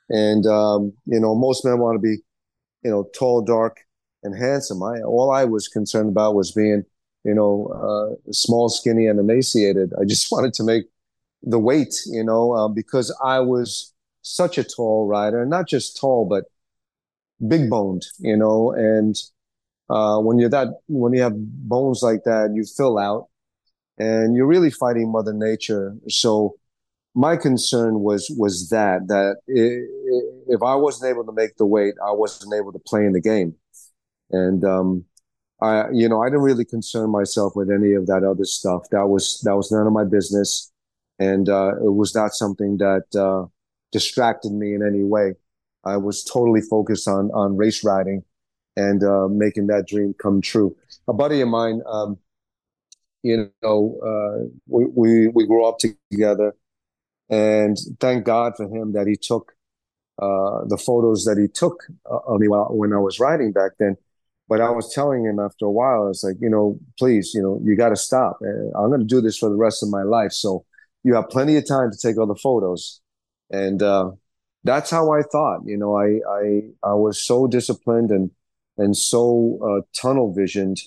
and 0.10 0.46
um, 0.46 0.94
you 1.06 1.20
know, 1.20 1.36
most 1.36 1.66
men 1.66 1.80
want 1.80 1.96
to 1.96 2.00
be 2.00 2.22
you 2.84 2.92
know, 2.92 3.10
tall, 3.18 3.42
dark, 3.42 3.78
and 4.24 4.38
handsome. 4.38 4.84
I 4.84 5.02
all 5.02 5.32
I 5.32 5.46
was 5.46 5.68
concerned 5.68 6.10
about 6.10 6.36
was 6.36 6.52
being, 6.52 6.84
you 7.24 7.34
know, 7.34 7.68
uh, 7.68 8.32
small, 8.32 8.70
skinny, 8.70 9.08
and 9.08 9.20
emaciated. 9.20 9.94
I 10.00 10.06
just 10.06 10.28
wanted 10.32 10.54
to 10.56 10.64
make 10.64 10.84
the 11.42 11.60
weight, 11.60 11.94
you 12.06 12.24
know, 12.24 12.54
uh, 12.54 12.68
because 12.68 13.16
I 13.24 13.40
was 13.40 13.94
such 14.22 14.58
a 14.58 14.64
tall 14.64 15.08
rider, 15.08 15.46
not 15.46 15.68
just 15.68 16.00
tall, 16.00 16.26
but 16.26 16.46
big 17.48 17.70
boned, 17.70 18.06
you 18.20 18.38
know. 18.38 18.72
And 18.72 19.16
uh, 19.90 20.20
when 20.20 20.40
you're 20.40 20.50
that, 20.50 20.80
when 20.88 21.14
you 21.14 21.22
have 21.22 21.34
bones 21.36 22.02
like 22.02 22.24
that, 22.26 22.52
you 22.54 22.66
fill 22.66 22.98
out, 22.98 23.28
and 23.98 24.36
you're 24.36 24.48
really 24.48 24.72
fighting 24.72 25.12
Mother 25.12 25.34
Nature. 25.34 25.96
So 26.10 26.56
my 27.16 27.36
concern 27.38 28.00
was 28.00 28.34
was 28.38 28.70
that 28.70 29.08
that 29.08 29.38
if 30.48 30.64
I 30.64 30.76
wasn't 30.76 31.12
able 31.12 31.26
to 31.26 31.32
make 31.32 31.58
the 31.58 31.66
weight, 31.66 31.96
I 32.06 32.12
wasn't 32.12 32.54
able 32.56 32.72
to 32.74 32.80
play 32.80 33.06
in 33.06 33.14
the 33.14 33.22
game, 33.22 33.56
and 34.32 34.64
um, 34.64 35.06
I 35.62 35.90
you 35.92 36.10
know 36.10 36.22
I 36.22 36.28
didn't 36.28 36.42
really 36.42 36.66
concern 36.66 37.12
myself 37.12 37.56
with 37.56 37.70
any 37.70 37.94
of 37.94 38.08
that 38.08 38.24
other 38.24 38.46
stuff. 38.46 38.84
That 38.92 39.08
was 39.08 39.42
that 39.44 39.56
was 39.56 39.72
none 39.72 39.88
of 39.88 39.94
my 39.94 40.06
business, 40.06 40.72
and 41.20 41.48
uh, 41.50 41.76
it 41.78 41.94
was 41.94 42.16
not 42.16 42.34
something 42.34 42.78
that 42.78 43.06
uh, 43.16 43.48
distracted 43.92 44.52
me 44.52 44.74
in 44.74 44.84
any 44.84 45.04
way. 45.04 45.36
I 45.86 45.98
was 45.98 46.24
totally 46.24 46.62
focused 46.62 47.08
on 47.08 47.32
on 47.32 47.58
race 47.58 47.84
riding 47.84 48.24
and 48.76 49.04
uh, 49.04 49.28
making 49.30 49.68
that 49.68 49.88
dream 49.88 50.14
come 50.22 50.42
true. 50.42 50.76
A 51.08 51.14
buddy 51.14 51.42
of 51.42 51.48
mine, 51.48 51.82
um, 51.88 52.18
you 53.22 53.52
know, 53.62 54.00
uh, 54.04 54.48
we, 54.68 54.86
we 54.96 55.28
we 55.28 55.48
grew 55.48 55.66
up 55.66 55.78
together 55.80 56.56
and 57.30 57.78
thank 58.00 58.26
God 58.26 58.54
for 58.58 58.66
him 58.66 58.94
that 58.94 59.08
he 59.08 59.16
took 59.16 59.54
uh, 60.22 60.66
the 60.68 60.78
photos 60.78 61.26
that 61.26 61.38
he 61.38 61.48
took 61.48 61.84
uh, 62.10 62.18
of 62.28 62.40
me 62.40 62.48
while, 62.48 62.68
when 62.70 62.94
I 62.94 63.00
was 63.00 63.20
riding 63.20 63.52
back 63.52 63.72
then. 63.80 63.98
But 64.48 64.62
I 64.62 64.70
was 64.70 64.94
telling 64.94 65.26
him 65.26 65.40
after 65.40 65.66
a 65.66 65.72
while, 65.72 66.10
it's 66.10 66.24
like, 66.24 66.36
you 66.40 66.50
know, 66.50 66.78
please, 67.00 67.32
you 67.34 67.42
know, 67.42 67.60
you 67.64 67.76
got 67.76 67.90
to 67.90 67.96
stop. 67.96 68.38
I'm 68.42 68.90
going 68.90 69.00
to 69.00 69.06
do 69.06 69.22
this 69.22 69.38
for 69.38 69.50
the 69.50 69.56
rest 69.56 69.82
of 69.82 69.90
my 69.90 70.04
life. 70.04 70.34
So 70.34 70.66
you 71.04 71.16
have 71.16 71.30
plenty 71.30 71.56
of 71.56 71.68
time 71.68 71.92
to 71.92 71.98
take 71.98 72.18
all 72.18 72.28
the 72.28 72.36
photos. 72.36 73.02
And 73.50 73.82
uh, 73.82 74.12
that's 74.64 74.90
how 74.90 75.12
I 75.12 75.22
thought. 75.22 75.62
You 75.66 75.78
know, 75.78 75.98
I 75.98 76.20
I 76.30 76.62
I 76.84 76.94
was 76.94 77.22
so 77.22 77.48
disciplined 77.48 78.12
and 78.12 78.32
and 78.78 78.96
so 78.96 79.60
uh, 79.62 79.82
tunnel 80.00 80.34
visioned 80.34 80.80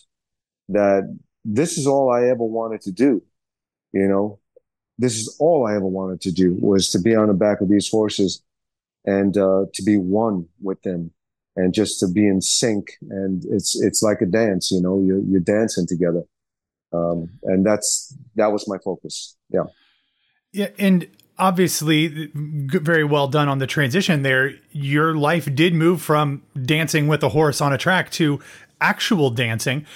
that 0.68 1.16
this 1.44 1.78
is 1.78 1.86
all 1.86 2.10
I 2.10 2.24
ever 2.28 2.44
wanted 2.44 2.80
to 2.82 2.92
do. 2.92 3.22
You 3.92 4.08
know, 4.08 4.40
this 4.98 5.16
is 5.18 5.36
all 5.38 5.66
I 5.66 5.76
ever 5.76 5.86
wanted 5.86 6.20
to 6.22 6.32
do 6.32 6.56
was 6.60 6.90
to 6.90 6.98
be 6.98 7.14
on 7.14 7.28
the 7.28 7.34
back 7.34 7.60
of 7.60 7.68
these 7.68 7.88
horses 7.88 8.42
and 9.04 9.36
uh, 9.36 9.66
to 9.72 9.82
be 9.82 9.96
one 9.96 10.46
with 10.60 10.82
them 10.82 11.12
and 11.54 11.72
just 11.72 12.00
to 12.00 12.08
be 12.08 12.26
in 12.26 12.40
sync. 12.40 12.92
And 13.08 13.44
it's 13.46 13.80
it's 13.80 14.02
like 14.02 14.20
a 14.20 14.26
dance, 14.26 14.70
you 14.70 14.80
know, 14.80 15.00
you're 15.00 15.20
you're 15.20 15.40
dancing 15.40 15.86
together. 15.86 16.22
Um, 16.92 17.30
and 17.44 17.64
that's 17.64 18.16
that 18.36 18.52
was 18.52 18.66
my 18.68 18.78
focus. 18.78 19.36
Yeah. 19.50 19.64
Yeah, 20.52 20.68
and 20.78 21.06
obviously 21.38 22.30
very 22.34 23.04
well 23.04 23.28
done 23.28 23.48
on 23.48 23.58
the 23.58 23.66
transition 23.66 24.22
there. 24.22 24.52
Your 24.72 25.14
life 25.14 25.54
did 25.54 25.74
move 25.74 26.00
from 26.00 26.42
dancing 26.60 27.08
with 27.08 27.22
a 27.22 27.30
horse 27.30 27.60
on 27.60 27.72
a 27.72 27.78
track 27.78 28.10
to 28.12 28.40
actual 28.80 29.30
dancing. 29.30 29.86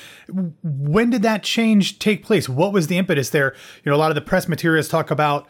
When 0.63 1.11
did 1.11 1.23
that 1.23 1.43
change 1.43 1.99
take 1.99 2.25
place? 2.25 2.49
What 2.49 2.73
was 2.73 2.87
the 2.87 2.99
impetus 2.99 3.31
there? 3.31 3.55
You 3.85 3.91
know, 3.91 3.97
a 3.97 3.99
lot 3.99 4.11
of 4.11 4.15
the 4.15 4.21
press 4.21 4.49
materials 4.49 4.89
talk 4.89 5.11
about 5.11 5.47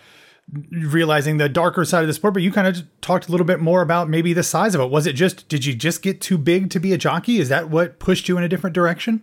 realizing 0.71 1.37
the 1.37 1.49
darker 1.49 1.85
side 1.85 2.03
of 2.03 2.09
the 2.09 2.14
sport, 2.14 2.35
but 2.35 2.43
you 2.43 2.51
kind 2.51 2.67
of 2.67 2.85
talked 3.01 3.29
a 3.29 3.31
little 3.31 3.47
bit 3.47 3.61
more 3.61 3.83
about 3.83 4.09
maybe 4.09 4.33
the 4.33 4.43
size 4.43 4.75
of 4.75 4.81
it. 4.81 4.91
Was 4.91 5.07
it 5.07 5.12
just, 5.12 5.49
did 5.49 5.64
you 5.64 5.75
just 5.75 6.03
get 6.03 6.21
too 6.21 6.39
big 6.39 6.71
to 6.71 6.81
be 6.81 6.93
a 6.93 6.99
jockey? 6.99 7.39
Is 7.39 7.49
that 7.51 7.71
what 7.71 7.99
pushed 8.01 8.29
you 8.29 8.37
in 8.37 8.43
a 8.43 8.49
different 8.49 8.75
direction? 8.75 9.23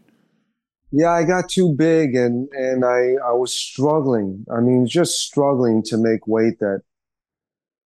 Yeah, 0.92 1.12
I 1.12 1.24
got 1.24 1.50
too 1.50 1.74
big 1.74 2.16
and, 2.16 2.48
and 2.54 2.86
I, 2.86 3.16
I 3.26 3.34
was 3.34 3.54
struggling. 3.54 4.46
I 4.52 4.62
mean, 4.62 4.88
just 4.88 5.20
struggling 5.20 5.84
to 5.84 5.98
make 5.98 6.28
weight 6.28 6.60
that, 6.60 6.82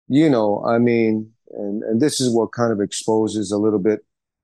you 0.08 0.30
know, 0.30 0.64
I 0.66 0.78
mean, 0.78 1.32
and, 1.52 1.84
and 1.84 2.02
this 2.02 2.20
is 2.22 2.34
what 2.34 2.52
kind 2.52 2.72
of 2.72 2.80
exposes 2.82 3.52
a 3.52 3.58
little 3.58 3.80
bit 3.80 4.02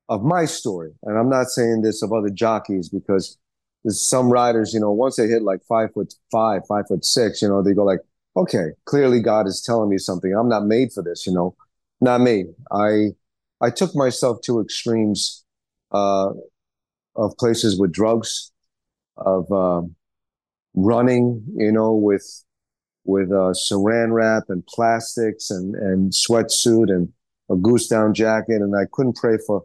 of 0.07 0.23
my 0.23 0.45
story. 0.45 0.91
And 1.03 1.17
I'm 1.17 1.29
not 1.29 1.47
saying 1.47 1.81
this 1.81 2.01
of 2.01 2.11
other 2.11 2.29
jockeys 2.29 2.89
because 2.89 3.37
there's 3.83 4.01
some 4.01 4.31
riders, 4.31 4.73
you 4.73 4.79
know, 4.79 4.91
once 4.91 5.15
they 5.15 5.27
hit 5.27 5.43
like 5.43 5.61
five 5.67 5.93
foot 5.93 6.13
five, 6.31 6.61
five 6.67 6.85
foot 6.87 7.05
six, 7.05 7.41
you 7.41 7.47
know, 7.47 7.61
they 7.61 7.73
go 7.73 7.83
like, 7.83 7.99
okay, 8.35 8.67
clearly 8.85 9.21
God 9.21 9.47
is 9.47 9.61
telling 9.61 9.89
me 9.89 9.97
something. 9.97 10.33
I'm 10.33 10.49
not 10.49 10.65
made 10.65 10.91
for 10.93 11.03
this, 11.03 11.25
you 11.27 11.33
know, 11.33 11.55
not 12.01 12.21
me. 12.21 12.45
I, 12.71 13.09
I 13.61 13.69
took 13.69 13.95
myself 13.95 14.41
to 14.43 14.61
extremes, 14.61 15.43
uh, 15.91 16.29
of 17.19 17.37
places 17.37 17.79
with 17.79 17.91
drugs, 17.91 18.51
of, 19.17 19.51
um, 19.51 19.95
running, 20.73 21.43
you 21.55 21.71
know, 21.71 21.93
with 21.93 22.43
with 23.05 23.31
uh, 23.31 23.53
saran 23.53 24.11
wrap 24.13 24.43
and 24.49 24.65
plastics 24.67 25.49
and 25.49 25.75
and 25.75 26.11
sweatsuit 26.11 26.89
and 26.89 27.09
a 27.49 27.55
goose 27.55 27.87
down 27.87 28.13
jacket, 28.13 28.61
and 28.61 28.75
I 28.75 28.85
couldn't 28.91 29.15
pray 29.15 29.37
for 29.45 29.63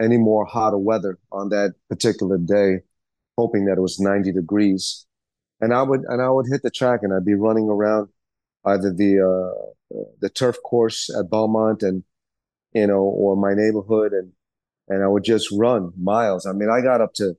any 0.00 0.16
more 0.16 0.46
hotter 0.46 0.78
weather 0.78 1.18
on 1.32 1.50
that 1.50 1.74
particular 1.88 2.38
day, 2.38 2.80
hoping 3.36 3.66
that 3.66 3.78
it 3.78 3.80
was 3.80 4.00
90 4.00 4.32
degrees. 4.32 5.06
And 5.60 5.74
I 5.74 5.82
would 5.82 6.04
and 6.08 6.22
I 6.22 6.30
would 6.30 6.46
hit 6.50 6.62
the 6.62 6.70
track 6.70 7.00
and 7.02 7.12
I'd 7.12 7.24
be 7.24 7.34
running 7.34 7.68
around 7.68 8.08
either 8.64 8.92
the 8.92 9.20
uh, 9.20 9.96
the 10.20 10.30
turf 10.30 10.56
course 10.64 11.10
at 11.10 11.30
Belmont 11.30 11.82
and 11.82 12.04
you 12.72 12.86
know 12.86 13.02
or 13.02 13.36
my 13.36 13.54
neighborhood 13.54 14.12
and 14.12 14.32
and 14.88 15.02
I 15.02 15.08
would 15.08 15.24
just 15.24 15.50
run 15.52 15.92
miles. 16.00 16.46
I 16.46 16.52
mean, 16.52 16.70
I 16.70 16.80
got 16.80 17.00
up 17.00 17.14
to 17.14 17.34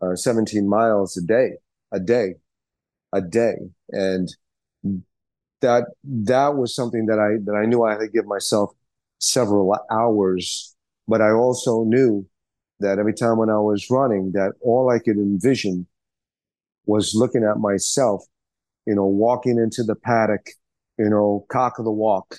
uh, 0.00 0.16
17 0.16 0.68
miles 0.68 1.16
a 1.16 1.22
day, 1.22 1.52
a 1.92 2.00
day, 2.00 2.34
a 3.12 3.20
day, 3.20 3.56
and 3.90 4.28
that 5.60 5.84
that 6.04 6.56
was 6.56 6.74
something 6.74 7.06
that 7.06 7.18
I 7.18 7.38
that 7.44 7.56
I 7.56 7.66
knew 7.66 7.84
I 7.84 7.92
had 7.92 8.00
to 8.00 8.08
give 8.08 8.26
myself 8.26 8.70
several 9.18 9.76
hours. 9.90 10.74
But 11.08 11.20
I 11.20 11.30
also 11.30 11.84
knew 11.84 12.26
that 12.80 12.98
every 12.98 13.14
time 13.14 13.38
when 13.38 13.50
I 13.50 13.58
was 13.58 13.90
running, 13.90 14.32
that 14.32 14.52
all 14.60 14.90
I 14.90 14.98
could 14.98 15.16
envision 15.16 15.86
was 16.86 17.14
looking 17.14 17.44
at 17.44 17.58
myself, 17.58 18.24
you 18.86 18.94
know, 18.94 19.06
walking 19.06 19.58
into 19.58 19.82
the 19.82 19.94
paddock, 19.94 20.46
you 20.98 21.08
know, 21.08 21.46
cock 21.48 21.78
of 21.78 21.84
the 21.84 21.92
walk, 21.92 22.36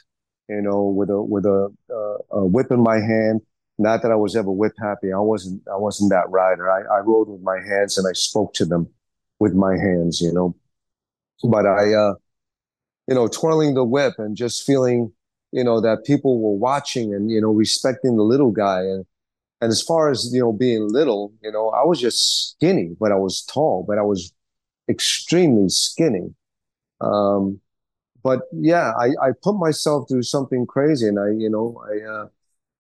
you 0.50 0.62
know, 0.62 0.84
with 0.84 1.10
a 1.10 1.22
with 1.22 1.46
a, 1.46 1.74
uh, 1.90 2.38
a 2.38 2.46
whip 2.46 2.72
in 2.72 2.82
my 2.82 2.98
hand. 3.00 3.42
Not 3.80 4.02
that 4.04 4.12
I 4.12 4.16
was 4.16 4.36
ever 4.36 4.52
whip 4.52 4.74
happy. 4.80 5.12
I 5.12 5.20
wasn't. 5.20 5.62
I 5.68 5.78
wasn't 5.78 6.12
that 6.12 6.30
rider. 6.30 6.70
I, 6.70 6.82
I 6.96 7.00
rode 7.00 7.30
with 7.30 7.42
my 7.42 7.58
hands 7.58 7.98
and 7.98 8.08
I 8.08 8.14
spoke 8.14 8.54
to 8.56 8.66
them 8.66 8.88
with 9.40 9.54
my 9.54 9.78
hands. 9.78 10.22
You 10.22 10.32
know, 10.32 10.56
but 11.44 11.66
I, 11.66 11.94
uh, 11.94 12.16
you 13.08 13.16
know, 13.16 13.28
twirling 13.28 13.74
the 13.74 13.84
whip 13.84 14.16
and 14.18 14.36
just 14.36 14.66
feeling, 14.66 15.12
you 15.52 15.64
know, 15.64 15.82
that 15.82 16.06
people 16.06 16.42
were 16.42 16.58
watching 16.58 17.14
and 17.14 17.32
you 17.32 17.42
know 17.42 17.52
respecting 17.52 18.18
the 18.18 18.24
little 18.24 18.52
guy 18.52 18.82
and 18.82 19.06
and 19.62 19.72
as 19.72 19.82
far 19.82 20.12
as 20.12 20.32
you 20.34 20.42
know 20.42 20.54
being 20.54 20.90
little, 20.90 21.34
you 21.44 21.52
know, 21.52 21.70
I 21.72 21.84
was 21.86 22.00
just 22.02 22.52
skinny, 22.52 22.96
but 23.00 23.12
I 23.12 23.16
was 23.16 23.44
tall, 23.44 23.86
but 23.88 23.98
I 23.98 24.04
was 24.04 24.34
extremely 24.90 25.70
skinny. 25.70 26.36
Um, 27.02 27.62
but 28.24 28.42
yeah, 28.54 28.94
I, 29.00 29.10
I 29.22 29.32
put 29.44 29.56
myself 29.58 30.08
through 30.10 30.24
something 30.24 30.66
crazy, 30.68 31.08
and 31.08 31.20
I, 31.20 31.30
you 31.32 31.50
know, 31.50 31.84
I 31.90 32.10
uh, 32.10 32.28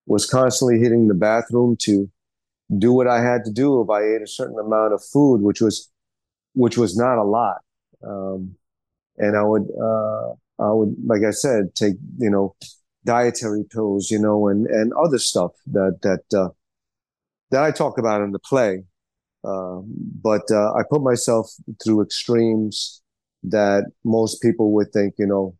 was 0.05 0.25
constantly 0.29 0.79
hitting 0.79 1.07
the 1.07 1.13
bathroom 1.13 1.75
to 1.81 2.09
do 2.77 2.93
what 2.93 3.07
I 3.07 3.21
had 3.21 3.45
to 3.45 3.51
do 3.51 3.81
if 3.81 3.89
I 3.89 4.03
ate 4.03 4.21
a 4.21 4.27
certain 4.27 4.59
amount 4.59 4.93
of 4.93 5.03
food, 5.03 5.41
which 5.41 5.61
was, 5.61 5.89
which 6.55 6.77
was 6.77 6.97
not 6.97 7.17
a 7.19 7.23
lot. 7.23 7.61
Um, 8.07 8.55
and 9.17 9.37
I 9.37 9.43
would, 9.43 9.67
uh, 9.81 10.31
I 10.59 10.71
would, 10.71 10.95
like 11.05 11.23
I 11.27 11.31
said, 11.31 11.75
take, 11.75 11.95
you 12.17 12.29
know, 12.29 12.55
dietary 13.05 13.65
pills, 13.71 14.11
you 14.11 14.19
know, 14.19 14.47
and, 14.49 14.67
and 14.67 14.93
other 14.93 15.19
stuff 15.19 15.51
that, 15.67 15.99
that, 16.03 16.37
uh, 16.39 16.49
that 17.51 17.63
I 17.63 17.71
talk 17.71 17.97
about 17.97 18.21
in 18.21 18.31
the 18.31 18.39
play. 18.39 18.83
Uh, 19.43 19.81
but 19.85 20.43
uh, 20.51 20.73
I 20.73 20.83
put 20.89 21.03
myself 21.03 21.51
through 21.83 22.03
extremes 22.03 23.01
that 23.43 23.85
most 24.03 24.41
people 24.41 24.73
would 24.73 24.93
think, 24.93 25.15
you 25.19 25.27
know, 25.27 25.55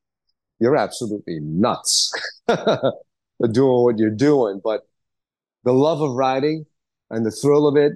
you're 0.59 0.77
absolutely 0.77 1.39
nuts 1.41 2.13
doing 3.47 3.83
what 3.83 3.97
you're 3.97 4.09
doing. 4.09 4.61
But 4.63 4.81
the 5.63 5.73
love 5.73 6.01
of 6.01 6.13
riding 6.13 6.65
and 7.09 7.25
the 7.25 7.31
thrill 7.31 7.67
of 7.67 7.77
it, 7.77 7.93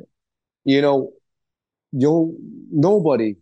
you 0.63 0.81
know, 0.81 1.11
you'll 1.91 2.35
nobody, 2.71 3.35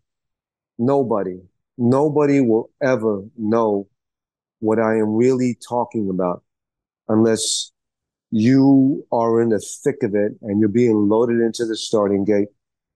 nobody, 0.78 1.40
nobody 1.78 2.42
will 2.42 2.70
ever 2.82 3.24
know 3.38 3.88
what 4.60 4.80
I 4.80 4.98
am 4.98 5.16
really 5.16 5.58
talking 5.68 6.10
about 6.10 6.44
unless 7.08 7.72
you 8.32 9.06
are 9.12 9.42
in 9.42 9.50
the 9.50 9.60
thick 9.60 10.04
of 10.04 10.16
it 10.16 10.34
and 10.42 10.60
you're 10.60 10.70
being 10.70 11.08
loaded 11.08 11.40
into 11.40 11.66
the 11.66 11.78
starting 11.78 12.26
gate 12.26 12.48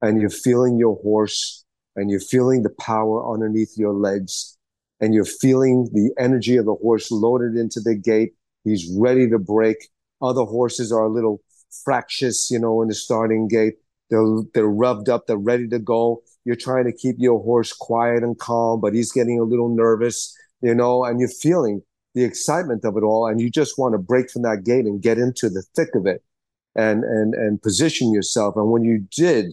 and 0.01 0.19
you're 0.19 0.29
feeling 0.29 0.77
your 0.77 0.97
horse 1.01 1.63
and 1.95 2.09
you're 2.09 2.19
feeling 2.19 2.63
the 2.63 2.73
power 2.79 3.31
underneath 3.31 3.77
your 3.77 3.93
legs 3.93 4.57
and 4.99 5.13
you're 5.13 5.25
feeling 5.25 5.89
the 5.93 6.11
energy 6.21 6.57
of 6.57 6.65
the 6.65 6.75
horse 6.75 7.11
loaded 7.11 7.55
into 7.55 7.79
the 7.79 7.95
gate. 7.95 8.33
He's 8.63 8.89
ready 8.97 9.29
to 9.29 9.39
break. 9.39 9.77
Other 10.21 10.43
horses 10.43 10.91
are 10.91 11.03
a 11.03 11.09
little 11.09 11.41
fractious, 11.83 12.49
you 12.51 12.59
know, 12.59 12.81
in 12.81 12.87
the 12.87 12.95
starting 12.95 13.47
gate. 13.47 13.75
They're, 14.09 14.25
they're 14.53 14.67
revved 14.67 15.07
up. 15.09 15.27
They're 15.27 15.37
ready 15.37 15.67
to 15.69 15.79
go. 15.79 16.23
You're 16.45 16.55
trying 16.55 16.85
to 16.85 16.93
keep 16.93 17.15
your 17.19 17.41
horse 17.41 17.73
quiet 17.73 18.23
and 18.23 18.37
calm, 18.37 18.81
but 18.81 18.93
he's 18.93 19.11
getting 19.11 19.39
a 19.39 19.43
little 19.43 19.73
nervous, 19.73 20.35
you 20.61 20.73
know, 20.73 21.03
and 21.05 21.19
you're 21.19 21.29
feeling 21.29 21.81
the 22.15 22.23
excitement 22.23 22.83
of 22.85 22.97
it 22.97 23.03
all. 23.03 23.27
And 23.27 23.39
you 23.39 23.51
just 23.51 23.77
want 23.77 23.93
to 23.93 23.99
break 23.99 24.31
from 24.31 24.41
that 24.43 24.63
gate 24.65 24.85
and 24.85 25.01
get 25.01 25.17
into 25.17 25.49
the 25.49 25.63
thick 25.75 25.89
of 25.95 26.07
it 26.07 26.23
and, 26.75 27.03
and, 27.03 27.33
and 27.35 27.61
position 27.61 28.11
yourself. 28.11 28.55
And 28.55 28.71
when 28.71 28.83
you 28.83 29.05
did, 29.15 29.51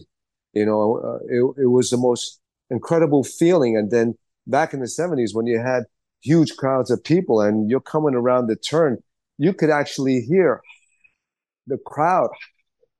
you 0.53 0.65
know, 0.65 0.99
uh, 1.03 1.25
it, 1.27 1.63
it 1.63 1.67
was 1.67 1.91
the 1.91 1.97
most 1.97 2.39
incredible 2.69 3.23
feeling. 3.23 3.77
And 3.77 3.91
then 3.91 4.15
back 4.47 4.73
in 4.73 4.79
the 4.79 4.87
70s, 4.87 5.33
when 5.33 5.45
you 5.45 5.59
had 5.59 5.83
huge 6.21 6.55
crowds 6.57 6.91
of 6.91 7.03
people 7.03 7.41
and 7.41 7.69
you're 7.69 7.79
coming 7.79 8.15
around 8.15 8.47
the 8.47 8.55
turn, 8.55 8.97
you 9.37 9.53
could 9.53 9.69
actually 9.69 10.21
hear 10.21 10.61
the 11.67 11.77
crowd 11.77 12.29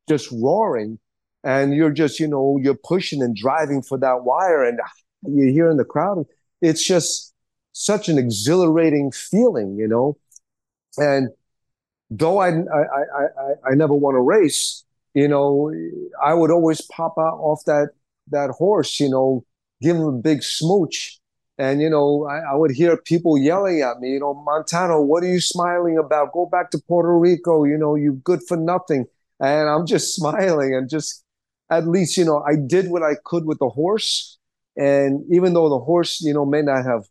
just 0.08 0.32
roaring. 0.32 1.00
And 1.44 1.74
you're 1.74 1.92
just, 1.92 2.20
you 2.20 2.28
know, 2.28 2.58
you're 2.62 2.76
pushing 2.84 3.22
and 3.22 3.34
driving 3.34 3.82
for 3.82 3.98
that 4.00 4.24
wire, 4.24 4.66
and 4.66 4.80
you're 5.24 5.52
hearing 5.52 5.78
the 5.78 5.86
crowd. 5.86 6.26
It's 6.62 6.84
just 6.84 7.34
such 7.72 8.10
an 8.10 8.18
exhilarating 8.18 9.12
feeling, 9.12 9.78
you 9.78 9.88
know. 9.88 10.18
And 10.98 11.30
though 12.10 12.40
I 12.40 12.50
I 12.50 12.82
I 12.82 13.24
I, 13.40 13.72
I 13.72 13.76
never 13.76 13.94
won 13.94 14.16
a 14.16 14.22
race, 14.22 14.84
you 15.14 15.28
know, 15.28 15.72
I 16.22 16.34
would 16.34 16.52
always 16.52 16.82
pop 16.82 17.14
out 17.18 17.38
off 17.40 17.64
that 17.66 17.92
that 18.32 18.50
horse, 18.50 19.00
you 19.00 19.10
know, 19.10 19.46
give 19.82 19.96
him 19.96 20.04
a 20.04 20.12
big 20.12 20.44
smooch. 20.44 21.20
And, 21.58 21.82
you 21.82 21.90
know, 21.90 22.28
I, 22.30 22.52
I, 22.52 22.56
would 22.56 22.72
hear 22.72 22.96
people 22.98 23.38
yelling 23.38 23.82
at 23.82 24.00
me, 24.00 24.12
you 24.12 24.20
know, 24.20 24.34
Montano, 24.34 25.02
what 25.02 25.24
are 25.24 25.28
you 25.28 25.40
smiling 25.40 25.98
about? 25.98 26.32
Go 26.32 26.46
back 26.46 26.70
to 26.72 26.80
Puerto 26.88 27.18
Rico, 27.18 27.64
you 27.64 27.78
know, 27.78 27.96
you 27.96 28.14
good 28.24 28.42
for 28.48 28.58
nothing. 28.58 29.06
And 29.40 29.68
I'm 29.68 29.88
just 29.88 30.16
smiling 30.16 30.76
and 30.76 30.88
just 30.90 31.24
at 31.72 31.88
least, 31.88 32.16
you 32.16 32.26
know, 32.26 32.44
I 32.48 32.56
did 32.56 32.90
what 32.90 33.02
I 33.02 33.16
could 33.26 33.46
with 33.46 33.58
the 33.60 33.70
horse. 33.70 34.38
And 34.76 35.24
even 35.32 35.54
though 35.54 35.70
the 35.70 35.80
horse, 35.80 36.22
you 36.22 36.34
know, 36.34 36.46
may 36.46 36.62
not 36.62 36.86
have 36.86 37.06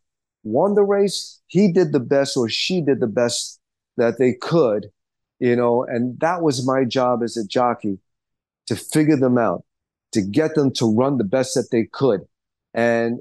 won 0.44 0.76
the 0.76 0.84
race, 0.84 1.40
he 1.48 1.72
did 1.72 1.92
the 1.92 2.00
best 2.00 2.36
or 2.36 2.48
she 2.48 2.80
did 2.80 3.00
the 3.00 3.08
best 3.08 3.58
that 3.96 4.18
they 4.18 4.34
could 4.34 4.86
you 5.38 5.54
know, 5.54 5.84
and 5.84 6.18
that 6.20 6.42
was 6.42 6.66
my 6.66 6.84
job 6.84 7.22
as 7.22 7.36
a 7.36 7.46
jockey 7.46 7.98
to 8.66 8.76
figure 8.76 9.16
them 9.16 9.38
out, 9.38 9.64
to 10.12 10.22
get 10.22 10.54
them 10.54 10.72
to 10.74 10.92
run 10.94 11.18
the 11.18 11.24
best 11.24 11.54
that 11.54 11.68
they 11.70 11.88
could. 11.92 12.22
And 12.72 13.20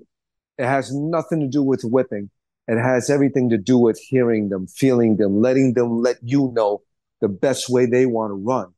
it 0.57 0.65
has 0.65 0.93
nothing 0.93 1.39
to 1.41 1.47
do 1.47 1.63
with 1.63 1.81
whipping. 1.83 2.29
It 2.67 2.77
has 2.77 3.09
everything 3.09 3.49
to 3.49 3.57
do 3.57 3.77
with 3.77 3.99
hearing 3.99 4.49
them, 4.49 4.67
feeling 4.67 5.17
them, 5.17 5.41
letting 5.41 5.73
them 5.73 6.01
let 6.01 6.17
you 6.23 6.51
know 6.55 6.81
the 7.21 7.27
best 7.27 7.69
way 7.69 7.85
they 7.85 8.05
want 8.05 8.31
to 8.31 8.35
run. 8.35 8.73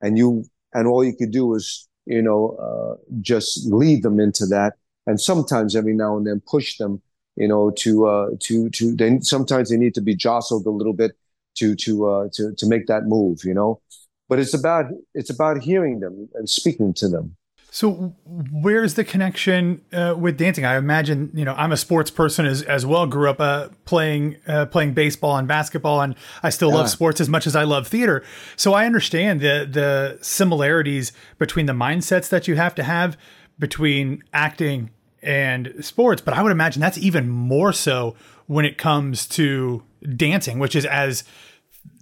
And 0.00 0.16
you, 0.16 0.44
and 0.72 0.86
all 0.86 1.04
you 1.04 1.14
could 1.14 1.32
do 1.32 1.54
is, 1.54 1.88
you 2.06 2.22
know, 2.22 2.56
uh, 2.56 3.02
just 3.20 3.66
lead 3.66 4.02
them 4.02 4.20
into 4.20 4.46
that. 4.46 4.74
And 5.06 5.20
sometimes 5.20 5.74
every 5.74 5.94
now 5.94 6.16
and 6.16 6.26
then 6.26 6.40
push 6.46 6.76
them, 6.78 7.02
you 7.36 7.48
know, 7.48 7.70
to, 7.78 8.06
uh, 8.06 8.30
to, 8.40 8.70
to, 8.70 8.94
they, 8.94 9.18
sometimes 9.20 9.70
they 9.70 9.76
need 9.76 9.94
to 9.94 10.00
be 10.00 10.14
jostled 10.14 10.66
a 10.66 10.70
little 10.70 10.92
bit 10.92 11.12
to 11.54 11.74
to 11.76 12.06
uh, 12.06 12.28
to 12.32 12.54
to 12.54 12.66
make 12.66 12.86
that 12.86 13.04
move, 13.04 13.40
you 13.44 13.54
know. 13.54 13.80
But 14.28 14.38
it's 14.38 14.54
about 14.54 14.86
it's 15.14 15.30
about 15.30 15.62
hearing 15.62 16.00
them 16.00 16.28
and 16.34 16.48
speaking 16.48 16.94
to 16.94 17.08
them. 17.08 17.36
So, 17.74 18.14
where's 18.26 18.96
the 18.96 19.02
connection 19.02 19.80
uh, 19.94 20.14
with 20.18 20.36
dancing? 20.36 20.66
I 20.66 20.76
imagine 20.76 21.30
you 21.32 21.46
know 21.46 21.54
I'm 21.54 21.72
a 21.72 21.78
sports 21.78 22.10
person 22.10 22.44
as 22.44 22.60
as 22.60 22.84
well. 22.84 23.06
Grew 23.06 23.30
up 23.30 23.40
uh, 23.40 23.70
playing 23.86 24.36
uh, 24.46 24.66
playing 24.66 24.92
baseball 24.92 25.38
and 25.38 25.48
basketball, 25.48 26.02
and 26.02 26.14
I 26.42 26.50
still 26.50 26.68
yeah. 26.68 26.76
love 26.76 26.90
sports 26.90 27.18
as 27.18 27.30
much 27.30 27.46
as 27.46 27.56
I 27.56 27.64
love 27.64 27.88
theater. 27.88 28.22
So 28.56 28.74
I 28.74 28.84
understand 28.84 29.40
the 29.40 29.66
the 29.66 30.18
similarities 30.20 31.12
between 31.38 31.64
the 31.64 31.72
mindsets 31.72 32.28
that 32.28 32.46
you 32.46 32.56
have 32.56 32.74
to 32.74 32.82
have 32.82 33.16
between 33.58 34.22
acting 34.34 34.90
and 35.22 35.72
sports. 35.80 36.20
But 36.20 36.34
I 36.34 36.42
would 36.42 36.52
imagine 36.52 36.82
that's 36.82 36.98
even 36.98 37.30
more 37.30 37.72
so 37.72 38.14
when 38.48 38.66
it 38.66 38.76
comes 38.76 39.26
to 39.28 39.82
dancing, 40.14 40.58
which 40.58 40.76
is 40.76 40.84
as 40.84 41.24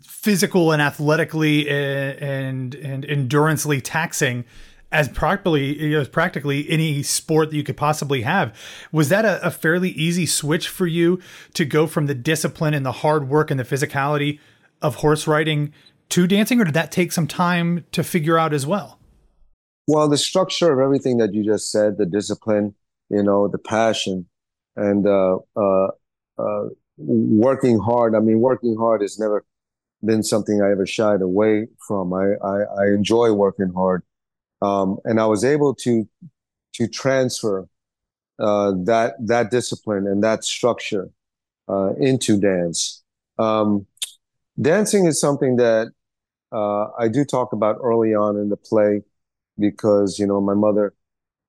physical 0.03 0.73
and 0.73 0.83
athletically 0.83 1.69
and 1.71 2.19
and, 2.21 2.75
and 2.75 3.05
endurancely 3.05 3.81
taxing 3.81 4.45
as 4.93 5.09
practically 5.09 5.95
as 5.95 6.09
practically 6.09 6.69
any 6.69 7.03
sport 7.03 7.51
that 7.51 7.57
you 7.57 7.63
could 7.63 7.77
possibly 7.77 8.23
have. 8.23 8.57
Was 8.93 9.09
that 9.09 9.25
a, 9.25 9.45
a, 9.47 9.51
fairly 9.51 9.91
easy 9.91 10.27
switch 10.27 10.69
for 10.69 10.87
you 10.87 11.21
to 11.55 11.65
go 11.65 11.87
from 11.87 12.07
the 12.07 12.15
discipline 12.15 12.75
and 12.75 12.85
the 12.85 12.93
hard 12.93 13.29
work 13.29 13.51
and 13.51 13.61
the 13.61 13.65
physicality 13.65 14.41
of 14.83 14.97
horse 14.97 15.27
riding 15.27 15.73
to 16.11 16.27
dancing, 16.27 16.61
or 16.61 16.65
did 16.65 16.75
that 16.75 16.91
take 16.91 17.13
some 17.13 17.27
time 17.27 17.85
to 17.93 18.03
figure 18.03 18.37
out 18.37 18.53
as 18.53 18.67
well? 18.67 18.99
Well, 19.87 20.09
the 20.09 20.19
structure 20.19 20.73
of 20.73 20.79
everything 20.81 21.19
that 21.19 21.35
you 21.35 21.45
just 21.45 21.71
said, 21.71 21.97
the 21.99 22.07
discipline, 22.07 22.75
you 23.09 23.23
know, 23.23 23.49
the 23.49 23.59
passion 23.59 24.27
and 24.77 25.07
uh, 25.07 25.39
uh, 25.57 25.89
uh, 26.39 26.69
working 26.97 27.79
hard. 27.79 28.15
I 28.15 28.21
mean, 28.21 28.41
working 28.41 28.77
hard 28.77 29.03
has 29.03 29.19
never 29.19 29.45
been 30.05 30.23
something 30.23 30.63
I 30.63 30.71
ever 30.71 30.87
shied 30.87 31.23
away 31.23 31.69
from. 31.87 32.13
I, 32.13 32.35
I, 32.43 32.63
I 32.83 32.87
enjoy 32.89 33.33
working 33.33 33.73
hard. 33.75 34.03
Um, 34.63 34.99
and 35.05 35.21
I 35.21 35.27
was 35.27 35.45
able 35.45 35.75
to 35.77 36.09
to 36.75 36.89
transfer 36.89 37.69
uh, 38.39 38.73
that 38.85 39.15
that 39.27 39.51
discipline 39.51 40.07
and 40.07 40.23
that 40.23 40.45
structure 40.45 41.11
uh, 41.69 41.93
into 41.99 42.39
dance. 42.39 43.03
Um, 43.39 43.87
dancing 44.61 45.07
is 45.07 45.21
something 45.21 45.57
that 45.57 45.93
uh, 46.53 46.89
I 46.99 47.09
do 47.09 47.25
talk 47.25 47.53
about 47.53 47.79
early 47.83 48.15
on 48.15 48.37
in 48.37 48.49
the 48.49 48.57
play 48.57 49.03
because 49.59 50.19
you 50.19 50.27
know 50.27 50.41
my 50.41 50.55
mother 50.55 50.95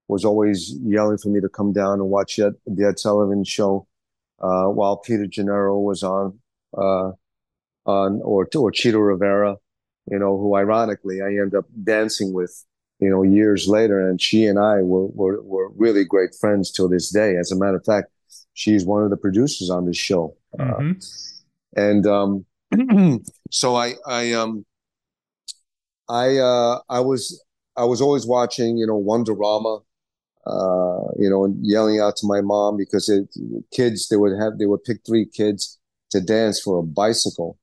was 0.07 0.26
always 0.26 0.74
yelling 0.84 1.18
for 1.18 1.30
me 1.30 1.39
to 1.39 1.49
come 1.49 1.72
down 1.72 1.93
and 1.93 2.09
watch 2.09 2.38
Ed, 2.38 2.55
the 2.66 2.86
Ed 2.86 2.99
Sullivan 2.99 3.43
show 3.45 3.88
uh, 4.41 4.66
while 4.66 4.97
Peter 4.97 5.26
Gennaro 5.26 5.80
was 5.80 6.03
on 6.03 6.39
uh, 6.78 7.12
on 7.86 8.22
or 8.22 8.47
or 8.55 8.72
Chita 8.72 8.99
Rivera, 8.99 9.57
you 10.09 10.20
know, 10.20 10.38
who 10.38 10.55
ironically 10.55 11.22
I 11.22 11.28
end 11.28 11.55
up 11.55 11.66
dancing 11.84 12.34
with, 12.34 12.66
you 13.02 13.10
know, 13.10 13.24
years 13.24 13.68
later, 13.68 14.08
and 14.08 14.22
she 14.22 14.45
and 14.45 14.60
I 14.60 14.82
were 14.82 15.08
were, 15.08 15.41
were 15.41 15.70
really 15.76 16.06
great 16.06 16.36
friends 16.39 16.72
till 16.72 16.88
this 16.88 17.10
day. 17.10 17.36
As 17.36 17.52
a 17.52 17.56
matter 17.56 17.78
of 17.78 17.86
fact, 17.86 18.10
she's 18.54 18.86
one 18.86 19.04
of 19.04 19.10
the 19.10 19.18
producers 19.18 19.70
on 19.70 19.86
this 19.86 19.97
show, 19.97 20.36
uh, 20.60 20.64
mm-hmm. 20.64 20.91
uh, 20.91 21.82
and 21.82 22.08
um, 22.08 22.45
so 23.52 23.76
I 23.76 23.95
I 24.06 24.34
um 24.34 24.66
I 26.08 26.38
uh 26.38 26.80
I 26.89 26.99
was 26.99 27.43
I 27.76 27.86
was 27.86 28.02
always 28.02 28.28
watching, 28.28 28.78
you 28.78 28.86
know, 28.86 29.02
Wonderama, 29.02 29.82
uh, 30.45 31.12
you 31.18 31.30
know, 31.30 31.45
and 31.45 31.58
yelling 31.66 31.99
out 31.99 32.16
to 32.18 32.28
my 32.28 32.41
mom 32.41 32.78
because 32.78 33.10
it, 33.10 33.30
kids 33.72 34.10
they 34.10 34.18
would 34.18 34.38
have 34.39 34.60
they 34.60 34.66
would 34.66 34.84
pick 34.84 34.99
three 35.06 35.26
kids 35.26 35.80
to 36.12 36.22
dance 36.22 36.60
for 36.62 36.80
a 36.80 36.84
bicycle, 36.84 37.58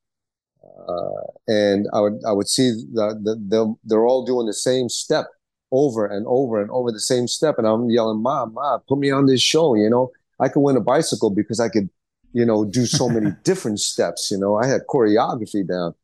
uh, 0.88 1.26
and 1.46 1.86
I 1.92 2.00
would 2.00 2.20
I 2.26 2.32
would 2.32 2.48
see 2.48 2.70
that 2.94 3.20
the, 3.22 3.34
the, 3.34 3.74
they're 3.84 4.06
all 4.06 4.24
doing 4.24 4.46
the 4.46 4.54
same 4.54 4.88
step 4.88 5.26
over 5.70 6.06
and 6.06 6.26
over 6.26 6.62
and 6.62 6.70
over 6.70 6.90
the 6.90 7.00
same 7.00 7.28
step, 7.28 7.56
and 7.58 7.66
I'm 7.66 7.90
yelling, 7.90 8.22
"Mom, 8.22 8.54
mom, 8.54 8.80
put 8.88 8.98
me 8.98 9.10
on 9.10 9.26
this 9.26 9.42
show!" 9.42 9.74
You 9.74 9.90
know, 9.90 10.10
I 10.40 10.48
could 10.48 10.60
win 10.60 10.76
a 10.76 10.80
bicycle 10.80 11.30
because 11.30 11.60
I 11.60 11.68
could, 11.68 11.90
you 12.32 12.44
know, 12.46 12.64
do 12.64 12.86
so 12.86 13.08
many 13.16 13.32
different 13.44 13.80
steps. 13.80 14.30
You 14.30 14.38
know, 14.38 14.56
I 14.56 14.66
had 14.66 14.82
choreography 14.88 15.66
down. 15.66 15.94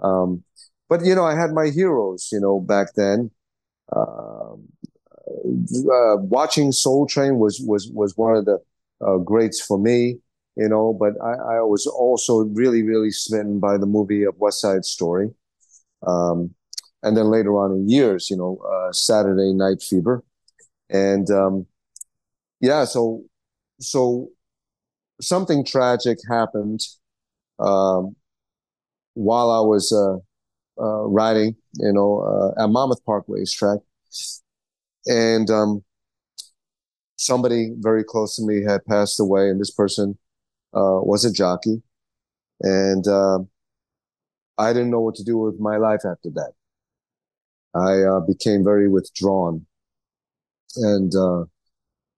Um, 0.00 0.44
but 0.88 1.04
you 1.04 1.14
know, 1.14 1.24
I 1.24 1.34
had 1.34 1.52
my 1.52 1.68
heroes. 1.68 2.28
You 2.30 2.40
know, 2.40 2.60
back 2.60 2.94
then. 2.94 3.30
Um, 3.94 4.68
uh, 5.28 6.16
watching 6.18 6.72
Soul 6.72 7.06
Train 7.06 7.38
was 7.38 7.60
was 7.60 7.88
was 7.88 8.16
one 8.16 8.36
of 8.36 8.44
the 8.44 8.58
uh, 9.00 9.18
greats 9.18 9.60
for 9.60 9.78
me 9.78 10.18
you 10.56 10.68
know. 10.68 10.96
But 10.98 11.14
I, 11.22 11.58
I 11.58 11.60
was 11.62 11.86
also 11.86 12.44
really, 12.44 12.82
really 12.82 13.10
smitten 13.10 13.60
by 13.60 13.78
the 13.78 13.86
movie 13.86 14.24
of 14.24 14.36
West 14.38 14.60
Side 14.60 14.84
Story. 14.84 15.30
Um, 16.06 16.54
and 17.02 17.16
then 17.16 17.26
later 17.26 17.56
on 17.58 17.72
in 17.72 17.88
years, 17.88 18.30
you 18.30 18.36
know, 18.36 18.58
uh, 18.58 18.92
Saturday 18.92 19.52
Night 19.52 19.82
Fever. 19.82 20.24
And 20.90 21.30
um, 21.30 21.66
yeah, 22.60 22.84
so 22.84 23.24
so 23.80 24.30
something 25.20 25.64
tragic 25.64 26.18
happened 26.28 26.80
um, 27.58 28.16
while 29.14 29.50
I 29.50 29.60
was 29.60 29.92
uh, 29.92 30.16
uh, 30.82 31.04
riding, 31.06 31.56
you 31.74 31.92
know, 31.92 32.20
uh, 32.58 32.64
at 32.64 32.68
Monmouth 32.68 33.04
Park 33.04 33.24
Racetrack, 33.28 33.80
and 35.06 35.50
um, 35.50 35.84
somebody 37.16 37.72
very 37.78 38.04
close 38.04 38.36
to 38.36 38.46
me 38.46 38.62
had 38.62 38.84
passed 38.84 39.18
away, 39.20 39.48
and 39.48 39.60
this 39.60 39.70
person 39.70 40.18
uh, 40.76 41.00
was 41.02 41.24
a 41.24 41.32
jockey, 41.32 41.82
and 42.62 43.06
uh, 43.08 43.38
I 44.58 44.72
didn't 44.72 44.90
know 44.90 45.00
what 45.00 45.14
to 45.16 45.24
do 45.24 45.38
with 45.38 45.58
my 45.58 45.76
life 45.76 46.02
after 46.04 46.30
that. 46.30 46.52
I 47.74 48.02
uh, 48.02 48.20
became 48.20 48.64
very 48.64 48.88
withdrawn 48.88 49.66
and 50.76 51.14
uh, 51.14 51.44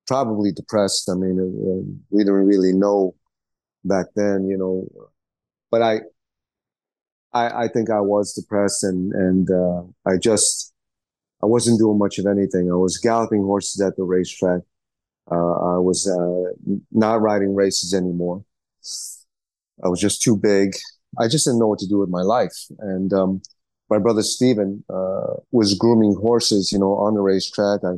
probably 0.06 0.52
depressed. 0.52 1.08
I 1.10 1.14
mean, 1.14 1.38
uh, 1.40 1.98
we 2.10 2.20
didn't 2.24 2.34
really 2.34 2.72
know 2.72 3.14
back 3.84 4.06
then, 4.16 4.46
you 4.48 4.56
know, 4.58 4.88
but 5.70 5.82
I, 5.82 6.00
I, 7.32 7.64
I 7.64 7.68
think 7.68 7.90
I 7.90 8.00
was 8.00 8.32
depressed, 8.32 8.84
and 8.84 9.12
and 9.12 9.48
I 10.06 10.16
just 10.16 10.72
I 11.42 11.46
wasn't 11.46 11.78
doing 11.78 11.98
much 11.98 12.18
of 12.18 12.26
anything. 12.26 12.70
I 12.70 12.74
was 12.74 12.98
galloping 12.98 13.42
horses 13.42 13.80
at 13.80 13.96
the 13.96 14.04
racetrack. 14.04 14.62
Uh, 15.30 15.74
I 15.74 15.78
was 15.78 16.08
uh, 16.08 16.52
not 16.90 17.20
riding 17.20 17.54
races 17.54 17.94
anymore. 17.94 18.44
I 19.84 19.88
was 19.88 20.00
just 20.00 20.22
too 20.22 20.36
big. 20.36 20.74
I 21.18 21.28
just 21.28 21.44
didn't 21.44 21.60
know 21.60 21.66
what 21.66 21.78
to 21.80 21.88
do 21.88 21.98
with 21.98 22.08
my 22.08 22.22
life. 22.22 22.66
And 22.80 23.12
um, 23.12 23.42
my 23.90 23.98
brother 23.98 24.22
Steven 24.22 24.84
uh, 24.90 25.34
was 25.52 25.74
grooming 25.74 26.14
horses, 26.20 26.72
you 26.72 26.78
know, 26.78 26.94
on 26.94 27.14
the 27.14 27.20
racetrack. 27.20 27.80
I, 27.84 27.94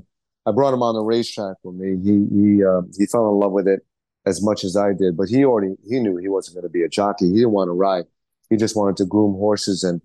I 0.48 0.52
brought 0.52 0.74
him 0.74 0.82
on 0.82 0.94
the 0.94 1.02
racetrack 1.02 1.56
with 1.62 1.74
me. 1.76 1.98
He 2.02 2.26
he 2.34 2.64
uh, 2.64 2.82
he 2.96 3.06
fell 3.06 3.30
in 3.32 3.38
love 3.38 3.52
with 3.52 3.68
it 3.68 3.80
as 4.26 4.42
much 4.42 4.64
as 4.64 4.76
I 4.76 4.92
did, 4.92 5.16
but 5.16 5.28
he 5.28 5.44
already 5.44 5.74
he 5.88 5.98
knew 5.98 6.16
he 6.16 6.28
wasn't 6.28 6.56
going 6.56 6.64
to 6.64 6.70
be 6.70 6.82
a 6.82 6.88
jockey. 6.88 7.26
He 7.26 7.36
didn't 7.36 7.52
want 7.52 7.68
to 7.68 7.72
ride. 7.72 8.04
He 8.48 8.56
just 8.56 8.76
wanted 8.76 8.96
to 8.98 9.04
groom 9.04 9.34
horses 9.34 9.84
and 9.84 10.00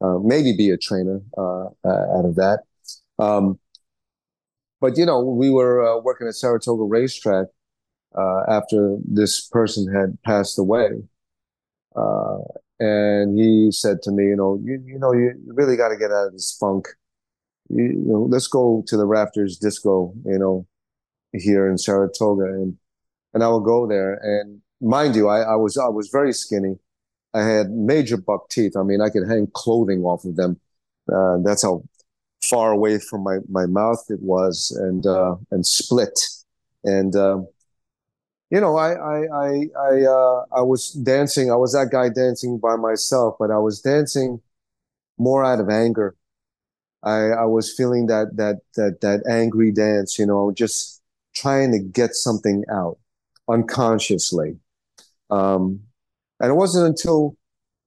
uh, 0.00 0.18
maybe 0.18 0.56
be 0.56 0.70
a 0.70 0.76
trainer 0.76 1.20
uh, 1.36 1.66
out 1.84 2.24
of 2.24 2.34
that. 2.36 2.60
Um, 3.18 3.58
but 4.80 4.98
you 4.98 5.06
know, 5.06 5.20
we 5.20 5.50
were 5.50 5.84
uh, 5.84 6.00
working 6.00 6.26
at 6.26 6.34
Saratoga 6.34 6.84
Racetrack 6.84 7.46
uh, 8.16 8.42
after 8.48 8.96
this 9.04 9.46
person 9.48 9.92
had 9.92 10.18
passed 10.22 10.58
away. 10.58 10.90
Uh, 11.96 12.38
and 12.80 13.38
he 13.38 13.70
said 13.70 14.02
to 14.02 14.10
me, 14.10 14.24
you 14.24 14.36
know, 14.36 14.60
you, 14.62 14.82
you 14.84 14.98
know, 14.98 15.12
you 15.12 15.32
really 15.46 15.76
got 15.76 15.88
to 15.88 15.96
get 15.96 16.10
out 16.10 16.26
of 16.26 16.32
this 16.32 16.56
funk. 16.58 16.88
You, 17.68 17.84
you, 17.84 18.04
know, 18.06 18.26
let's 18.28 18.46
go 18.46 18.84
to 18.88 18.96
the 18.96 19.06
Rafters 19.06 19.58
Disco, 19.58 20.12
you 20.24 20.38
know, 20.38 20.66
here 21.32 21.68
in 21.68 21.78
Saratoga, 21.78 22.44
and 22.44 22.76
and 23.32 23.42
I 23.42 23.48
would 23.48 23.64
go 23.64 23.86
there. 23.86 24.14
And 24.14 24.60
mind 24.80 25.16
you, 25.16 25.28
I, 25.28 25.40
I 25.40 25.54
was 25.56 25.78
I 25.78 25.88
was 25.88 26.08
very 26.08 26.32
skinny. 26.32 26.76
I 27.32 27.42
had 27.42 27.70
major 27.70 28.16
buck 28.16 28.48
teeth. 28.48 28.76
I 28.76 28.82
mean, 28.82 29.00
I 29.00 29.08
could 29.08 29.28
hang 29.28 29.48
clothing 29.52 30.04
off 30.04 30.24
of 30.24 30.36
them. 30.36 30.60
Uh, 31.12 31.38
that's 31.44 31.62
how 31.62 31.82
far 32.42 32.72
away 32.72 32.98
from 32.98 33.22
my, 33.22 33.38
my 33.48 33.66
mouth 33.66 34.04
it 34.08 34.20
was, 34.20 34.70
and 34.80 35.06
uh, 35.06 35.36
and 35.50 35.66
split. 35.66 36.18
And 36.84 37.16
um, 37.16 37.48
you 38.54 38.60
know, 38.60 38.76
I 38.76 38.92
I 38.92 39.18
I 39.34 39.48
I, 39.76 40.02
uh, 40.04 40.44
I 40.52 40.62
was 40.62 40.92
dancing. 40.92 41.50
I 41.50 41.56
was 41.56 41.72
that 41.72 41.90
guy 41.90 42.08
dancing 42.08 42.58
by 42.58 42.76
myself, 42.76 43.34
but 43.36 43.50
I 43.50 43.58
was 43.58 43.80
dancing 43.80 44.40
more 45.18 45.44
out 45.44 45.58
of 45.58 45.68
anger. 45.68 46.14
I 47.02 47.30
I 47.30 47.46
was 47.46 47.74
feeling 47.74 48.06
that 48.06 48.36
that 48.36 48.60
that 48.76 49.00
that 49.00 49.24
angry 49.28 49.72
dance. 49.72 50.20
You 50.20 50.26
know, 50.26 50.52
just 50.52 51.02
trying 51.34 51.72
to 51.72 51.80
get 51.80 52.14
something 52.14 52.62
out 52.72 52.98
unconsciously. 53.48 54.56
Um, 55.30 55.80
and 56.38 56.50
it 56.52 56.54
wasn't 56.54 56.86
until 56.86 57.36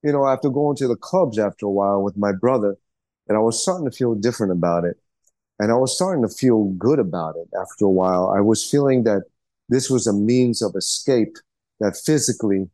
you 0.04 0.12
know 0.12 0.28
after 0.28 0.50
going 0.50 0.76
to 0.78 0.90
the 0.90 0.98
clubs 0.98 1.40
after 1.40 1.66
a 1.66 1.72
while 1.72 2.04
with 2.04 2.18
my 2.18 2.34
brother 2.34 2.76
that 3.28 3.36
I 3.36 3.40
was 3.40 3.62
starting 3.62 3.90
to 3.90 3.98
feel 3.98 4.16
different 4.16 4.52
about 4.52 4.84
it, 4.84 4.98
and 5.60 5.72
I 5.72 5.76
was 5.76 5.96
starting 5.96 6.28
to 6.28 6.36
feel 6.36 6.66
good 6.78 7.00
about 7.00 7.38
it 7.38 7.48
after 7.58 7.86
a 7.86 7.90
while. 8.02 8.34
I 8.38 8.42
was 8.42 8.70
feeling 8.70 9.06
that 9.06 9.24
this 9.70 9.90
was 9.90 10.08
a 10.08 10.14
means 10.14 10.62
of 10.62 10.76
escape 10.76 11.38
that 11.80 11.98
physically 11.98 12.70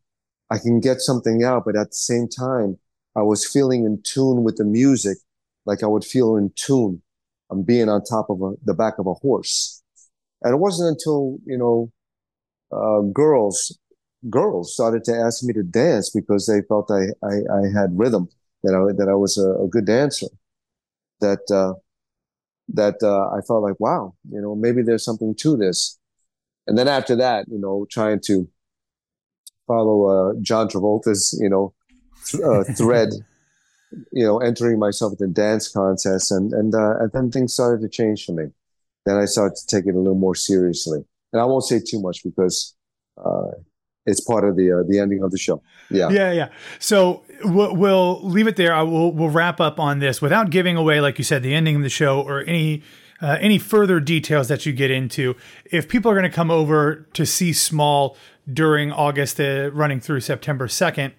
I 0.50 0.58
can 0.60 0.80
get 0.80 1.02
something 1.02 1.44
out, 1.44 1.64
but 1.66 1.76
at 1.76 1.90
the 1.90 1.96
same 1.96 2.28
time, 2.28 2.78
I 3.16 3.22
was 3.22 3.46
feeling 3.46 3.86
in 3.86 4.02
tune 4.04 4.44
with 4.44 4.58
the 4.58 4.66
music, 4.66 5.18
like 5.66 5.84
I 5.84 5.88
would 5.88 6.06
feel 6.06 6.36
in 6.36 6.52
tune. 6.56 7.02
I'm 7.50 7.64
being 7.64 7.90
on 7.90 8.04
top 8.04 8.30
of 8.30 8.42
a, 8.42 8.54
the 8.64 8.74
back 8.74 9.00
of 9.00 9.08
a 9.08 9.14
horse. 9.14 9.82
And 10.42 10.54
it 10.54 10.58
wasn't 10.58 10.90
until, 10.90 11.38
you 11.46 11.58
know, 11.58 11.92
uh, 12.72 13.02
girls, 13.12 13.78
girls 14.30 14.74
started 14.74 15.04
to 15.06 15.16
ask 15.16 15.44
me 15.44 15.54
to 15.54 15.64
dance 15.64 16.10
because 16.10 16.48
they 16.48 16.62
felt 16.68 16.92
I, 16.92 17.08
I, 17.26 17.36
I 17.58 17.62
had 17.74 17.98
rhythm, 17.98 18.30
that 18.64 18.74
I, 18.76 18.94
that 18.98 19.10
I 19.10 19.16
was 19.16 19.38
a, 19.38 19.64
a 19.64 19.68
good 19.68 19.86
dancer, 19.86 20.28
that, 21.22 21.50
uh, 21.52 21.74
that, 22.70 22.96
uh, 23.04 23.36
I 23.36 23.42
felt 23.42 23.64
like, 23.64 23.80
wow, 23.80 24.16
you 24.30 24.42
know, 24.42 24.56
maybe 24.56 24.82
there's 24.82 25.06
something 25.06 25.36
to 25.36 25.58
this. 25.58 26.00
And 26.68 26.78
then 26.78 26.88
after 26.88 27.16
that, 27.18 27.46
you 27.50 27.60
know, 27.60 27.86
trying 27.90 28.20
to 28.26 28.48
follow 29.68 30.06
uh, 30.06 30.34
John 30.42 30.68
Travolta's, 30.68 31.38
you 31.42 31.50
know, 31.50 31.74
th- 32.26 32.44
uh, 32.44 32.64
thread, 32.78 33.10
you 34.12 34.26
know, 34.26 34.40
entering 34.40 34.80
myself 34.80 35.14
in 35.20 35.34
dance 35.34 35.68
contests, 35.68 36.32
and 36.32 36.54
and 36.54 36.74
uh, 36.74 36.98
and 37.00 37.12
then 37.12 37.32
things 37.32 37.54
started 37.54 37.82
to 37.82 37.90
change 37.90 38.26
for 38.26 38.32
me. 38.32 38.46
Then 39.06 39.18
I 39.18 39.26
started 39.26 39.56
to 39.56 39.68
take 39.68 39.86
it 39.86 39.96
a 39.96 39.98
little 39.98 40.16
more 40.16 40.36
seriously, 40.36 41.04
and 41.32 41.42
I 41.42 41.46
won't 41.46 41.66
say 41.66 41.80
too 41.80 42.02
much 42.02 42.24
because 42.24 42.76
uh, 43.24 43.52
it's 44.06 44.22
part 44.22 44.48
of 44.48 44.56
the 44.56 44.72
uh, 44.72 44.84
the 44.88 45.00
ending 45.00 45.22
of 45.24 45.32
the 45.32 45.38
show. 45.38 45.62
Yeah, 45.90 46.10
yeah, 46.10 46.32
yeah. 46.32 46.50
So 46.80 47.24
we'll, 47.44 47.76
we'll 47.76 48.22
leave 48.24 48.48
it 48.48 48.56
there. 48.56 48.74
I 48.74 48.82
will 48.82 49.12
we'll 49.12 49.30
wrap 49.30 49.60
up 49.60 49.80
on 49.80 50.00
this 50.00 50.22
without 50.22 50.50
giving 50.50 50.76
away, 50.76 51.02
like 51.02 51.18
you 51.18 51.24
said, 51.24 51.44
the 51.44 51.54
ending 51.54 51.76
of 51.76 51.84
the 51.84 51.90
show 51.90 52.22
or 52.22 52.42
any 52.42 52.84
uh, 53.24 53.38
any 53.40 53.58
further 53.58 54.02
details 54.02 54.50
that 54.50 54.66
you 54.66 54.74
get 54.74 54.92
into. 54.92 55.36
If 55.66 55.88
people 55.88 56.12
are 56.12 56.14
going 56.14 56.30
to 56.30 56.36
come 56.36 56.52
over 56.52 57.08
to 57.14 57.26
see 57.26 57.54
Small 57.54 58.18
during 58.52 58.92
August, 58.92 59.40
uh, 59.40 59.72
running 59.72 60.02
through 60.02 60.20
September 60.20 60.68
second, 60.68 61.14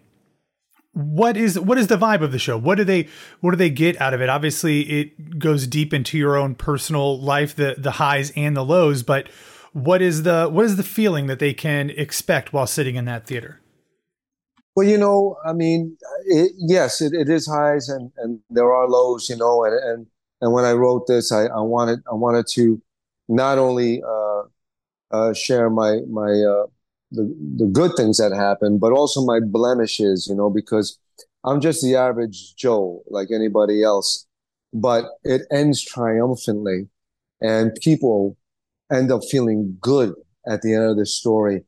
what 0.92 1.36
is 1.36 1.58
what 1.58 1.78
is 1.78 1.88
the 1.88 1.96
vibe 1.96 2.20
of 2.20 2.30
the 2.30 2.38
show? 2.38 2.56
What 2.56 2.76
do 2.76 2.84
they 2.84 3.08
what 3.40 3.50
do 3.50 3.56
they 3.56 3.70
get 3.70 4.00
out 4.00 4.14
of 4.14 4.20
it? 4.20 4.28
Obviously, 4.28 4.82
it 4.82 5.38
goes 5.40 5.66
deep 5.66 5.92
into 5.92 6.16
your 6.16 6.36
own 6.36 6.54
personal 6.54 7.18
life, 7.20 7.56
the 7.56 7.74
the 7.76 7.92
highs 7.92 8.32
and 8.36 8.56
the 8.56 8.64
lows. 8.64 9.02
But 9.02 9.28
what 9.72 10.00
is 10.00 10.22
the 10.22 10.48
what 10.48 10.66
is 10.66 10.76
the 10.76 10.84
feeling 10.84 11.26
that 11.26 11.40
they 11.40 11.52
can 11.52 11.90
expect 11.90 12.52
while 12.52 12.66
sitting 12.66 12.94
in 12.94 13.06
that 13.06 13.26
theater? 13.26 13.60
Well, 14.76 14.86
you 14.86 14.98
know, 14.98 15.36
I 15.44 15.52
mean, 15.52 15.96
it, 16.26 16.52
yes, 16.58 17.00
it, 17.00 17.12
it 17.12 17.28
is 17.28 17.46
highs 17.46 17.88
and, 17.88 18.10
and 18.16 18.40
there 18.50 18.72
are 18.72 18.88
lows, 18.88 19.28
you 19.28 19.36
know, 19.36 19.64
and, 19.64 19.74
and, 19.74 20.06
and 20.44 20.52
when 20.52 20.66
I 20.66 20.72
wrote 20.72 21.06
this, 21.06 21.32
I, 21.32 21.46
I 21.46 21.60
wanted, 21.60 22.00
I 22.06 22.14
wanted 22.14 22.44
to 22.52 22.80
not 23.28 23.56
only, 23.56 24.02
uh, 24.02 24.42
uh, 25.10 25.32
share 25.32 25.70
my, 25.70 26.00
my, 26.06 26.28
uh, 26.32 26.66
the, 27.10 27.34
the 27.56 27.64
good 27.72 27.92
things 27.96 28.18
that 28.18 28.32
happened, 28.32 28.78
but 28.78 28.92
also 28.92 29.24
my 29.24 29.40
blemishes, 29.40 30.26
you 30.28 30.34
know, 30.34 30.50
because 30.50 30.98
I'm 31.44 31.62
just 31.62 31.80
the 31.80 31.96
average 31.96 32.56
Joe 32.56 33.02
like 33.08 33.28
anybody 33.34 33.82
else, 33.82 34.26
but 34.74 35.06
it 35.22 35.46
ends 35.50 35.82
triumphantly 35.82 36.88
and 37.40 37.74
people 37.80 38.36
end 38.92 39.10
up 39.10 39.22
feeling 39.24 39.78
good 39.80 40.12
at 40.46 40.60
the 40.60 40.74
end 40.74 40.84
of 40.84 40.98
the 40.98 41.06
story. 41.06 41.62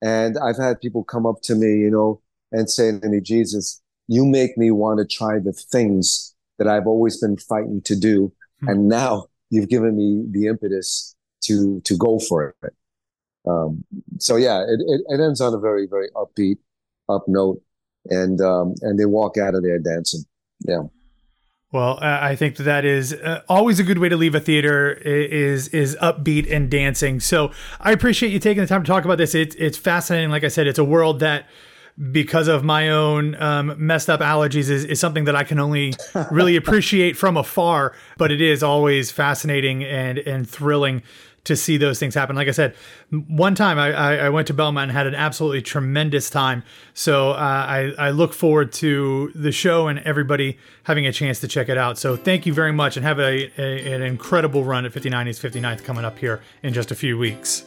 And 0.00 0.38
I've 0.38 0.56
had 0.56 0.80
people 0.80 1.04
come 1.04 1.26
up 1.26 1.42
to 1.42 1.54
me, 1.54 1.80
you 1.80 1.90
know, 1.90 2.22
and 2.50 2.70
say 2.70 2.98
to 2.98 3.08
me, 3.10 3.20
Jesus, 3.20 3.82
you 4.08 4.24
make 4.24 4.56
me 4.56 4.70
want 4.70 5.00
to 5.00 5.16
try 5.16 5.38
the 5.38 5.52
things 5.52 6.31
that 6.58 6.68
I've 6.68 6.86
always 6.86 7.20
been 7.20 7.36
fighting 7.36 7.82
to 7.84 7.96
do. 7.96 8.32
Mm-hmm. 8.62 8.68
And 8.68 8.88
now 8.88 9.26
you've 9.50 9.68
given 9.68 9.96
me 9.96 10.24
the 10.30 10.46
impetus 10.48 11.14
to, 11.44 11.80
to 11.84 11.96
go 11.96 12.18
for 12.18 12.54
it. 12.62 12.74
Um, 13.46 13.84
so 14.18 14.36
yeah, 14.36 14.62
it, 14.62 14.80
it, 14.86 15.00
it, 15.08 15.20
ends 15.20 15.40
on 15.40 15.52
a 15.52 15.58
very, 15.58 15.86
very 15.86 16.08
upbeat, 16.10 16.58
up 17.08 17.24
note 17.26 17.60
and, 18.08 18.40
um, 18.40 18.74
and 18.82 18.98
they 18.98 19.04
walk 19.04 19.36
out 19.36 19.56
of 19.56 19.62
there 19.62 19.80
dancing. 19.80 20.24
Yeah. 20.60 20.82
Well, 21.72 21.98
I 22.02 22.36
think 22.36 22.56
that 22.56 22.64
that 22.64 22.84
is 22.84 23.14
uh, 23.14 23.40
always 23.48 23.80
a 23.80 23.82
good 23.82 23.98
way 23.98 24.10
to 24.10 24.16
leave 24.16 24.34
a 24.34 24.40
theater 24.40 24.92
is 24.92 25.68
is 25.68 25.96
upbeat 26.02 26.52
and 26.52 26.70
dancing. 26.70 27.18
So 27.18 27.50
I 27.80 27.92
appreciate 27.92 28.30
you 28.30 28.38
taking 28.38 28.62
the 28.62 28.66
time 28.66 28.82
to 28.82 28.86
talk 28.86 29.06
about 29.06 29.16
this. 29.16 29.34
It's 29.34 29.54
it's 29.54 29.78
fascinating. 29.78 30.28
Like 30.28 30.44
I 30.44 30.48
said, 30.48 30.66
it's 30.66 30.78
a 30.78 30.84
world 30.84 31.20
that 31.20 31.48
because 32.10 32.48
of 32.48 32.64
my 32.64 32.88
own 32.88 33.40
um, 33.40 33.74
messed 33.78 34.10
up 34.10 34.20
allergies 34.20 34.70
is, 34.70 34.84
is 34.84 34.98
something 34.98 35.24
that 35.24 35.36
I 35.36 35.44
can 35.44 35.58
only 35.58 35.94
really 36.30 36.56
appreciate 36.62 37.16
from 37.16 37.36
afar. 37.36 37.94
But 38.16 38.32
it 38.32 38.40
is 38.40 38.62
always 38.62 39.10
fascinating 39.10 39.84
and 39.84 40.18
and 40.18 40.48
thrilling 40.48 41.02
to 41.44 41.56
see 41.56 41.76
those 41.76 41.98
things 41.98 42.14
happen. 42.14 42.36
Like 42.36 42.46
I 42.46 42.52
said, 42.52 42.74
one 43.10 43.54
time 43.54 43.78
I, 43.78 43.92
I, 43.92 44.14
I 44.14 44.28
went 44.28 44.46
to 44.46 44.54
Belmont 44.54 44.90
and 44.90 44.92
had 44.96 45.08
an 45.08 45.14
absolutely 45.14 45.60
tremendous 45.60 46.30
time. 46.30 46.62
So 46.94 47.32
uh, 47.32 47.34
I, 47.34 47.92
I 47.98 48.10
look 48.10 48.32
forward 48.32 48.72
to 48.74 49.32
the 49.34 49.50
show 49.50 49.88
and 49.88 49.98
everybody 50.00 50.56
having 50.84 51.04
a 51.04 51.12
chance 51.12 51.40
to 51.40 51.48
check 51.48 51.68
it 51.68 51.76
out. 51.76 51.98
So 51.98 52.14
thank 52.16 52.46
you 52.46 52.54
very 52.54 52.72
much 52.72 52.96
and 52.96 53.04
have 53.04 53.18
a, 53.18 53.50
a 53.60 53.92
an 53.92 54.02
incredible 54.02 54.62
run 54.62 54.86
at 54.86 54.92
59 54.92 55.28
East 55.28 55.42
59th 55.42 55.82
coming 55.82 56.04
up 56.04 56.16
here 56.18 56.40
in 56.62 56.72
just 56.72 56.92
a 56.92 56.94
few 56.94 57.18
weeks. 57.18 57.64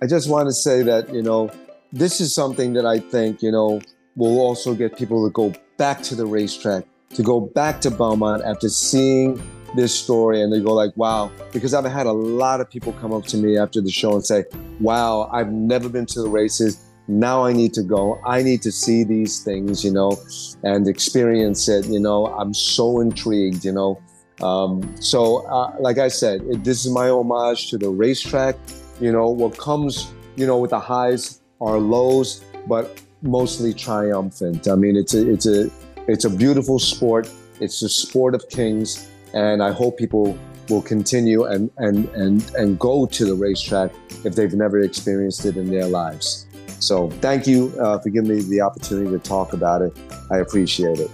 I 0.00 0.06
just 0.06 0.30
want 0.30 0.48
to 0.48 0.54
say 0.54 0.82
that, 0.84 1.12
you 1.12 1.22
know, 1.22 1.50
this 1.92 2.20
is 2.20 2.34
something 2.34 2.74
that 2.74 2.86
I 2.86 2.98
think, 2.98 3.42
you 3.42 3.50
know, 3.50 3.80
will 4.16 4.40
also 4.40 4.74
get 4.74 4.96
people 4.96 5.26
to 5.26 5.32
go 5.32 5.52
back 5.76 6.02
to 6.02 6.14
the 6.14 6.26
racetrack, 6.26 6.84
to 7.14 7.22
go 7.22 7.40
back 7.40 7.80
to 7.82 7.90
Belmont 7.90 8.42
after 8.44 8.68
seeing 8.68 9.40
this 9.74 9.94
story 9.94 10.42
and 10.42 10.52
they 10.52 10.60
go 10.60 10.74
like, 10.74 10.96
wow, 10.96 11.30
because 11.52 11.74
I've 11.74 11.84
had 11.84 12.06
a 12.06 12.12
lot 12.12 12.60
of 12.60 12.70
people 12.70 12.92
come 12.94 13.12
up 13.12 13.24
to 13.26 13.36
me 13.36 13.58
after 13.58 13.80
the 13.80 13.90
show 13.90 14.12
and 14.12 14.24
say, 14.24 14.44
wow, 14.80 15.30
I've 15.32 15.52
never 15.52 15.88
been 15.88 16.06
to 16.06 16.22
the 16.22 16.28
races. 16.28 16.84
Now 17.06 17.44
I 17.44 17.52
need 17.52 17.72
to 17.74 17.82
go. 17.82 18.20
I 18.26 18.42
need 18.42 18.60
to 18.62 18.72
see 18.72 19.04
these 19.04 19.42
things, 19.42 19.84
you 19.84 19.92
know, 19.92 20.18
and 20.62 20.86
experience 20.88 21.68
it. 21.68 21.86
You 21.86 22.00
know, 22.00 22.26
I'm 22.26 22.52
so 22.52 23.00
intrigued, 23.00 23.64
you 23.64 23.72
know. 23.72 24.00
Um, 24.42 24.94
so, 25.00 25.46
uh, 25.46 25.74
like 25.80 25.98
I 25.98 26.08
said, 26.08 26.42
it, 26.42 26.64
this 26.64 26.84
is 26.84 26.92
my 26.92 27.08
homage 27.08 27.70
to 27.70 27.78
the 27.78 27.88
racetrack. 27.88 28.56
You 29.00 29.10
know, 29.10 29.28
what 29.28 29.56
comes, 29.56 30.12
you 30.36 30.46
know, 30.46 30.58
with 30.58 30.70
the 30.70 30.80
highs 30.80 31.40
are 31.60 31.78
lows, 31.78 32.44
but 32.66 33.00
mostly 33.22 33.72
triumphant. 33.74 34.68
I 34.68 34.74
mean, 34.74 34.96
it's 34.96 35.14
a, 35.14 35.30
it's 35.30 35.46
a, 35.46 35.70
it's 36.06 36.24
a 36.24 36.30
beautiful 36.30 36.78
sport. 36.78 37.30
It's 37.60 37.80
the 37.80 37.88
sport 37.88 38.34
of 38.34 38.48
kings 38.48 39.08
and 39.34 39.62
I 39.62 39.72
hope 39.72 39.98
people 39.98 40.38
will 40.68 40.82
continue 40.82 41.44
and, 41.44 41.70
and, 41.78 42.08
and, 42.10 42.54
and 42.54 42.78
go 42.78 43.06
to 43.06 43.24
the 43.24 43.34
racetrack 43.34 43.90
if 44.24 44.34
they've 44.34 44.54
never 44.54 44.80
experienced 44.80 45.44
it 45.44 45.56
in 45.56 45.70
their 45.70 45.86
lives. 45.86 46.46
So 46.80 47.10
thank 47.10 47.46
you 47.46 47.74
uh, 47.80 47.98
for 47.98 48.10
giving 48.10 48.36
me 48.36 48.42
the 48.42 48.60
opportunity 48.60 49.10
to 49.10 49.18
talk 49.18 49.52
about 49.52 49.82
it. 49.82 49.96
I 50.30 50.38
appreciate 50.38 50.98
it. 50.98 51.10